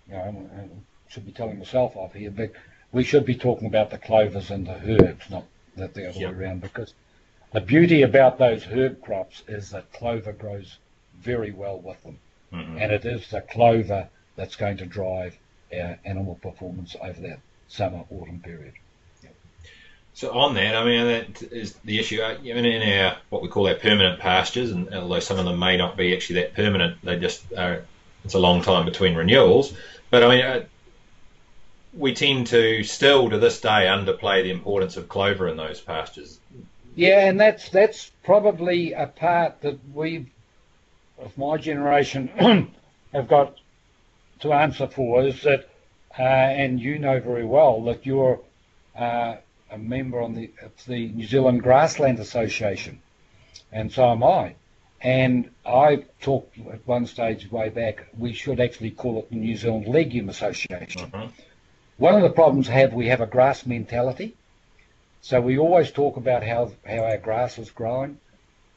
you 0.07 0.13
know, 0.13 0.69
should 1.09 1.25
be 1.25 1.31
telling 1.31 1.57
myself 1.57 1.95
off 1.95 2.13
here, 2.13 2.31
but 2.31 2.51
we 2.91 3.03
should 3.03 3.25
be 3.25 3.35
talking 3.35 3.67
about 3.67 3.89
the 3.89 3.97
clovers 3.97 4.51
and 4.51 4.67
the 4.67 4.79
herbs, 4.85 5.29
not 5.29 5.45
the, 5.75 5.87
the 5.87 6.09
other 6.09 6.19
yep. 6.19 6.33
way 6.33 6.45
around, 6.45 6.61
because 6.61 6.93
the 7.53 7.61
beauty 7.61 8.01
about 8.03 8.37
those 8.37 8.63
herb 8.63 9.01
crops 9.01 9.43
is 9.47 9.71
that 9.71 9.91
clover 9.93 10.33
grows 10.33 10.77
very 11.19 11.51
well 11.51 11.79
with 11.79 12.01
them. 12.03 12.19
Mm-hmm. 12.53 12.77
And 12.77 12.91
it 12.91 13.05
is 13.05 13.29
the 13.29 13.41
clover 13.41 14.09
that's 14.35 14.55
going 14.55 14.77
to 14.77 14.85
drive 14.85 15.35
our 15.73 15.97
animal 16.05 16.35
performance 16.41 16.95
over 17.01 17.19
that 17.21 17.39
summer 17.67 18.03
autumn 18.09 18.39
period. 18.39 18.73
So 20.17 20.31
on 20.31 20.55
that, 20.55 20.75
I 20.75 20.83
mean, 20.83 21.05
that 21.05 21.43
is 21.51 21.73
the 21.85 21.99
issue. 21.99 22.23
I 22.23 22.39
mean, 22.39 22.65
in 22.65 23.01
our 23.01 23.17
what 23.29 23.43
we 23.43 23.49
call 23.49 23.67
our 23.67 23.75
permanent 23.75 24.19
pastures, 24.19 24.71
and 24.71 24.91
although 24.91 25.19
some 25.19 25.37
of 25.37 25.45
them 25.45 25.59
may 25.59 25.77
not 25.77 25.95
be 25.95 26.15
actually 26.15 26.41
that 26.41 26.55
permanent, 26.55 26.97
they 27.03 27.19
just 27.19 27.53
are. 27.53 27.83
It's 28.25 28.33
a 28.33 28.39
long 28.39 28.63
time 28.63 28.85
between 28.85 29.13
renewals. 29.13 29.77
But 30.09 30.23
I 30.23 30.27
mean, 30.27 30.43
uh, 30.43 30.65
we 31.93 32.15
tend 32.15 32.47
to 32.47 32.83
still 32.83 33.29
to 33.29 33.37
this 33.37 33.61
day 33.61 33.85
underplay 33.85 34.41
the 34.41 34.49
importance 34.49 34.97
of 34.97 35.07
clover 35.07 35.47
in 35.49 35.55
those 35.55 35.79
pastures. 35.81 36.39
Yeah, 36.95 37.29
and 37.29 37.39
that's 37.39 37.69
that's 37.69 38.09
probably 38.23 38.93
a 38.93 39.05
part 39.05 39.61
that 39.61 39.77
we, 39.93 40.31
of 41.19 41.37
my 41.37 41.57
generation, 41.57 42.73
have 43.13 43.27
got 43.27 43.55
to 44.39 44.51
answer 44.51 44.87
for. 44.87 45.27
Is 45.27 45.43
that, 45.43 45.69
uh, 46.17 46.23
and 46.23 46.79
you 46.79 46.97
know 46.97 47.19
very 47.19 47.45
well 47.45 47.83
that 47.83 48.03
you're. 48.03 48.39
Uh, 48.97 49.35
a 49.71 49.77
member 49.77 50.21
on 50.21 50.33
the 50.33 50.51
the 50.87 51.09
New 51.09 51.25
Zealand 51.25 51.63
Grassland 51.63 52.19
Association, 52.19 53.01
and 53.71 53.91
so 53.91 54.11
am 54.11 54.23
I. 54.23 54.55
And 55.01 55.51
I 55.65 56.05
talked 56.21 56.57
at 56.71 56.87
one 56.87 57.05
stage 57.05 57.51
way 57.51 57.69
back, 57.69 58.07
we 58.17 58.33
should 58.33 58.59
actually 58.59 58.91
call 58.91 59.19
it 59.19 59.29
the 59.29 59.35
New 59.35 59.55
Zealand 59.55 59.87
Legume 59.87 60.29
Association. 60.29 61.11
Mm-hmm. 61.11 61.27
One 61.97 62.15
of 62.15 62.23
the 62.23 62.31
problems 62.31 62.67
have 62.67 62.93
we 62.93 63.07
have 63.07 63.21
a 63.21 63.27
grass 63.27 63.65
mentality. 63.65 64.35
So 65.21 65.41
we 65.41 65.57
always 65.57 65.91
talk 65.91 66.17
about 66.17 66.43
how 66.43 66.71
how 66.85 67.03
our 67.03 67.17
grass 67.17 67.57
is 67.57 67.69
growing. 67.69 68.19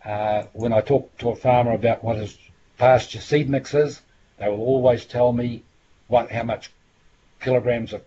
Uh, 0.05 0.45
when 0.53 0.73
I 0.73 0.81
talk 0.81 1.17
to 1.19 1.31
a 1.31 1.37
farmer 1.37 1.73
about 1.73 2.03
what 2.03 2.17
his 2.17 2.37
pasture 2.79 3.21
seed 3.21 3.49
mix 3.49 3.75
is, 3.75 4.01
they 4.39 4.49
will 4.49 4.61
always 4.61 5.05
tell 5.05 5.33
me 5.33 5.63
what 6.09 6.31
how 6.31 6.43
much 6.43 6.71
kilograms 7.41 7.93
of 7.93 8.03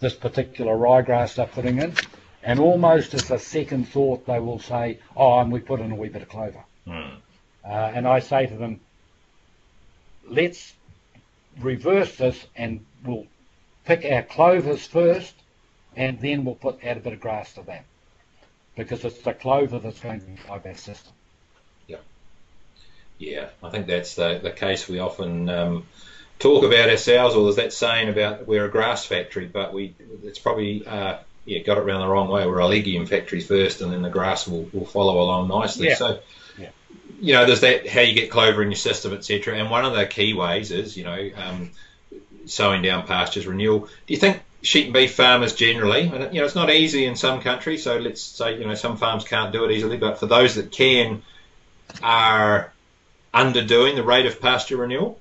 this 0.00 0.14
particular 0.14 0.76
ryegrass 0.76 1.34
they're 1.34 1.46
putting 1.46 1.78
in, 1.78 1.94
and 2.42 2.60
almost 2.60 3.14
as 3.14 3.30
a 3.30 3.38
second 3.38 3.88
thought 3.88 4.26
they 4.26 4.38
will 4.38 4.58
say, 4.58 4.98
"Oh, 5.16 5.38
and 5.40 5.50
we 5.50 5.60
put 5.60 5.80
in 5.80 5.90
a 5.90 5.94
wee 5.94 6.08
bit 6.08 6.22
of 6.22 6.28
clover." 6.28 6.64
Mm. 6.86 7.16
Uh, 7.64 7.68
and 7.68 8.06
I 8.06 8.20
say 8.20 8.46
to 8.46 8.56
them, 8.56 8.80
"Let's 10.26 10.74
reverse 11.58 12.16
this, 12.16 12.46
and 12.54 12.84
we'll 13.04 13.26
pick 13.84 14.04
our 14.04 14.22
clovers 14.22 14.86
first, 14.86 15.34
and 15.96 16.20
then 16.20 16.44
we'll 16.44 16.54
put 16.54 16.82
add 16.84 16.96
a 16.96 17.00
bit 17.00 17.12
of 17.12 17.20
grass 17.20 17.54
to 17.54 17.62
that, 17.62 17.84
because 18.76 19.04
it's 19.04 19.22
the 19.22 19.34
clover 19.34 19.78
that's 19.78 20.00
going 20.00 20.20
to 20.20 20.42
drive 20.44 20.64
our 20.64 20.76
system." 20.76 21.12
Yeah, 21.88 21.98
yeah, 23.18 23.48
I 23.62 23.70
think 23.70 23.86
that's 23.88 24.14
the 24.14 24.38
the 24.40 24.52
case. 24.52 24.88
We 24.88 25.00
often 25.00 25.48
um, 25.48 25.86
talk 26.38 26.64
about 26.64 26.88
ourselves, 26.88 27.34
or 27.34 27.44
there's 27.44 27.56
that 27.56 27.72
saying 27.72 28.08
about 28.08 28.46
we're 28.46 28.64
a 28.64 28.70
grass 28.70 29.04
factory, 29.04 29.46
but 29.46 29.72
we 29.72 29.94
it's 30.22 30.38
probably 30.38 30.86
uh, 30.86 31.18
yeah 31.44 31.60
got 31.60 31.78
it 31.78 31.82
around 31.82 32.00
the 32.00 32.08
wrong 32.08 32.28
way. 32.28 32.46
We're 32.46 32.58
a 32.58 32.66
legume 32.66 33.06
factory 33.06 33.40
first, 33.40 33.80
and 33.80 33.92
then 33.92 34.02
the 34.02 34.10
grass 34.10 34.46
will, 34.46 34.68
will 34.72 34.86
follow 34.86 35.20
along 35.20 35.48
nicely. 35.48 35.88
Yeah. 35.88 35.94
So. 35.94 36.20
You 37.20 37.32
know, 37.32 37.46
there's 37.46 37.62
that 37.62 37.88
how 37.88 38.02
you 38.02 38.14
get 38.14 38.30
clover 38.30 38.62
in 38.62 38.68
your 38.68 38.76
system, 38.76 39.12
etc. 39.12 39.58
And 39.58 39.72
one 39.72 39.84
of 39.84 39.92
the 39.92 40.06
key 40.06 40.34
ways 40.34 40.70
is, 40.70 40.96
you 40.96 41.02
know, 41.02 41.30
um, 41.36 41.70
sowing 42.46 42.80
down 42.80 43.08
pastures 43.08 43.44
renewal. 43.44 43.80
Do 43.80 44.14
you 44.14 44.18
think 44.18 44.40
sheep 44.62 44.86
and 44.86 44.94
beef 44.94 45.14
farmers 45.14 45.54
generally, 45.54 46.02
and 46.02 46.32
you 46.34 46.40
know, 46.40 46.46
it's 46.46 46.54
not 46.54 46.70
easy 46.70 47.06
in 47.06 47.16
some 47.16 47.40
countries, 47.40 47.82
so 47.82 47.98
let's 47.98 48.20
say, 48.20 48.58
you 48.58 48.66
know, 48.66 48.74
some 48.74 48.96
farms 48.96 49.24
can't 49.24 49.52
do 49.52 49.64
it 49.64 49.72
easily, 49.72 49.96
but 49.96 50.18
for 50.18 50.26
those 50.26 50.54
that 50.56 50.70
can, 50.70 51.22
are 52.02 52.72
underdoing 53.32 53.96
the 53.96 54.02
rate 54.02 54.26
of 54.26 54.40
pasture 54.40 54.76
renewal? 54.76 55.18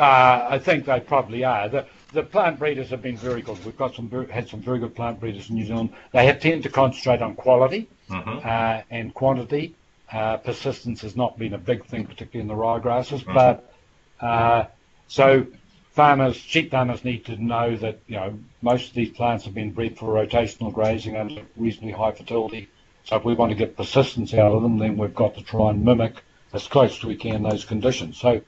Uh, 0.00 0.46
I 0.52 0.58
think 0.58 0.86
they 0.86 0.98
probably 0.98 1.44
are. 1.44 1.68
The, 1.68 1.86
the 2.14 2.22
plant 2.22 2.58
breeders 2.58 2.88
have 2.88 3.02
been 3.02 3.18
very 3.18 3.42
good. 3.42 3.62
We've 3.66 3.76
got 3.76 3.94
some 3.94 4.08
had 4.30 4.48
some 4.48 4.60
very 4.60 4.78
good 4.78 4.94
plant 4.96 5.20
breeders 5.20 5.50
in 5.50 5.56
New 5.56 5.66
Zealand. 5.66 5.90
They 6.12 6.24
have 6.24 6.40
tended 6.40 6.62
to 6.62 6.70
concentrate 6.70 7.20
on 7.20 7.34
quality 7.34 7.86
mm-hmm. 8.08 8.38
uh, 8.42 8.80
and 8.90 9.12
quantity. 9.12 9.74
Uh, 10.10 10.38
persistence 10.38 11.02
has 11.02 11.16
not 11.16 11.38
been 11.38 11.52
a 11.52 11.58
big 11.58 11.84
thing, 11.84 12.06
particularly 12.06 12.40
in 12.40 12.48
the 12.48 12.54
ryegrasses. 12.54 13.22
Mm-hmm. 13.24 13.34
But 13.34 13.74
uh, 14.20 14.64
so 15.06 15.46
farmers, 15.92 16.36
sheep 16.36 16.70
farmers, 16.70 17.04
need 17.04 17.26
to 17.26 17.36
know 17.36 17.76
that 17.76 17.98
you 18.06 18.16
know 18.16 18.38
most 18.62 18.88
of 18.88 18.94
these 18.94 19.10
plants 19.10 19.44
have 19.44 19.52
been 19.52 19.70
bred 19.70 19.98
for 19.98 20.14
rotational 20.14 20.72
grazing 20.72 21.18
under 21.18 21.42
reasonably 21.58 21.92
high 21.92 22.12
fertility. 22.12 22.70
So 23.04 23.16
if 23.16 23.24
we 23.24 23.34
want 23.34 23.50
to 23.50 23.56
get 23.56 23.76
persistence 23.76 24.32
out 24.32 24.52
of 24.52 24.62
them, 24.62 24.78
then 24.78 24.96
we've 24.96 25.14
got 25.14 25.34
to 25.34 25.42
try 25.42 25.68
and 25.68 25.84
mimic 25.84 26.22
as 26.54 26.66
close 26.66 26.96
as 26.96 27.04
we 27.04 27.16
can 27.16 27.42
those 27.42 27.66
conditions. 27.66 28.16
So 28.18 28.40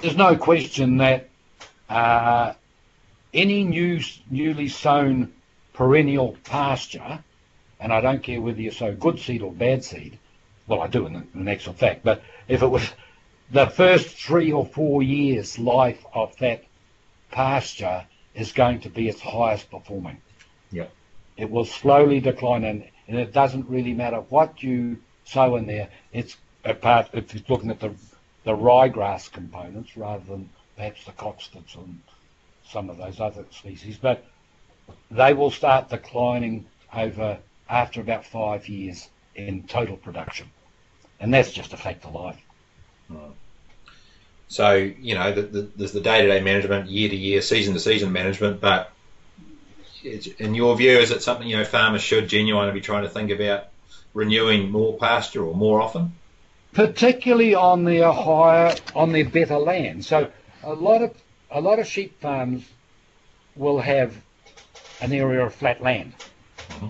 there's 0.00 0.16
no 0.16 0.36
question 0.36 0.98
that 0.98 1.28
uh, 1.88 2.52
any 3.34 3.64
new, 3.64 4.00
newly 4.30 4.68
sown 4.68 5.32
perennial 5.72 6.36
pasture, 6.44 7.22
and 7.80 7.92
I 7.92 8.00
don't 8.00 8.22
care 8.22 8.40
whether 8.40 8.60
you 8.60 8.70
sow 8.70 8.94
good 8.94 9.18
seed 9.18 9.42
or 9.42 9.52
bad 9.52 9.84
seed, 9.84 10.18
well, 10.66 10.82
I 10.82 10.86
do 10.86 11.06
in, 11.06 11.26
in 11.34 11.48
actual 11.48 11.72
fact, 11.72 12.04
but 12.04 12.22
if 12.46 12.62
it 12.62 12.66
was 12.66 12.92
the 13.50 13.66
first 13.66 14.08
three 14.08 14.52
or 14.52 14.66
four 14.66 15.02
years 15.02 15.58
life 15.58 16.04
of 16.12 16.36
that 16.38 16.64
pasture 17.30 18.04
is 18.34 18.52
going 18.52 18.80
to 18.80 18.90
be 18.90 19.08
its 19.08 19.20
highest 19.20 19.70
performing. 19.70 20.20
Yeah. 20.70 20.86
It 21.36 21.50
will 21.50 21.64
slowly 21.64 22.20
decline, 22.20 22.64
and, 22.64 22.84
and 23.06 23.18
it 23.18 23.32
doesn't 23.32 23.68
really 23.68 23.94
matter 23.94 24.18
what 24.28 24.62
you 24.62 24.98
sow 25.24 25.56
in 25.56 25.66
there. 25.66 25.88
It's 26.12 26.36
apart 26.64 27.08
if 27.12 27.34
you're 27.34 27.42
looking 27.48 27.70
at 27.70 27.80
the 27.80 27.94
the 28.48 28.56
ryegrass 28.56 29.30
components 29.30 29.94
rather 29.94 30.24
than 30.24 30.48
perhaps 30.74 31.04
the 31.04 31.12
cocksfoots 31.12 31.74
and 31.74 32.00
some 32.66 32.88
of 32.88 32.96
those 32.96 33.20
other 33.20 33.44
species, 33.50 33.98
but 34.00 34.24
they 35.10 35.34
will 35.34 35.50
start 35.50 35.90
declining 35.90 36.64
over 36.94 37.36
after 37.68 38.00
about 38.00 38.24
five 38.24 38.66
years 38.66 39.10
in 39.34 39.64
total 39.64 39.98
production, 39.98 40.48
and 41.20 41.34
that's 41.34 41.52
just 41.52 41.74
a 41.74 41.76
fact 41.76 42.06
of 42.06 42.14
life. 42.14 42.40
Hmm. 43.08 43.32
So 44.48 44.76
you 44.76 45.14
know, 45.14 45.30
the, 45.30 45.42
the, 45.42 45.70
there's 45.76 45.92
the 45.92 46.00
day-to-day 46.00 46.40
management, 46.40 46.88
year-to-year, 46.88 47.42
season-to-season 47.42 48.10
management, 48.10 48.62
but 48.62 48.92
in 50.02 50.54
your 50.54 50.74
view, 50.74 50.96
is 50.96 51.10
it 51.10 51.22
something 51.22 51.46
you 51.46 51.58
know 51.58 51.66
farmers 51.66 52.00
should 52.00 52.28
genuinely 52.28 52.72
be 52.72 52.80
trying 52.80 53.02
to 53.02 53.10
think 53.10 53.30
about 53.30 53.66
renewing 54.14 54.70
more 54.70 54.96
pasture 54.96 55.44
or 55.44 55.54
more 55.54 55.82
often? 55.82 56.14
Particularly 56.78 57.56
on 57.56 57.82
their 57.82 58.12
higher, 58.12 58.72
on 58.94 59.10
their 59.10 59.24
better 59.24 59.58
land. 59.58 60.04
So 60.04 60.30
a 60.62 60.72
lot 60.72 61.02
of 61.02 61.12
a 61.50 61.60
lot 61.60 61.80
of 61.80 61.88
sheep 61.88 62.20
farms 62.20 62.64
will 63.56 63.80
have 63.80 64.14
an 65.00 65.12
area 65.12 65.44
of 65.44 65.52
flat 65.52 65.82
land, 65.82 66.12
mm-hmm. 66.68 66.86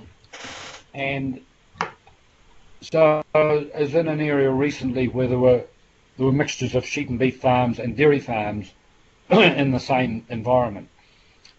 and 0.92 1.40
so 2.82 3.24
I 3.34 3.70
was 3.78 3.94
in 3.94 4.08
an 4.08 4.20
area 4.20 4.50
recently 4.50 5.08
where 5.08 5.26
there 5.26 5.38
were 5.38 5.64
there 6.18 6.26
were 6.26 6.32
mixtures 6.32 6.74
of 6.74 6.84
sheep 6.84 7.08
and 7.08 7.18
beef 7.18 7.40
farms 7.40 7.78
and 7.78 7.96
dairy 7.96 8.20
farms 8.20 8.70
in 9.30 9.70
the 9.70 9.80
same 9.80 10.26
environment. 10.28 10.90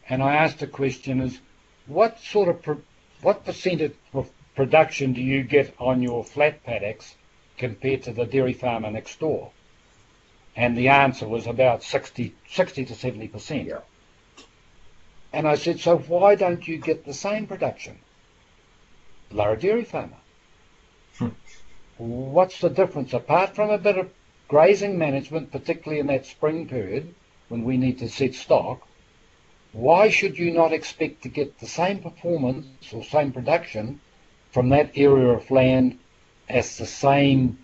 And 0.08 0.22
I 0.22 0.36
asked 0.36 0.60
the 0.60 0.68
question 0.68 1.20
is, 1.22 1.40
what 1.88 2.20
sort 2.20 2.50
of, 2.50 2.62
pro- 2.62 2.84
what 3.24 3.44
percentage 3.44 3.96
of 4.14 4.30
production 4.56 5.14
do 5.14 5.22
you 5.22 5.42
get 5.42 5.74
on 5.80 6.04
your 6.04 6.24
flat 6.24 6.64
paddocks 6.64 7.16
compared 7.60 8.04
to 8.04 8.14
the 8.14 8.26
dairy 8.26 8.54
farmer 8.54 8.90
next 8.90 9.20
door? 9.20 9.52
And 10.56 10.76
the 10.76 10.88
answer 10.90 11.28
was 11.28 11.46
about 11.46 11.84
60, 11.84 12.34
60 12.50 12.86
to 12.86 12.94
70%. 12.94 13.68
Yeah. 13.68 13.80
And 15.32 15.48
I 15.48 15.56
said, 15.56 15.80
so 15.80 15.98
why 15.98 16.36
don't 16.36 16.68
you 16.68 16.78
get 16.78 17.06
the 17.06 17.14
same 17.14 17.46
production? 17.46 18.00
They're 19.32 19.54
a 19.54 19.60
dairy 19.60 19.84
farmer. 19.84 20.18
Hmm. 21.18 21.30
What's 21.98 22.60
the 22.62 22.70
difference? 22.70 23.14
Apart 23.14 23.56
from 23.56 23.70
a 23.70 23.78
bit 23.78 23.98
of 23.98 24.10
grazing 24.48 24.98
management, 24.98 25.52
particularly 25.52 26.00
in 26.00 26.08
that 26.08 26.26
spring 26.26 26.68
period 26.68 27.14
when 27.50 27.64
we 27.64 27.78
need 27.78 28.00
to 28.00 28.10
set 28.10 28.34
stock, 28.34 28.88
why 29.72 30.10
should 30.10 30.38
you 30.40 30.52
not 30.52 30.74
expect 30.74 31.22
to 31.22 31.30
get 31.30 31.60
the 31.60 31.68
same 31.68 32.00
performance 32.00 32.92
or 32.92 33.04
same 33.04 33.32
production 33.32 34.02
from 34.52 34.70
that 34.70 34.92
area 34.96 35.28
of 35.28 35.52
land 35.52 36.00
as 36.50 36.78
the 36.78 36.86
same 36.86 37.60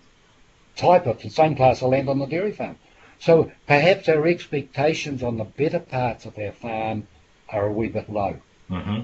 type 0.76 1.06
of, 1.06 1.20
the 1.20 1.30
same 1.30 1.56
class 1.56 1.82
of 1.82 1.90
land 1.90 2.08
on 2.08 2.18
the 2.18 2.26
dairy 2.26 2.52
farm? 2.52 2.76
So 3.18 3.50
perhaps 3.66 4.08
our 4.08 4.26
expectations 4.26 5.22
on 5.22 5.38
the 5.38 5.44
better 5.44 5.80
parts 5.80 6.26
of 6.26 6.38
our 6.38 6.52
farm 6.52 7.06
are 7.48 7.66
a 7.66 7.72
wee 7.72 7.88
bit 7.88 8.10
low. 8.10 8.36
Mm-hmm. 8.70 9.02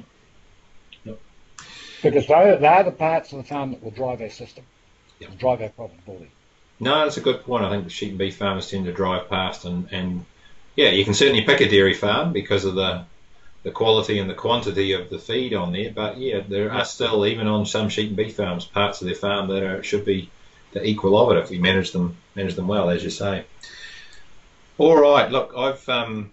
Yep. 1.04 1.20
Because 2.02 2.26
they're, 2.26 2.58
they're 2.58 2.84
the 2.84 2.92
parts 2.92 3.32
of 3.32 3.38
the 3.38 3.44
farm 3.44 3.72
that 3.72 3.82
will 3.82 3.90
drive 3.90 4.20
our 4.20 4.30
system, 4.30 4.64
yep. 5.18 5.38
drive 5.38 5.62
our 5.62 5.70
profitability. 5.70 6.28
No, 6.80 7.04
that's 7.04 7.16
a 7.16 7.20
good 7.20 7.42
point. 7.44 7.64
I 7.64 7.70
think 7.70 7.84
the 7.84 7.90
sheep 7.90 8.10
and 8.10 8.18
beef 8.18 8.36
farmers 8.36 8.70
tend 8.70 8.86
to 8.86 8.92
drive 8.92 9.28
past 9.28 9.64
and, 9.64 9.88
and 9.92 10.26
yeah, 10.76 10.90
you 10.90 11.04
can 11.04 11.14
certainly 11.14 11.42
pick 11.42 11.60
a 11.60 11.68
dairy 11.68 11.94
farm 11.94 12.32
because 12.32 12.64
of 12.64 12.74
the 12.74 13.04
the 13.62 13.70
quality 13.70 14.18
and 14.18 14.28
the 14.28 14.34
quantity 14.34 14.92
of 14.92 15.08
the 15.08 15.18
feed 15.18 15.54
on 15.54 15.72
there. 15.72 15.92
But 15.92 16.18
yeah, 16.18 16.40
there 16.46 16.72
are 16.72 16.84
still 16.84 17.26
even 17.26 17.46
on 17.46 17.66
some 17.66 17.88
sheep 17.88 18.08
and 18.08 18.16
beef 18.16 18.36
farms 18.36 18.64
parts 18.64 19.00
of 19.00 19.06
their 19.06 19.14
farm 19.14 19.48
that 19.48 19.62
are 19.62 19.82
should 19.82 20.04
be 20.04 20.30
the 20.72 20.84
equal 20.84 21.18
of 21.18 21.36
it 21.36 21.40
if 21.40 21.50
we 21.50 21.58
manage 21.58 21.92
them 21.92 22.16
manage 22.34 22.54
them 22.54 22.66
well, 22.66 22.90
as 22.90 23.04
you 23.04 23.10
say. 23.10 23.44
All 24.78 24.96
right, 24.96 25.30
look, 25.30 25.52
I've 25.56 25.86
um, 25.88 26.30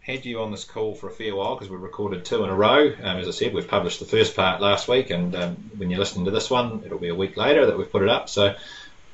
had 0.00 0.24
you 0.24 0.42
on 0.42 0.50
this 0.50 0.64
call 0.64 0.94
for 0.94 1.08
a 1.08 1.12
fair 1.12 1.34
while 1.34 1.54
because 1.54 1.70
we've 1.70 1.80
recorded 1.80 2.24
two 2.24 2.44
in 2.44 2.50
a 2.50 2.54
row. 2.54 2.88
Um, 3.02 3.18
as 3.18 3.26
I 3.26 3.30
said, 3.30 3.52
we've 3.52 3.66
published 3.66 4.00
the 4.00 4.06
first 4.06 4.36
part 4.36 4.60
last 4.60 4.86
week, 4.86 5.10
and 5.10 5.34
um, 5.34 5.56
when 5.76 5.90
you're 5.90 5.98
listening 5.98 6.26
to 6.26 6.30
this 6.30 6.50
one, 6.50 6.82
it'll 6.84 6.98
be 6.98 7.08
a 7.08 7.14
week 7.14 7.36
later 7.36 7.66
that 7.66 7.76
we've 7.76 7.90
put 7.90 8.02
it 8.02 8.08
up. 8.08 8.28
So 8.28 8.54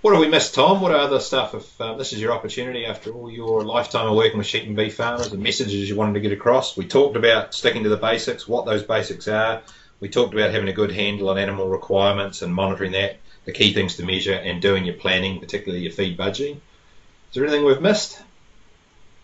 what 0.05 0.13
have 0.13 0.21
we 0.21 0.29
missed, 0.29 0.55
Tom? 0.55 0.83
What 0.83 0.95
other 0.95 1.19
stuff? 1.19 1.55
If 1.55 1.81
um, 1.81 1.97
this 1.97 2.13
is 2.13 2.21
your 2.21 2.33
opportunity 2.33 2.85
after 2.85 3.11
all 3.11 3.31
your 3.31 3.65
lifetime 3.65 4.07
of 4.07 4.15
working 4.15 4.37
with 4.37 4.47
sheep 4.47 4.65
and 4.65 4.77
beef 4.77 4.97
farmers, 4.97 5.31
the 5.31 5.39
messages 5.39 5.89
you 5.89 5.97
wanted 5.97 6.13
to 6.13 6.21
get 6.21 6.31
across. 6.31 6.77
We 6.77 6.87
talked 6.87 7.17
about 7.17 7.55
sticking 7.55 7.85
to 7.85 7.89
the 7.89 7.97
basics, 7.97 8.47
what 8.47 8.67
those 8.67 8.83
basics 8.83 9.29
are. 9.29 9.63
We 10.01 10.11
talked 10.11 10.35
about 10.35 10.51
having 10.51 10.69
a 10.69 10.75
good 10.75 10.93
handle 10.93 11.31
on 11.31 11.39
animal 11.39 11.71
requirements 11.71 12.43
and 12.43 12.55
monitoring 12.55 12.93
that, 12.93 13.17
the 13.47 13.53
key 13.53 13.73
things 13.73 13.97
to 13.97 14.05
measure, 14.05 14.35
and 14.35 14.61
doing 14.61 14.85
your 14.85 14.97
planning, 14.97 15.41
particularly 15.41 15.85
your 15.85 15.93
feed 15.93 16.19
budgeting. 16.19 16.57
Is 16.57 16.61
there 17.33 17.45
anything 17.45 17.65
we've 17.65 17.81
missed? 17.81 18.23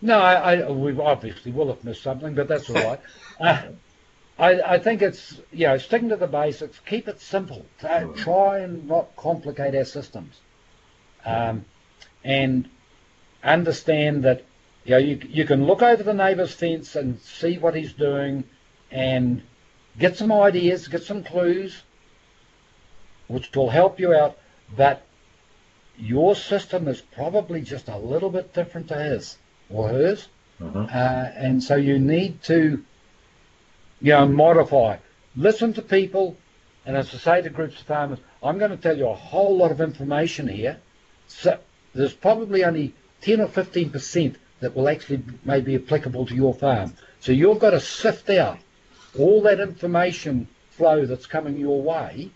No, 0.00 0.18
I, 0.18 0.62
I 0.62 0.70
we 0.70 0.98
obviously 0.98 1.52
will 1.52 1.66
have 1.66 1.84
missed 1.84 2.02
something, 2.02 2.34
but 2.34 2.48
that's 2.48 2.70
all 2.70 2.76
right. 2.76 3.00
uh, 3.38 3.62
I, 4.38 4.62
I, 4.62 4.78
think 4.78 5.02
it's 5.02 5.38
you 5.52 5.66
know 5.66 5.76
sticking 5.76 6.08
to 6.08 6.16
the 6.16 6.26
basics, 6.26 6.80
keep 6.86 7.06
it 7.06 7.20
simple. 7.20 7.66
Try 7.80 8.60
and 8.60 8.88
not 8.88 9.14
complicate 9.14 9.74
our 9.74 9.84
systems 9.84 10.40
um, 11.24 11.64
and 12.24 12.68
understand 13.42 14.24
that 14.24 14.44
you 14.84 14.92
know 14.92 14.98
you, 14.98 15.20
you 15.28 15.44
can 15.44 15.66
look 15.66 15.82
over 15.82 16.02
the 16.02 16.14
neighbour's 16.14 16.52
fence 16.52 16.96
and 16.96 17.20
see 17.20 17.58
what 17.58 17.74
he's 17.74 17.92
doing 17.92 18.44
and 18.90 19.42
get 19.98 20.16
some 20.16 20.32
ideas, 20.32 20.88
get 20.88 21.02
some 21.02 21.22
clues, 21.22 21.82
which 23.28 23.54
will 23.54 23.70
help 23.70 24.00
you 24.00 24.12
out. 24.14 24.38
But 24.76 25.04
your 25.96 26.34
system 26.34 26.88
is 26.88 27.00
probably 27.00 27.60
just 27.60 27.88
a 27.88 27.98
little 27.98 28.30
bit 28.30 28.54
different 28.54 28.88
to 28.88 28.94
his 28.94 29.36
or 29.68 29.88
hers, 29.88 30.28
uh-huh. 30.60 30.78
uh, 30.80 31.32
and 31.36 31.62
so 31.62 31.76
you 31.76 31.98
need 31.98 32.42
to, 32.44 32.84
you 34.00 34.12
know, 34.12 34.26
modify. 34.26 34.96
Listen 35.36 35.72
to 35.74 35.82
people, 35.82 36.36
and 36.86 36.96
as 36.96 37.14
I 37.14 37.18
say 37.18 37.42
to 37.42 37.50
groups 37.50 37.80
of 37.80 37.86
farmers, 37.86 38.18
I'm 38.42 38.58
going 38.58 38.70
to 38.70 38.76
tell 38.76 38.96
you 38.96 39.08
a 39.08 39.14
whole 39.14 39.56
lot 39.56 39.70
of 39.70 39.80
information 39.80 40.48
here 40.48 40.80
so 41.30 41.58
there's 41.94 42.12
probably 42.12 42.64
only 42.64 42.92
10 43.22 43.40
or 43.40 43.46
15% 43.46 44.34
that 44.60 44.76
will 44.76 44.88
actually 44.88 45.22
may 45.44 45.60
be 45.60 45.76
applicable 45.76 46.26
to 46.26 46.34
your 46.34 46.54
farm. 46.54 46.94
So 47.20 47.32
you've 47.32 47.58
got 47.58 47.70
to 47.70 47.80
sift 47.80 48.28
out 48.30 48.58
all 49.18 49.42
that 49.42 49.60
information 49.60 50.48
flow 50.70 51.06
that's 51.06 51.26
coming 51.26 51.56
your 51.56 51.82
way 51.82 52.30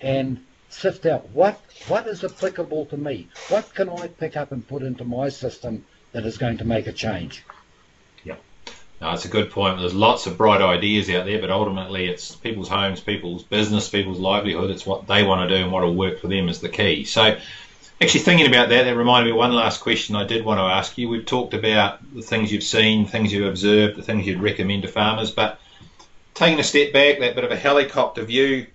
and 0.00 0.44
sift 0.68 1.04
out 1.06 1.28
what 1.30 1.60
what 1.88 2.06
is 2.06 2.24
applicable 2.24 2.86
to 2.86 2.96
me. 2.96 3.28
What 3.48 3.74
can 3.74 3.88
I 3.88 4.08
pick 4.08 4.36
up 4.36 4.52
and 4.52 4.66
put 4.66 4.82
into 4.82 5.04
my 5.04 5.28
system 5.28 5.84
that 6.12 6.24
is 6.24 6.38
going 6.38 6.58
to 6.58 6.64
make 6.64 6.86
a 6.86 6.92
change? 6.92 7.44
Yeah. 8.24 8.36
No, 9.00 9.12
it's 9.12 9.24
a 9.24 9.28
good 9.28 9.50
point. 9.50 9.78
There's 9.78 9.94
lots 9.94 10.26
of 10.26 10.36
bright 10.36 10.62
ideas 10.62 11.10
out 11.10 11.26
there, 11.26 11.40
but 11.40 11.50
ultimately 11.50 12.06
it's 12.06 12.34
people's 12.34 12.68
homes, 12.68 13.00
people's 13.00 13.42
business, 13.42 13.88
people's 13.88 14.20
livelihood. 14.20 14.70
It's 14.70 14.86
what 14.86 15.06
they 15.06 15.22
want 15.24 15.48
to 15.48 15.56
do 15.56 15.62
and 15.62 15.72
what 15.72 15.82
will 15.82 15.94
work 15.94 16.20
for 16.20 16.28
them 16.28 16.48
is 16.48 16.60
the 16.60 16.68
key. 16.68 17.04
So 17.04 17.36
Actually, 18.02 18.20
thinking 18.20 18.46
about 18.46 18.70
that, 18.70 18.84
that 18.84 18.96
reminded 18.96 19.26
me 19.26 19.32
of 19.32 19.36
one 19.36 19.52
last 19.52 19.82
question 19.82 20.16
I 20.16 20.24
did 20.24 20.44
want 20.44 20.58
to 20.58 20.62
ask 20.62 20.96
you. 20.96 21.08
We've 21.08 21.26
talked 21.26 21.52
about 21.52 21.98
the 22.14 22.22
things 22.22 22.50
you've 22.50 22.62
seen, 22.62 23.06
things 23.06 23.30
you've 23.30 23.46
observed, 23.46 23.98
the 23.98 24.02
things 24.02 24.26
you'd 24.26 24.40
recommend 24.40 24.82
to 24.82 24.88
farmers, 24.88 25.30
but 25.30 25.60
taking 26.32 26.58
a 26.58 26.64
step 26.64 26.94
back, 26.94 27.18
that 27.20 27.34
bit 27.34 27.44
of 27.44 27.50
a 27.50 27.56
helicopter 27.56 28.24
view, 28.24 28.66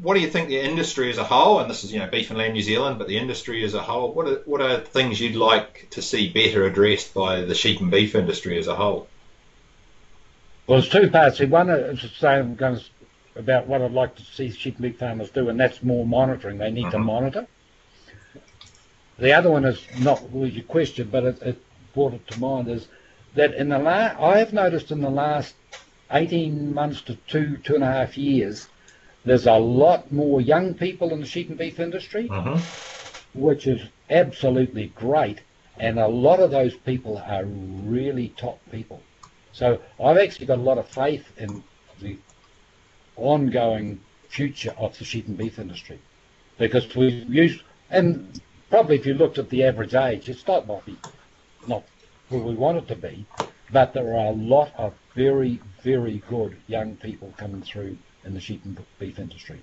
what 0.00 0.14
do 0.14 0.20
you 0.20 0.28
think 0.28 0.48
the 0.48 0.60
industry 0.60 1.10
as 1.10 1.18
a 1.18 1.24
whole, 1.24 1.60
and 1.60 1.68
this 1.68 1.84
is 1.84 1.92
you 1.92 1.98
know 1.98 2.06
Beef 2.06 2.30
and 2.30 2.38
Lamb 2.38 2.52
New 2.52 2.62
Zealand, 2.62 2.98
but 2.98 3.08
the 3.08 3.18
industry 3.18 3.64
as 3.64 3.74
a 3.74 3.82
whole, 3.82 4.12
what 4.12 4.26
are 4.26 4.42
what 4.46 4.60
are 4.60 4.78
things 4.78 5.20
you'd 5.20 5.36
like 5.36 5.88
to 5.90 6.02
see 6.02 6.28
better 6.28 6.64
addressed 6.64 7.14
by 7.14 7.42
the 7.42 7.54
sheep 7.54 7.80
and 7.80 7.90
beef 7.90 8.14
industry 8.14 8.58
as 8.58 8.68
a 8.68 8.76
whole? 8.76 9.08
Well, 10.66 10.80
there's 10.80 10.90
two 10.90 11.10
parts. 11.10 11.40
One 11.40 11.68
is 11.70 12.06
saying 12.18 12.58
about 13.36 13.66
what 13.66 13.82
I'd 13.82 13.92
like 13.92 14.14
to 14.16 14.24
see 14.24 14.50
sheep 14.50 14.76
and 14.76 14.82
beef 14.82 14.98
farmers 14.98 15.30
do, 15.30 15.48
and 15.48 15.58
that's 15.58 15.82
more 15.82 16.06
monitoring. 16.06 16.58
They 16.58 16.70
need 16.70 16.84
mm-hmm. 16.84 16.92
to 16.92 16.98
monitor. 16.98 17.46
The 19.18 19.32
other 19.32 19.50
one 19.50 19.64
is 19.64 19.84
not 19.98 20.22
really 20.32 20.50
your 20.50 20.64
question, 20.64 21.08
but 21.10 21.24
it, 21.24 21.42
it 21.42 21.62
brought 21.92 22.14
it 22.14 22.26
to 22.28 22.40
mind 22.40 22.68
is 22.68 22.86
that 23.34 23.54
in 23.54 23.68
the 23.68 23.78
la- 23.78 24.14
I 24.18 24.38
have 24.38 24.52
noticed 24.52 24.90
in 24.90 25.00
the 25.00 25.10
last 25.10 25.54
18 26.10 26.72
months 26.72 27.02
to 27.02 27.16
two, 27.26 27.56
two 27.58 27.74
and 27.74 27.84
a 27.84 27.92
half 27.92 28.16
years, 28.16 28.68
there's 29.24 29.46
a 29.46 29.58
lot 29.58 30.12
more 30.12 30.40
young 30.40 30.74
people 30.74 31.12
in 31.12 31.20
the 31.20 31.26
sheep 31.26 31.48
and 31.48 31.58
beef 31.58 31.80
industry, 31.80 32.28
uh-huh. 32.30 32.58
which 33.34 33.66
is 33.66 33.80
absolutely 34.08 34.86
great. 34.94 35.40
And 35.78 35.98
a 35.98 36.08
lot 36.08 36.40
of 36.40 36.50
those 36.50 36.74
people 36.74 37.18
are 37.18 37.44
really 37.44 38.28
top 38.36 38.60
people. 38.70 39.02
So 39.52 39.80
I've 40.02 40.18
actually 40.18 40.46
got 40.46 40.58
a 40.58 40.62
lot 40.62 40.78
of 40.78 40.88
faith 40.88 41.26
in 41.36 41.62
the 42.00 42.16
ongoing 43.16 44.00
future 44.28 44.74
of 44.78 44.96
the 44.98 45.04
sheep 45.04 45.26
and 45.26 45.36
beef 45.36 45.58
industry 45.58 45.98
because 46.58 46.94
we've 46.94 47.28
used, 47.32 47.62
and 47.90 48.40
probably 48.70 48.96
if 48.96 49.06
you 49.06 49.14
looked 49.14 49.38
at 49.38 49.50
the 49.50 49.64
average 49.64 49.94
age, 49.94 50.28
it's 50.28 50.46
not 50.46 50.66
might 50.66 50.84
be 50.84 50.96
not 51.66 51.84
where 52.28 52.40
we 52.42 52.54
want 52.54 52.78
it 52.78 52.88
to 52.88 52.96
be, 52.96 53.26
but 53.70 53.92
there 53.92 54.14
are 54.14 54.26
a 54.26 54.32
lot 54.32 54.72
of 54.76 54.94
very, 55.14 55.60
very 55.82 56.22
good 56.28 56.56
young 56.66 56.96
people 56.96 57.32
coming 57.36 57.62
through 57.62 57.96
in 58.24 58.34
the 58.34 58.40
sheep 58.40 58.64
and 58.64 58.78
beef 58.98 59.18
industry. 59.18 59.62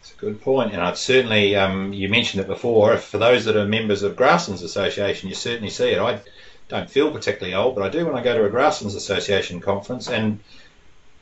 It's 0.00 0.12
a 0.12 0.16
good 0.16 0.40
point, 0.40 0.72
and 0.72 0.80
I'd 0.80 0.96
certainly 0.96 1.56
um, 1.56 1.92
you 1.92 2.08
mentioned 2.08 2.42
it 2.42 2.46
before. 2.46 2.96
For 2.98 3.18
those 3.18 3.44
that 3.44 3.56
are 3.56 3.66
members 3.66 4.02
of 4.02 4.16
Grasslands 4.16 4.62
Association, 4.62 5.28
you 5.28 5.34
certainly 5.34 5.70
see 5.70 5.90
it. 5.90 5.98
I 5.98 6.20
don't 6.68 6.90
feel 6.90 7.10
particularly 7.10 7.54
old, 7.54 7.74
but 7.74 7.84
I 7.84 7.88
do 7.88 8.06
when 8.06 8.14
I 8.14 8.22
go 8.22 8.36
to 8.36 8.44
a 8.44 8.50
Grasslands 8.50 8.94
Association 8.94 9.60
conference, 9.60 10.08
and 10.08 10.40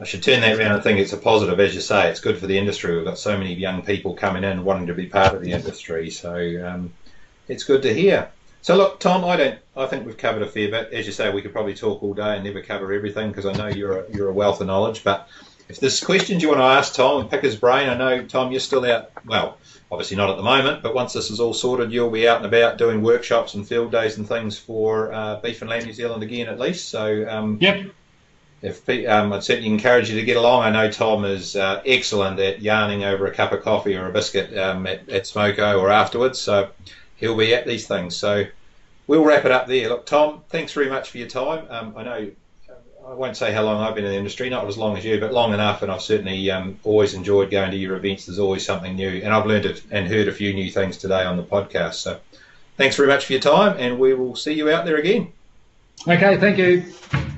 I 0.01 0.05
should 0.05 0.22
turn 0.22 0.42
that 0.42 0.59
around 0.59 0.72
and 0.72 0.82
think 0.82 0.99
it's 0.99 1.14
a 1.14 1.16
positive, 1.16 1.59
as 1.59 1.74
you 1.74 1.80
say. 1.80 2.11
It's 2.11 2.20
good 2.20 2.38
for 2.38 2.47
the 2.47 2.59
industry. 2.59 2.94
We've 2.94 3.05
got 3.05 3.18
so 3.18 3.36
many 3.38 3.55
young 3.55 3.82
people 3.82 4.14
coming 4.14 4.44
in 4.44 4.64
wanting 4.64 4.88
to 4.88 4.94
be 4.94 5.07
part 5.07 5.34
of 5.34 5.42
the 5.42 5.53
industry, 5.53 6.11
so 6.11 6.34
um, 6.66 6.92
it's 7.49 7.64
good 7.64 7.82
to 7.82 7.94
hear. 7.94 8.28
So 8.61 8.76
look, 8.76 9.01
Tom, 9.01 9.24
I 9.24 9.36
don't. 9.36 9.59
I 9.76 9.86
think 9.86 10.05
we've 10.05 10.16
covered 10.16 10.42
a 10.42 10.49
fair 10.49 10.70
bit. 10.70 10.92
As 10.92 11.07
you 11.07 11.12
say, 11.12 11.32
we 11.32 11.40
could 11.40 11.53
probably 11.53 11.74
talk 11.74 12.03
all 12.03 12.14
day 12.14 12.34
and 12.34 12.44
never 12.44 12.61
cover 12.62 12.92
everything 12.92 13.28
because 13.28 13.47
I 13.47 13.53
know 13.53 13.68
you're 13.68 14.01
a, 14.01 14.11
you're 14.12 14.28
a 14.28 14.32
wealth 14.32 14.61
of 14.61 14.66
knowledge. 14.66 15.05
But 15.05 15.28
if 15.68 15.80
there's 15.80 16.03
questions 16.03 16.42
you 16.42 16.49
want 16.49 16.61
to 16.61 16.64
ask 16.64 16.94
Tom 16.94 17.20
and 17.20 17.30
pick 17.30 17.42
his 17.42 17.57
brain, 17.57 17.88
I 17.88 17.97
know 17.97 18.24
Tom, 18.24 18.51
you're 18.51 18.61
still 18.61 18.84
out. 18.84 19.12
Well, 19.24 19.57
obviously 19.90 20.16
not 20.16 20.30
at 20.30 20.36
the 20.36 20.42
moment, 20.42 20.82
but 20.82 20.94
once 20.94 21.12
this 21.12 21.30
is 21.30 21.40
all 21.40 21.55
sorted, 21.55 21.92
you'll 21.92 22.11
be 22.11 22.28
out 22.28 22.38
and 22.38 22.47
about 22.47 22.76
doing 22.76 23.03
workshops 23.03 23.55
and 23.55 23.66
field 23.66 23.92
days 23.92 24.18
and 24.18 24.28
things 24.28 24.59
for 24.59 25.12
uh, 25.12 25.36
Beef 25.36 25.62
and 25.62 25.70
Lamb 25.70 25.84
New 25.84 25.92
Zealand 25.92 26.22
again, 26.22 26.49
at 26.49 26.59
least. 26.59 26.88
So 26.88 27.28
um, 27.28 27.59
yep. 27.61 27.86
If 28.62 28.88
um, 29.09 29.32
I'd 29.32 29.44
certainly 29.44 29.70
encourage 29.70 30.11
you 30.11 30.18
to 30.18 30.24
get 30.24 30.36
along. 30.36 30.62
I 30.62 30.70
know 30.70 30.90
Tom 30.90 31.24
is 31.24 31.57
uh, 31.57 31.82
excellent 31.84 32.40
at 32.40 32.62
yarning 32.62 33.04
over 33.04 33.26
a 33.26 33.34
cup 33.34 33.52
of 33.52 33.62
coffee 33.62 33.96
or 33.96 34.09
a 34.09 34.12
biscuit 34.12 34.57
um, 34.57 34.86
at, 34.86 35.09
at 35.09 35.24
Smoko 35.24 35.78
or 35.78 35.90
afterwards. 35.90 36.38
So 36.40 36.70
he'll 37.16 37.36
be 37.36 37.54
at 37.54 37.66
these 37.66 37.86
things. 37.86 38.16
So 38.16 38.46
we'll 39.07 39.24
wrap 39.24 39.44
it 39.44 39.52
up 39.52 39.66
there. 39.66 39.88
Look, 39.88 40.07
Tom, 40.07 40.42
thanks 40.48 40.72
very 40.72 40.88
much 40.88 41.11
for 41.11 41.18
your 41.18 41.28
time. 41.28 41.66
Um, 41.68 41.94
I 41.96 42.02
know 42.02 42.30
I 43.07 43.12
won't 43.12 43.36
say 43.36 43.52
how 43.52 43.62
long 43.62 43.80
I've 43.80 43.94
been 43.94 44.04
in 44.04 44.11
the 44.11 44.16
industry, 44.16 44.50
not 44.50 44.66
as 44.66 44.76
long 44.76 44.96
as 44.96 45.04
you, 45.04 45.20
but 45.20 45.32
long 45.32 45.54
enough, 45.54 45.82
and 45.82 45.92
I've 45.92 46.02
certainly 46.02 46.50
um, 46.50 46.78
always 46.82 47.14
enjoyed 47.14 47.52
going 47.52 47.70
to 47.70 47.76
your 47.76 47.94
events. 47.96 48.26
There's 48.26 48.40
always 48.40 48.66
something 48.66 48.96
new, 48.96 49.20
and 49.22 49.32
I've 49.32 49.46
learned 49.46 49.64
it 49.64 49.82
and 49.92 50.09
heard 50.09 50.26
a 50.26 50.32
few 50.32 50.52
new 50.52 50.70
things 50.70 50.96
today 50.96 51.22
on 51.22 51.36
the 51.36 51.44
podcast. 51.44 51.94
So 51.94 52.18
thanks 52.76 52.96
very 52.96 53.09
much 53.09 53.26
for 53.26 53.32
your 53.34 53.42
time, 53.42 53.76
and 53.78 54.00
we 54.00 54.14
will 54.14 54.34
see 54.34 54.54
you 54.54 54.70
out 54.70 54.86
there 54.86 54.96
again. 54.96 55.32
Okay, 56.09 56.36
thank 56.36 56.59
you. 56.59 57.36